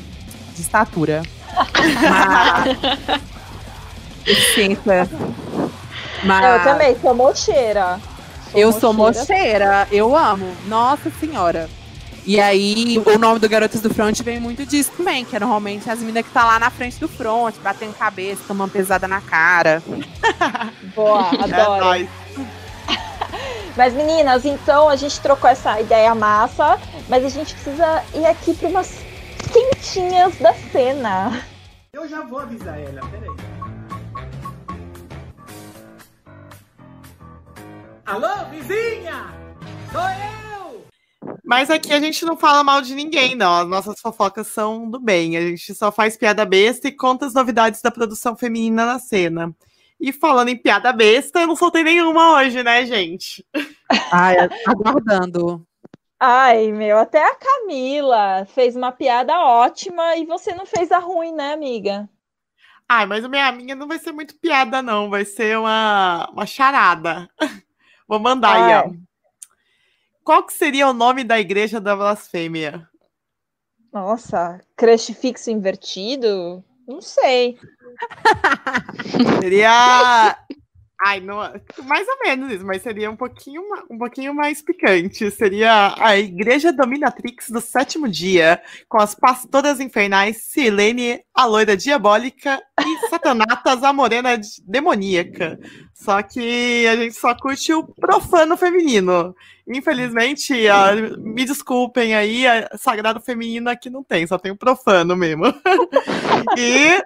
de 0.56 0.62
estatura. 0.62 1.24
Mas... 1.56 3.32
Deficiência. 4.28 5.10
Mas... 6.24 6.54
Eu 6.54 6.64
também 6.64 7.00
sou 7.00 7.14
mocheira. 7.14 8.00
Eu 8.54 8.72
sou 8.74 8.94
mocheira, 8.94 9.88
eu 9.92 10.16
amo. 10.16 10.46
Nossa 10.68 11.10
senhora. 11.20 11.70
E 12.26 12.42
aí, 12.42 13.02
o 13.06 13.18
nome 13.18 13.40
do 13.40 13.48
Garotas 13.48 13.80
do 13.80 13.94
Front 13.94 14.22
vem 14.22 14.38
muito 14.38 14.66
disso 14.66 14.92
também, 14.98 15.24
que 15.24 15.34
é 15.34 15.40
normalmente 15.40 15.90
as 15.90 16.00
meninas 16.00 16.26
que 16.26 16.32
tá 16.34 16.44
lá 16.44 16.60
na 16.60 16.70
frente 16.70 17.00
do 17.00 17.08
front, 17.08 17.56
batendo 17.64 17.94
cabeça, 17.94 18.44
tomando 18.46 18.72
pesada 18.72 19.08
na 19.08 19.22
cara. 19.22 19.82
Boa, 20.94 21.30
adoro. 21.30 21.86
nóis. 21.86 22.10
Mas 23.78 23.94
meninas, 23.94 24.44
então 24.44 24.90
a 24.90 24.98
gente 24.98 25.22
trocou 25.22 25.50
essa 25.50 25.80
ideia 25.80 26.14
massa, 26.14 26.78
mas 27.08 27.24
a 27.24 27.30
gente 27.30 27.54
precisa 27.54 28.04
ir 28.16 28.26
aqui 28.26 28.54
para 28.56 28.70
umas 28.70 28.98
quentinhas 29.54 30.36
da 30.40 30.54
cena. 30.72 31.46
Eu 31.94 32.10
já 32.10 32.24
vou 32.24 32.40
avisar 32.40 32.78
ela, 32.80 33.02
peraí. 33.10 33.47
Alô, 38.08 38.46
vizinha? 38.50 39.26
Sou 39.92 40.00
eu! 40.02 40.86
Mas 41.44 41.70
aqui 41.70 41.92
a 41.92 42.00
gente 42.00 42.24
não 42.24 42.38
fala 42.38 42.64
mal 42.64 42.82
de 42.82 42.96
ninguém, 42.96 43.36
não. 43.36 43.54
As 43.54 43.68
nossas 43.68 44.00
fofocas 44.00 44.48
são 44.48 44.90
do 44.90 44.98
bem. 44.98 45.36
A 45.36 45.42
gente 45.42 45.76
só 45.76 45.92
faz 45.92 46.16
piada 46.16 46.46
besta 46.46 46.88
e 46.88 46.94
conta 46.94 47.26
as 47.26 47.34
novidades 47.34 47.82
da 47.82 47.92
produção 47.92 48.34
feminina 48.38 48.86
na 48.86 48.98
cena. 48.98 49.54
E 50.00 50.14
falando 50.14 50.48
em 50.48 50.56
piada 50.56 50.94
besta, 50.94 51.42
eu 51.42 51.48
não 51.48 51.56
soltei 51.58 51.84
nenhuma 51.84 52.36
hoje, 52.36 52.64
né, 52.64 52.86
gente? 52.86 53.46
Ai, 54.10 54.38
aguardando. 54.66 55.68
Ai, 56.18 56.72
meu, 56.72 56.98
até 56.98 57.22
a 57.22 57.36
Camila 57.36 58.46
fez 58.46 58.78
uma 58.78 58.94
piada 58.94 59.38
ótima 59.38 60.16
e 60.16 60.26
você 60.26 60.56
não 60.56 60.66
fez 60.66 60.94
a 60.94 61.00
ruim, 61.00 61.34
né, 61.34 61.52
amiga? 61.52 62.08
Ai, 62.88 63.06
mas 63.06 63.26
a 63.26 63.28
minha, 63.28 63.48
a 63.48 63.52
minha 63.52 63.76
não 63.76 63.86
vai 63.86 64.00
ser 64.00 64.14
muito 64.14 64.34
piada, 64.40 64.82
não. 64.82 65.10
Vai 65.10 65.26
ser 65.26 65.58
uma, 65.58 66.30
uma 66.32 66.46
charada. 66.46 67.30
Vou 68.08 68.20
mandar 68.20 68.56
aí, 68.56 68.88
ó. 68.88 68.94
Qual 70.24 70.46
que 70.46 70.54
seria 70.54 70.88
o 70.88 70.94
nome 70.94 71.24
da 71.24 71.40
igreja 71.40 71.80
da 71.80 71.96
blasfêmia? 71.96 72.88
Nossa, 73.92 74.60
crush 74.76 75.14
fixo 75.14 75.50
invertido? 75.50 76.64
Não 76.88 77.02
sei. 77.02 77.58
Seria. 79.42 80.38
Ai, 81.06 81.20
não, 81.20 81.38
mais 81.86 82.08
ou 82.08 82.18
menos 82.26 82.52
isso, 82.52 82.66
mas 82.66 82.82
seria 82.82 83.10
um 83.12 83.16
pouquinho, 83.16 83.62
um 83.90 84.00
pouquinho 84.00 84.34
mais 84.34 84.64
picante. 84.64 85.30
Seria 85.30 85.94
a 86.00 86.18
Igreja 86.18 86.74
Dominatrix 86.74 87.50
do 87.50 87.62
sétimo 87.62 88.10
dia, 88.10 88.60
com 88.90 89.00
as 89.00 89.14
pastoras 89.14 89.80
infernais 89.80 90.46
Silene, 90.46 91.22
a 91.36 91.46
loira 91.46 91.78
diabólica, 91.78 92.60
e 92.82 93.10
Satanatas, 93.10 93.84
a 93.84 93.94
morena 93.94 94.38
de- 94.38 94.60
demoníaca. 94.66 95.60
Só 96.00 96.22
que 96.22 96.86
a 96.88 96.96
gente 96.96 97.16
só 97.16 97.34
curte 97.34 97.74
o 97.74 97.84
profano 97.84 98.56
feminino. 98.56 99.36
Infelizmente, 99.68 100.54
ó, 100.70 101.18
me 101.18 101.44
desculpem 101.44 102.14
aí, 102.14 102.46
a- 102.46 102.70
sagrado 102.78 103.20
feminino 103.20 103.68
aqui 103.70 103.90
não 103.90 104.04
tem, 104.04 104.28
só 104.28 104.38
tem 104.38 104.52
o 104.52 104.56
profano 104.58 105.16
mesmo. 105.16 105.46
e 106.56 107.02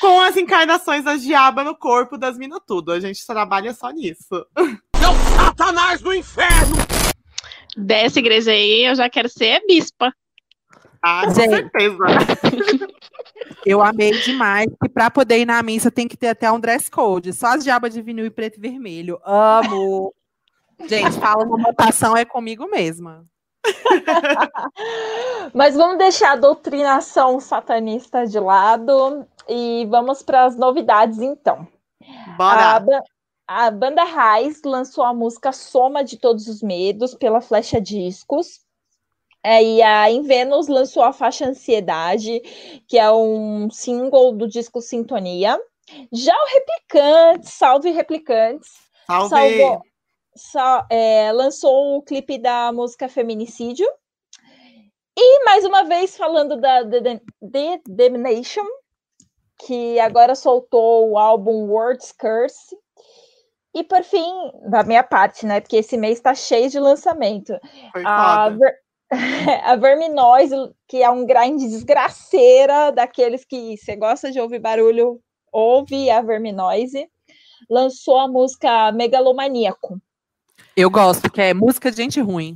com 0.00 0.20
as 0.20 0.36
encarnações 0.36 1.04
das 1.04 1.22
diabas 1.22 1.64
no 1.64 1.76
corpo 1.76 2.18
das 2.18 2.36
minas 2.36 2.60
tudo. 2.66 2.90
A 2.92 2.98
gente 2.98 3.24
trabalha 3.24 3.72
só 3.72 3.90
nisso. 3.90 4.44
Seu 4.96 5.12
satanás 5.36 6.00
do 6.00 6.12
inferno! 6.12 6.76
Dessa 7.76 8.18
igreja 8.18 8.50
aí, 8.50 8.84
eu 8.86 8.94
já 8.96 9.08
quero 9.08 9.28
ser 9.28 9.62
bispa. 9.66 10.12
Ah, 11.02 11.22
com 11.26 11.34
Gente. 11.34 11.50
certeza. 11.50 11.96
Eu 13.66 13.82
amei 13.82 14.12
demais 14.20 14.66
que 14.82 14.88
pra 14.88 15.10
poder 15.10 15.38
ir 15.38 15.46
na 15.46 15.62
missa 15.62 15.90
tem 15.90 16.06
que 16.08 16.16
ter 16.16 16.28
até 16.28 16.50
um 16.50 16.60
dress 16.60 16.90
code. 16.90 17.32
Só 17.32 17.48
as 17.48 17.64
diabas 17.64 17.92
de 17.92 18.00
vinil 18.02 18.26
e 18.26 18.30
preto 18.30 18.56
e 18.58 18.60
vermelho. 18.60 19.20
Amo. 19.24 20.14
Gente, 20.86 21.12
fala 21.20 21.44
uma 21.44 21.62
votação 21.62 22.16
é 22.16 22.24
comigo 22.24 22.68
mesma. 22.68 23.24
Mas 25.54 25.74
vamos 25.76 25.98
deixar 25.98 26.32
a 26.32 26.36
doutrinação 26.36 27.38
satanista 27.40 28.26
de 28.26 28.38
lado 28.40 29.26
e 29.48 29.86
vamos 29.90 30.22
para 30.22 30.44
as 30.44 30.56
novidades, 30.56 31.18
então. 31.20 31.66
Bora. 32.36 32.76
A, 32.76 32.80
ba- 32.80 33.02
a 33.46 33.70
banda 33.70 34.02
Raiz 34.04 34.60
lançou 34.64 35.04
a 35.04 35.14
música 35.14 35.52
Soma 35.52 36.02
de 36.02 36.16
Todos 36.16 36.48
os 36.48 36.62
Medos 36.62 37.14
pela 37.14 37.40
Flecha 37.40 37.80
Discos. 37.80 38.60
É, 39.44 39.62
e 39.62 39.82
a 39.82 40.10
Invenus 40.10 40.68
lançou 40.68 41.02
a 41.02 41.12
faixa 41.12 41.46
Ansiedade, 41.48 42.40
que 42.86 42.96
é 42.98 43.10
um 43.10 43.68
single 43.70 44.32
do 44.32 44.46
disco 44.46 44.80
Sintonia. 44.80 45.60
Já 46.12 46.32
o 46.34 46.46
Replicantes, 46.54 47.50
salve 47.52 47.90
Replicantes, 47.90 48.70
Salve. 49.06 49.28
salvou- 49.28 49.82
sa- 50.36 50.86
é, 50.88 51.32
lançou 51.32 51.96
o 51.96 52.02
clipe 52.02 52.38
da 52.38 52.72
música 52.72 53.08
Feminicídio. 53.08 53.86
E 55.18 55.44
mais 55.44 55.64
uma 55.64 55.82
vez 55.84 56.16
falando 56.16 56.56
da 56.58 56.84
The, 56.84 57.80
Damnation, 57.86 58.64
que 59.66 59.98
agora 60.00 60.34
soltou 60.34 61.10
o 61.10 61.18
álbum 61.18 61.68
Words 61.68 62.12
Curse. 62.12 62.76
E 63.74 63.82
por 63.82 64.02
fim, 64.04 64.32
da 64.70 64.82
minha 64.84 65.02
parte, 65.02 65.46
né? 65.46 65.60
Porque 65.60 65.76
esse 65.76 65.96
mês 65.96 66.20
tá 66.20 66.34
cheio 66.34 66.68
de 66.70 66.78
lançamento. 66.78 67.58
Foi 67.90 68.02
A. 68.04 68.48
Ver... 68.50 68.81
a 69.64 69.76
Verminoise, 69.76 70.54
que 70.88 71.02
é 71.02 71.10
um 71.10 71.26
grind 71.26 71.60
desgraceira, 71.60 72.90
daqueles 72.90 73.44
que 73.44 73.76
você 73.76 73.94
gosta 73.94 74.32
de 74.32 74.40
ouvir 74.40 74.58
barulho, 74.58 75.20
ouve 75.52 76.10
a 76.10 76.22
Verminoise, 76.22 77.06
lançou 77.68 78.18
a 78.18 78.28
música 78.28 78.90
Megalomaníaco. 78.92 80.00
Eu 80.76 80.90
gosto, 80.90 81.30
que 81.30 81.40
é 81.40 81.52
música 81.52 81.90
de 81.90 81.96
gente 81.98 82.20
ruim. 82.20 82.54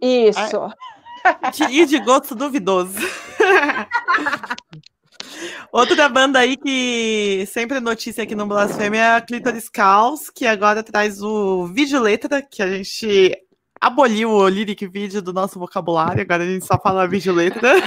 Isso. 0.00 0.40
De- 1.52 1.64
E 1.64 1.84
de 1.84 1.98
gosto 2.00 2.34
duvidoso. 2.34 2.98
Outra 5.72 6.08
banda 6.08 6.38
aí 6.38 6.56
que 6.56 7.44
sempre 7.46 7.76
é 7.76 7.80
notícia 7.80 8.24
aqui 8.24 8.34
no 8.34 8.46
Blasfêmia 8.46 8.98
é 9.00 9.14
a 9.16 9.20
Clitoris 9.20 9.68
Caos, 9.68 10.30
que 10.30 10.46
agora 10.46 10.82
traz 10.82 11.22
o 11.22 11.66
vídeo 11.66 12.00
letra, 12.00 12.42
que 12.42 12.62
a 12.62 12.66
gente 12.68 13.36
aboliu 13.80 14.30
o 14.30 14.48
lyric 14.48 14.86
vídeo 14.86 15.22
do 15.22 15.32
nosso 15.32 15.58
vocabulário, 15.58 16.20
agora 16.20 16.42
a 16.42 16.46
gente 16.46 16.66
só 16.66 16.78
fala 16.78 17.08
vídeo 17.08 17.32
letra. 17.32 17.72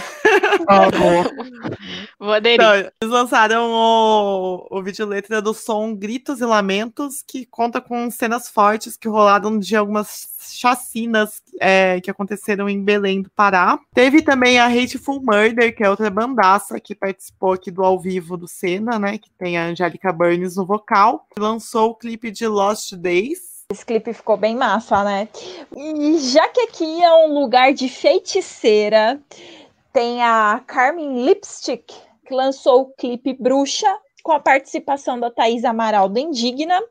Vou 2.19 2.33
aderir. 2.33 2.55
Então, 2.55 2.73
eles 2.73 3.13
lançaram 3.13 3.71
o, 3.71 4.67
o 4.71 4.81
vídeo 4.81 5.05
letra 5.05 5.41
do 5.41 5.53
som 5.53 5.95
Gritos 5.95 6.41
e 6.41 6.45
Lamentos, 6.45 7.23
que 7.27 7.45
conta 7.45 7.79
com 7.79 8.09
cenas 8.09 8.49
fortes 8.49 8.97
que 8.97 9.07
rolaram 9.07 9.59
de 9.59 9.75
algumas 9.75 10.29
chacinas 10.51 11.43
é, 11.59 12.01
que 12.01 12.09
aconteceram 12.09 12.67
em 12.67 12.83
Belém 12.83 13.21
do 13.21 13.29
Pará. 13.29 13.79
Teve 13.93 14.21
também 14.21 14.59
a 14.59 14.67
Hateful 14.67 15.21
Murder, 15.21 15.75
que 15.75 15.83
é 15.83 15.89
outra 15.89 16.09
bandaça 16.09 16.79
que 16.79 16.95
participou 16.95 17.53
aqui 17.53 17.69
do 17.69 17.83
ao 17.83 17.99
vivo 17.99 18.35
do 18.35 18.47
Senna, 18.47 18.97
né? 18.97 19.17
Que 19.17 19.29
tem 19.37 19.57
a 19.57 19.67
Angélica 19.67 20.11
Burns 20.11 20.55
no 20.55 20.65
vocal. 20.65 21.27
Lançou 21.37 21.91
o 21.91 21.95
clipe 21.95 22.31
de 22.31 22.47
Lost 22.47 22.93
Days. 22.95 23.52
Esse 23.71 23.85
clipe 23.85 24.13
ficou 24.13 24.37
bem 24.37 24.55
massa, 24.55 25.03
né? 25.03 25.27
E 25.75 26.17
já 26.19 26.47
que 26.49 26.61
aqui 26.61 27.03
é 27.03 27.13
um 27.25 27.39
lugar 27.39 27.73
de 27.73 27.89
feiticeira, 27.89 29.19
tem 29.91 30.21
a 30.21 30.61
Carmen 30.65 31.25
Lipstick, 31.25 31.93
que 32.25 32.33
lançou 32.33 32.81
o 32.81 32.93
clipe 32.93 33.33
Bruxa, 33.33 33.87
com 34.23 34.31
a 34.31 34.39
participação 34.39 35.19
da 35.19 35.29
Thaís 35.29 35.65
Amaral 35.65 36.07
do 36.07 36.17
Indigna. 36.17 36.81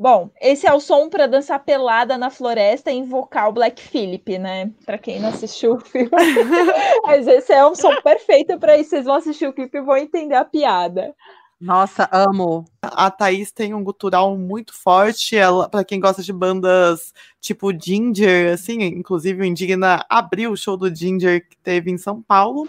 Bom, 0.00 0.30
esse 0.40 0.66
é 0.66 0.72
o 0.72 0.80
som 0.80 1.10
para 1.10 1.26
dançar 1.26 1.62
pelada 1.62 2.16
na 2.16 2.30
floresta 2.30 2.90
e 2.90 2.96
invocar 2.96 3.48
o 3.48 3.52
Black 3.52 3.82
Phillip, 3.82 4.38
né? 4.38 4.70
Para 4.86 4.96
quem 4.96 5.20
não 5.20 5.28
assistiu 5.28 5.74
o 5.74 5.80
filme. 5.80 6.10
Mas 7.04 7.28
esse 7.28 7.52
é 7.52 7.64
um 7.66 7.74
som 7.74 7.94
perfeito 8.00 8.58
para 8.58 8.78
isso. 8.78 8.90
Vocês 8.90 9.04
vão 9.04 9.16
assistir 9.16 9.46
o 9.46 9.52
clipe 9.52 9.76
e 9.76 9.82
vão 9.82 9.96
entender 9.96 10.36
a 10.36 10.44
piada. 10.44 11.14
Nossa, 11.60 12.08
amo. 12.10 12.64
A 12.82 13.10
Thaís 13.10 13.52
tem 13.52 13.74
um 13.74 13.84
gutural 13.84 14.36
muito 14.36 14.72
forte. 14.72 15.36
Ela, 15.36 15.68
para 15.68 15.84
quem 15.84 16.00
gosta 16.00 16.22
de 16.22 16.32
bandas 16.32 17.12
tipo 17.38 17.70
Ginger, 17.78 18.54
assim, 18.54 18.80
inclusive 18.82 19.42
o 19.42 19.44
Indigna 19.44 20.04
abriu 20.08 20.52
o 20.52 20.56
show 20.56 20.76
do 20.76 20.92
Ginger 20.94 21.46
que 21.46 21.58
teve 21.58 21.90
em 21.90 21.98
São 21.98 22.22
Paulo. 22.22 22.66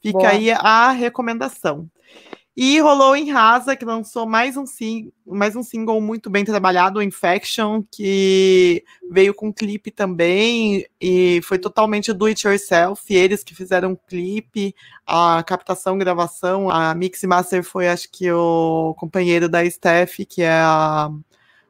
Fica 0.00 0.18
Boa. 0.18 0.30
aí 0.30 0.50
a 0.50 0.90
recomendação. 0.90 1.86
E 2.56 2.78
rolou 2.78 3.16
em 3.16 3.32
Rasa, 3.32 3.74
que 3.74 3.84
lançou 3.84 4.26
mais 4.26 4.56
um, 4.56 4.64
sing 4.64 5.12
mais 5.26 5.56
um 5.56 5.62
single 5.64 6.00
muito 6.00 6.30
bem 6.30 6.44
trabalhado, 6.44 7.02
Infection, 7.02 7.82
que 7.90 8.84
veio 9.10 9.34
com 9.34 9.52
clipe 9.52 9.90
também, 9.90 10.86
e 11.00 11.40
foi 11.42 11.58
totalmente 11.58 12.12
do 12.12 12.26
it 12.26 12.46
yourself. 12.46 13.12
Eles 13.12 13.42
que 13.42 13.56
fizeram 13.56 13.92
o 13.92 13.96
clipe, 13.96 14.72
a 15.04 15.42
captação, 15.42 15.98
gravação, 15.98 16.70
a 16.70 16.94
mix 16.94 17.24
master 17.24 17.64
foi, 17.64 17.88
acho 17.88 18.08
que, 18.08 18.30
o 18.30 18.94
companheiro 18.96 19.48
da 19.48 19.68
Steph, 19.68 20.20
que 20.28 20.42
é 20.42 20.52
a, 20.52 21.10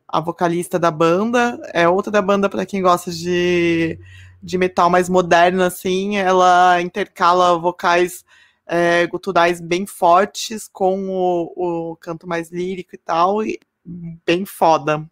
a 0.07 0.21
vocalista 0.21 0.79
da 0.79 0.91
banda. 0.91 1.59
É 1.73 1.89
outra 1.89 2.13
da 2.13 2.21
banda 2.21 2.47
para 2.51 2.67
quem 2.67 2.83
gosta 2.83 3.11
de, 3.11 3.99
de 4.43 4.59
metal 4.59 4.91
mais 4.91 5.09
moderno, 5.09 5.63
assim. 5.63 6.19
Ela 6.19 6.83
intercala 6.83 7.59
vocais 7.59 8.23
é, 8.67 9.07
guturais 9.07 9.61
bem 9.61 9.87
fortes 9.87 10.69
com 10.69 11.09
o, 11.09 11.91
o 11.93 11.97
canto 11.97 12.27
mais 12.27 12.51
lírico 12.51 12.95
e 12.95 12.99
tal, 12.99 13.45
e 13.45 13.59
bem 13.85 14.45
foda. 14.45 15.05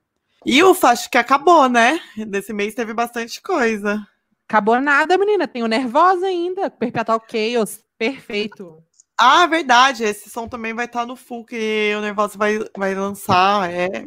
E 0.44 0.62
o 0.62 0.76
acho 0.82 1.10
que 1.10 1.18
acabou, 1.18 1.68
né? 1.68 2.00
Desse 2.26 2.52
mês 2.52 2.74
teve 2.74 2.92
bastante 2.92 3.40
coisa. 3.40 4.04
Acabou 4.48 4.80
nada, 4.80 5.16
menina. 5.16 5.46
Tem 5.46 5.62
o 5.62 5.68
Nervosa 5.68 6.26
ainda. 6.26 6.68
Perpetual 6.68 7.22
Chaos. 7.30 7.80
Perfeito. 7.96 8.82
Ah, 9.18 9.46
verdade. 9.46 10.02
Esse 10.02 10.28
som 10.28 10.48
também 10.48 10.74
vai 10.74 10.86
estar 10.86 11.06
no 11.06 11.14
full 11.14 11.44
que 11.44 11.92
o 11.96 12.00
Nervosa 12.00 12.36
vai, 12.36 12.58
vai 12.76 12.94
lançar. 12.94 13.70
É, 13.72 14.04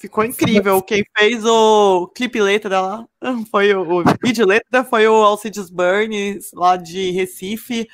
ficou 0.00 0.24
incrível. 0.24 0.80
Quem 0.80 1.04
fez 1.16 1.44
o 1.44 2.08
clipe 2.08 2.40
letra 2.40 2.80
lá 2.80 3.06
foi 3.50 3.74
o, 3.74 4.00
o 4.00 4.04
vídeo 4.22 4.46
letra 4.46 4.82
foi 4.82 5.06
o 5.06 5.14
Alcides 5.14 5.68
Burns, 5.68 6.50
lá 6.54 6.76
de 6.76 7.10
Recife. 7.10 7.86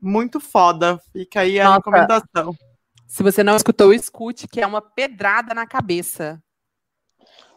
Muito 0.00 0.40
foda. 0.40 1.00
Fica 1.12 1.40
aí 1.40 1.60
a 1.60 1.64
Nossa. 1.64 1.76
recomendação. 1.76 2.54
Se 3.06 3.22
você 3.22 3.42
não 3.42 3.56
escutou, 3.56 3.92
escute, 3.92 4.46
que 4.46 4.60
é 4.60 4.66
uma 4.66 4.80
pedrada 4.80 5.52
na 5.52 5.66
cabeça. 5.66 6.40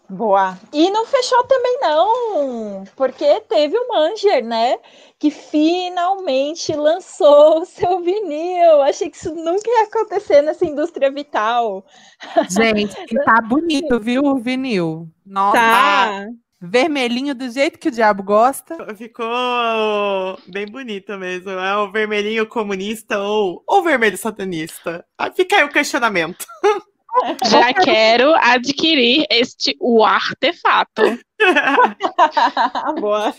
Boa. 0.10 0.58
E 0.72 0.92
não 0.92 1.06
fechou 1.06 1.44
também, 1.46 1.80
não, 1.80 2.84
porque 2.96 3.40
teve 3.42 3.78
o 3.78 3.88
Manger, 3.88 4.44
né? 4.44 4.78
Que 5.18 5.32
finalmente 5.32 6.74
lançou 6.76 7.62
o 7.62 7.66
seu 7.66 8.02
vinil. 8.02 8.82
Achei 8.82 9.10
que 9.10 9.18
isso 9.18 9.34
nunca 9.34 9.70
ia 9.70 9.84
acontecer 9.84 10.42
nessa 10.42 10.66
indústria 10.66 11.10
vital. 11.10 11.86
Gente, 12.50 12.96
tá 13.24 13.42
bonito, 13.42 14.00
viu, 14.00 14.24
o 14.26 14.38
vinil? 14.38 15.08
Nossa, 15.26 15.58
Tá. 15.58 16.28
Vermelhinho 16.66 17.36
do 17.36 17.50
jeito 17.50 17.78
que 17.78 17.90
o 17.90 17.92
diabo 17.92 18.24
gosta. 18.24 18.78
Ficou 18.96 19.28
bem 20.48 20.66
bonito 20.66 21.18
mesmo. 21.18 21.50
É 21.52 21.76
o 21.78 21.92
vermelhinho 21.92 22.48
comunista 22.48 23.20
ou 23.20 23.62
o 23.68 23.82
vermelho 23.82 24.18
satanista. 24.18 25.06
Ah, 25.18 25.30
Fica 25.32 25.58
aí 25.58 25.64
o 25.66 25.70
questionamento. 25.70 26.46
Já 27.46 27.72
quero 27.76 28.34
adquirir 28.36 29.28
este 29.30 29.76
o 29.80 30.04
artefato. 30.04 31.04
Boa. 33.00 33.34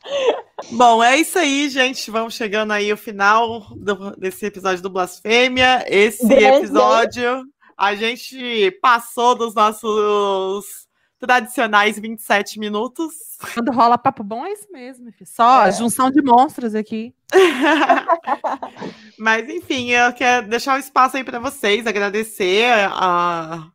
Bom, 0.72 1.00
é 1.02 1.16
isso 1.18 1.38
aí, 1.38 1.68
gente. 1.68 2.10
Vamos 2.10 2.34
chegando 2.34 2.72
aí 2.72 2.90
ao 2.90 2.96
final 2.96 3.60
do- 3.76 4.16
desse 4.16 4.46
episódio 4.46 4.82
do 4.82 4.90
Blasfêmia. 4.90 5.84
Esse 5.86 6.26
episódio 6.32 7.44
a 7.78 7.94
gente 7.94 8.70
passou 8.82 9.36
dos 9.36 9.54
nossos 9.54 10.83
tradicionais 11.18 11.98
27 11.98 12.58
minutos. 12.58 13.14
Quando 13.54 13.72
rola 13.72 13.96
papo 13.98 14.22
bom, 14.22 14.44
é 14.46 14.52
isso 14.52 14.66
mesmo, 14.70 15.10
filho. 15.12 15.26
Só 15.26 15.66
É. 15.66 15.72
junção 15.72 16.10
de 16.10 16.22
monstros 16.22 16.74
aqui. 16.74 17.14
Mas 19.18 19.48
enfim, 19.48 19.90
eu 19.90 20.12
quero 20.12 20.48
deixar 20.48 20.76
um 20.76 20.78
espaço 20.78 21.16
aí 21.16 21.24
para 21.24 21.38
vocês, 21.38 21.86
agradecer 21.86 22.66
a, 22.92 23.66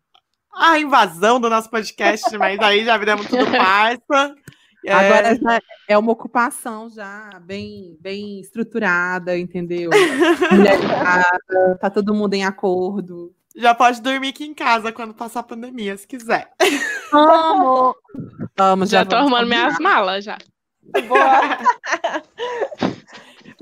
a 0.54 0.80
invasão 0.80 1.40
do 1.40 1.50
nosso 1.50 1.70
podcast, 1.70 2.38
mas 2.38 2.60
aí 2.60 2.84
já 2.84 2.98
viramos 2.98 3.28
tudo 3.28 3.46
parça. 3.52 4.36
É, 4.86 4.94
Agora 4.94 5.36
já 5.36 5.62
é 5.90 5.98
uma 5.98 6.12
ocupação 6.14 6.90
já 6.90 7.30
bem, 7.44 7.98
bem 8.00 8.40
estruturada, 8.40 9.38
entendeu? 9.38 9.90
Mulherizada, 10.52 11.78
tá 11.82 11.90
todo 11.90 12.14
mundo 12.14 12.34
em 12.34 12.46
acordo. 12.46 13.34
Já 13.60 13.76
pode 13.76 14.01
dormir 14.01 14.30
aqui 14.30 14.45
em 14.45 14.53
casa 14.53 14.91
quando 14.91 15.14
passar 15.14 15.41
a 15.41 15.43
pandemia, 15.43 15.97
se 15.97 16.07
quiser. 16.07 16.49
Amo! 17.14 17.93
Amo, 18.57 18.86
Já 18.86 18.99
já 18.99 19.05
tô 19.05 19.16
arrumando 19.18 19.43
combinar. 19.43 19.66
minhas 19.66 19.80
malas 19.80 20.24
já. 20.24 20.38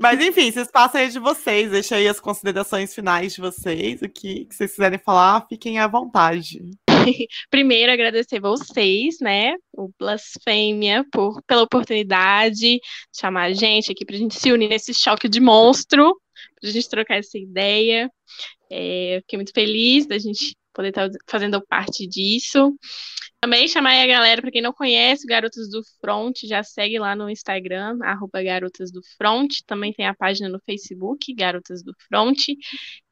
Mas 0.00 0.20
enfim, 0.20 0.46
esse 0.46 0.60
espaço 0.60 0.96
aí 0.96 1.08
de 1.08 1.18
vocês, 1.18 1.72
deixa 1.72 1.96
aí 1.96 2.06
as 2.06 2.20
considerações 2.20 2.94
finais 2.94 3.34
de 3.34 3.40
vocês, 3.40 4.00
o 4.00 4.08
que, 4.08 4.44
que 4.44 4.54
vocês 4.54 4.70
quiserem 4.70 4.98
falar, 4.98 5.44
fiquem 5.48 5.80
à 5.80 5.88
vontade. 5.88 6.60
Primeiro, 7.50 7.90
agradecer 7.90 8.38
vocês, 8.38 9.16
né, 9.20 9.54
o 9.72 9.90
Blasfêmia, 9.98 11.04
por, 11.10 11.42
pela 11.42 11.62
oportunidade 11.62 12.54
de 12.54 12.80
chamar 13.12 13.46
a 13.46 13.52
gente 13.52 13.90
aqui 13.90 14.04
pra 14.04 14.16
gente 14.16 14.38
se 14.38 14.52
unir 14.52 14.68
nesse 14.68 14.94
choque 14.94 15.28
de 15.28 15.40
monstro, 15.40 16.16
pra 16.60 16.70
gente 16.70 16.88
trocar 16.88 17.16
essa 17.16 17.38
ideia. 17.38 18.10
É, 18.70 19.18
fiquei 19.22 19.38
muito 19.38 19.52
feliz 19.52 20.06
da 20.06 20.18
gente 20.18 20.56
poder 20.72 20.90
estar 20.90 21.10
fazendo 21.26 21.60
parte 21.66 22.06
disso. 22.06 22.74
Também 23.40 23.68
chamar 23.68 24.02
a 24.02 24.06
galera, 24.06 24.40
para 24.40 24.50
quem 24.50 24.60
não 24.60 24.72
conhece, 24.72 25.26
Garotas 25.26 25.70
do 25.70 25.80
Front, 26.00 26.40
já 26.44 26.62
segue 26.62 26.98
lá 26.98 27.14
no 27.14 27.30
Instagram, 27.30 27.98
arroba 28.02 28.42
Garotas 28.42 28.90
do 28.90 29.00
Front. 29.16 29.60
Também 29.64 29.92
tem 29.92 30.06
a 30.06 30.14
página 30.14 30.48
no 30.48 30.60
Facebook, 30.64 31.32
Garotas 31.34 31.82
do 31.82 31.92
Front. 32.08 32.48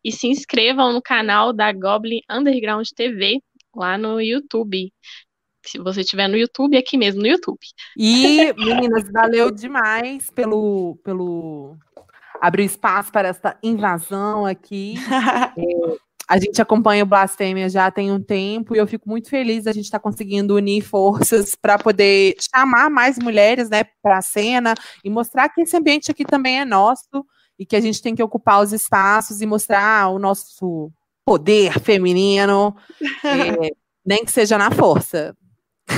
E 0.03 0.13
se 0.13 0.27
inscrevam 0.27 0.93
no 0.93 1.01
canal 1.01 1.53
da 1.53 1.73
Goblin 1.73 2.21
Underground 2.31 2.87
TV, 2.95 3.41
lá 3.75 3.97
no 3.97 4.21
YouTube. 4.21 4.93
Se 5.65 5.79
você 5.79 6.01
estiver 6.01 6.29
no 6.29 6.37
YouTube, 6.37 6.77
aqui 6.77 6.97
mesmo 6.97 7.21
no 7.21 7.29
YouTube. 7.29 7.59
E, 7.97 8.53
meninas, 8.55 9.11
valeu 9.11 9.51
demais 9.51 10.31
pelo, 10.31 10.97
pelo 11.05 11.77
abrir 12.41 12.64
espaço 12.64 13.11
para 13.12 13.28
essa 13.28 13.57
invasão 13.62 14.47
aqui. 14.47 14.95
É, 15.59 15.97
a 16.28 16.39
gente 16.39 16.61
acompanha 16.61 17.05
o 17.05 17.07
Blasfêmia 17.07 17.68
já 17.68 17.91
tem 17.91 18.11
um 18.11 18.20
tempo 18.20 18.74
e 18.74 18.78
eu 18.78 18.87
fico 18.87 19.09
muito 19.09 19.30
feliz 19.30 19.64
da 19.64 19.72
gente 19.72 19.84
estar 19.84 20.01
conseguindo 20.01 20.57
unir 20.57 20.82
forças 20.82 21.55
para 21.55 21.78
poder 21.78 22.34
chamar 22.53 22.91
mais 22.91 23.16
mulheres 23.18 23.70
né, 23.70 23.84
para 24.03 24.18
a 24.18 24.22
cena 24.22 24.74
e 25.05 25.09
mostrar 25.09 25.49
que 25.49 25.62
esse 25.62 25.76
ambiente 25.76 26.11
aqui 26.11 26.24
também 26.24 26.61
é 26.61 26.64
nosso 26.64 27.24
e 27.59 27.64
que 27.64 27.76
a 27.76 27.80
gente 27.80 28.03
tem 28.03 28.14
que 28.14 28.22
ocupar 28.22 28.61
os 28.61 28.72
espaços 28.72 29.41
e 29.41 29.47
mostrar 29.47 30.09
o 30.09 30.18
nosso 30.18 30.91
poder 31.24 31.78
feminino, 31.80 32.76
é, 33.24 33.70
nem 34.05 34.24
que 34.24 34.30
seja 34.30 34.59
na 34.59 34.70
força. 34.70 35.34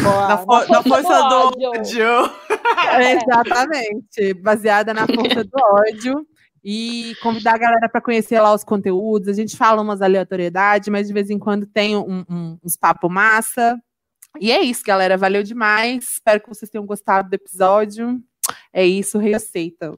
Boa. 0.03 0.29
Na, 0.29 0.39
fo- 0.39 0.69
na 0.73 0.83
força 0.83 1.23
do 1.29 1.35
ódio. 1.35 1.71
ódio. 1.71 2.31
Exatamente, 3.01 4.35
baseada 4.35 4.93
na 4.95 5.07
força 5.07 5.45
do 5.45 5.51
ódio. 5.57 6.27
E 6.65 7.15
convidar 7.23 7.55
a 7.55 7.59
galera 7.59 7.89
para 7.89 8.01
conhecer 8.01 8.41
lá 8.41 8.53
os 8.53 8.65
conteúdos. 8.65 9.29
A 9.29 9.33
gente 9.33 9.57
fala 9.57 9.81
umas 9.81 10.03
aleatoriedades, 10.03 10.89
mas 10.89 11.07
de 11.07 11.15
vez 11.15 11.31
em 11.31 11.39
quando 11.39 11.67
tem 11.67 11.97
um- 11.97 12.25
um- 12.29 12.59
uns 12.63 12.77
papo 12.77 13.09
massa. 13.09 13.79
E 14.41 14.51
é 14.53 14.61
isso, 14.61 14.83
galera. 14.85 15.17
Valeu 15.17 15.43
demais. 15.43 16.05
Espero 16.15 16.41
que 16.41 16.49
vocês 16.49 16.71
tenham 16.71 16.85
gostado 16.85 17.31
do 17.31 17.35
episódio. 17.35 18.21
É 18.73 18.85
isso, 18.85 19.19
reaceita. 19.19 19.97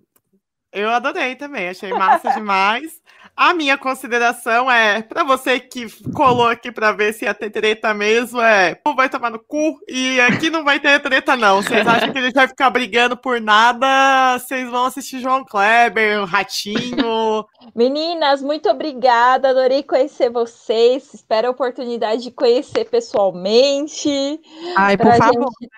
Eu 0.72 0.90
adorei 0.90 1.34
também, 1.34 1.68
achei 1.68 1.90
massa 1.92 2.30
demais. 2.38 3.00
A 3.40 3.54
minha 3.54 3.78
consideração 3.78 4.70
é, 4.70 5.00
para 5.00 5.24
você 5.24 5.58
que 5.58 5.86
colou 6.12 6.46
aqui 6.46 6.70
para 6.70 6.92
ver 6.92 7.14
se 7.14 7.24
ia 7.24 7.32
ter 7.32 7.48
treta 7.48 7.94
mesmo, 7.94 8.38
é, 8.38 8.78
não 8.84 8.94
vai 8.94 9.08
tomar 9.08 9.30
no 9.30 9.38
cu 9.38 9.80
e 9.88 10.20
aqui 10.20 10.50
não 10.50 10.62
vai 10.62 10.78
ter 10.78 11.00
treta 11.00 11.34
não. 11.36 11.62
Vocês 11.62 11.86
acham 11.86 12.12
que 12.12 12.18
ele 12.18 12.32
vai 12.32 12.46
ficar 12.46 12.68
brigando 12.68 13.16
por 13.16 13.40
nada? 13.40 14.38
Vocês 14.38 14.68
vão 14.68 14.84
assistir 14.84 15.20
João 15.20 15.42
Kleber, 15.42 16.20
o 16.20 16.26
Ratinho. 16.26 17.46
Meninas, 17.74 18.42
muito 18.42 18.68
obrigada, 18.68 19.48
adorei 19.48 19.82
conhecer 19.82 20.28
vocês. 20.28 21.14
Espero 21.14 21.48
a 21.48 21.52
oportunidade 21.52 22.24
de 22.24 22.30
conhecer 22.30 22.90
pessoalmente. 22.90 24.38
Ai, 24.76 24.98
por 24.98 25.16
favor. 25.16 25.50
Gente, 25.58 25.70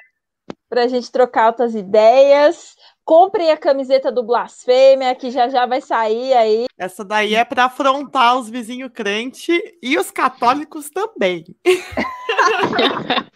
pra 0.69 0.89
gente 0.89 1.13
trocar 1.13 1.47
outras 1.47 1.77
ideias. 1.77 2.75
Comprem 3.05 3.51
a 3.51 3.57
camiseta 3.57 4.13
do 4.13 4.23
Blasfêmia, 4.23 5.15
que 5.15 5.31
já 5.31 5.49
já 5.49 5.67
vai 5.67 5.81
sair 5.81 6.33
aí. 6.35 6.67
Essa 6.79 7.05
daí 7.05 7.35
é 7.35 7.45
para 7.45 7.65
afrontar 7.65 8.39
os 8.39 8.49
vizinhos 8.49 8.91
crentes 8.95 9.61
e 9.83 9.99
os 9.99 10.11
católicos 10.11 10.89
também. 10.89 11.45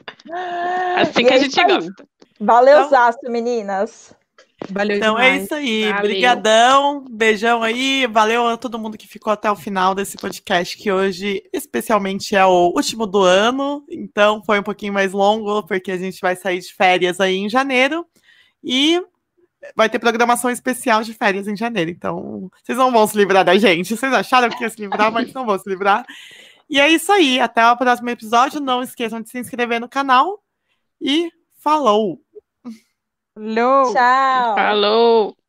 assim 0.97 1.21
E 1.21 1.25
que 1.25 1.33
é 1.33 1.35
a 1.35 1.39
gente 1.39 1.51
isso 1.51 1.61
aí. 1.61 1.67
gosta. 1.67 2.09
Valeu, 2.41 2.79
Então- 2.79 2.91
Zaço, 2.91 3.19
meninas. 3.25 4.15
Valeu 4.71 4.97
Então 4.97 5.19
é 5.19 5.25
demais. 5.31 5.45
isso 5.45 5.55
aí. 5.55 5.85
Valeu. 5.89 6.03
Brigadão. 6.03 7.05
Beijão 7.11 7.63
aí. 7.63 8.07
Valeu 8.07 8.47
a 8.49 8.57
todo 8.57 8.79
mundo 8.79 8.97
que 8.97 9.07
ficou 9.07 9.33
até 9.33 9.51
o 9.51 9.57
final 9.57 9.95
desse 9.95 10.17
podcast, 10.17 10.77
que 10.79 10.91
hoje, 10.91 11.43
especialmente, 11.53 12.35
é 12.35 12.45
o 12.45 12.73
último 12.75 13.07
do 13.07 13.21
ano. 13.21 13.85
Então 13.91 14.43
foi 14.45 14.59
um 14.59 14.63
pouquinho 14.63 14.93
mais 14.93 15.13
longo, 15.13 15.63
porque 15.67 15.93
a 15.93 15.99
gente 15.99 16.21
vai 16.21 16.35
sair 16.37 16.61
de 16.61 16.73
férias 16.73 17.21
aí 17.21 17.37
em 17.37 17.49
janeiro. 17.51 18.07
E 18.65 19.01
vai 19.75 19.89
ter 19.89 19.99
programação 19.99 20.51
especial 20.51 21.03
de 21.03 21.15
férias 21.15 21.49
em 21.49 21.57
janeiro. 21.57 21.91
Então, 21.91 22.51
vocês 22.63 22.77
não 22.77 22.93
vão 22.93 23.07
se 23.07 23.17
livrar 23.17 23.45
da 23.45 23.57
gente. 23.57 23.97
Vocês 23.97 24.13
acharam 24.13 24.51
que 24.51 24.63
ia 24.63 24.71
se 24.71 24.81
livrar, 24.81 25.11
mas 25.11 25.33
não 25.33 25.47
vão 25.47 25.59
se 25.59 25.69
livrar. 25.69 26.05
E 26.69 26.81
é 26.81 26.89
isso 26.89 27.11
aí. 27.13 27.41
Até 27.41 27.67
o 27.71 27.77
próximo 27.77 28.11
episódio. 28.11 28.61
Não 28.61 28.83
esqueçam 28.83 29.21
de 29.21 29.29
se 29.29 29.39
inscrever 29.39 29.81
no 29.81 29.89
canal. 29.89 30.43
E 31.01 31.31
falou! 31.59 32.21
Falou. 33.35 33.93
Tchau. 33.93 34.55
Falou! 34.55 35.46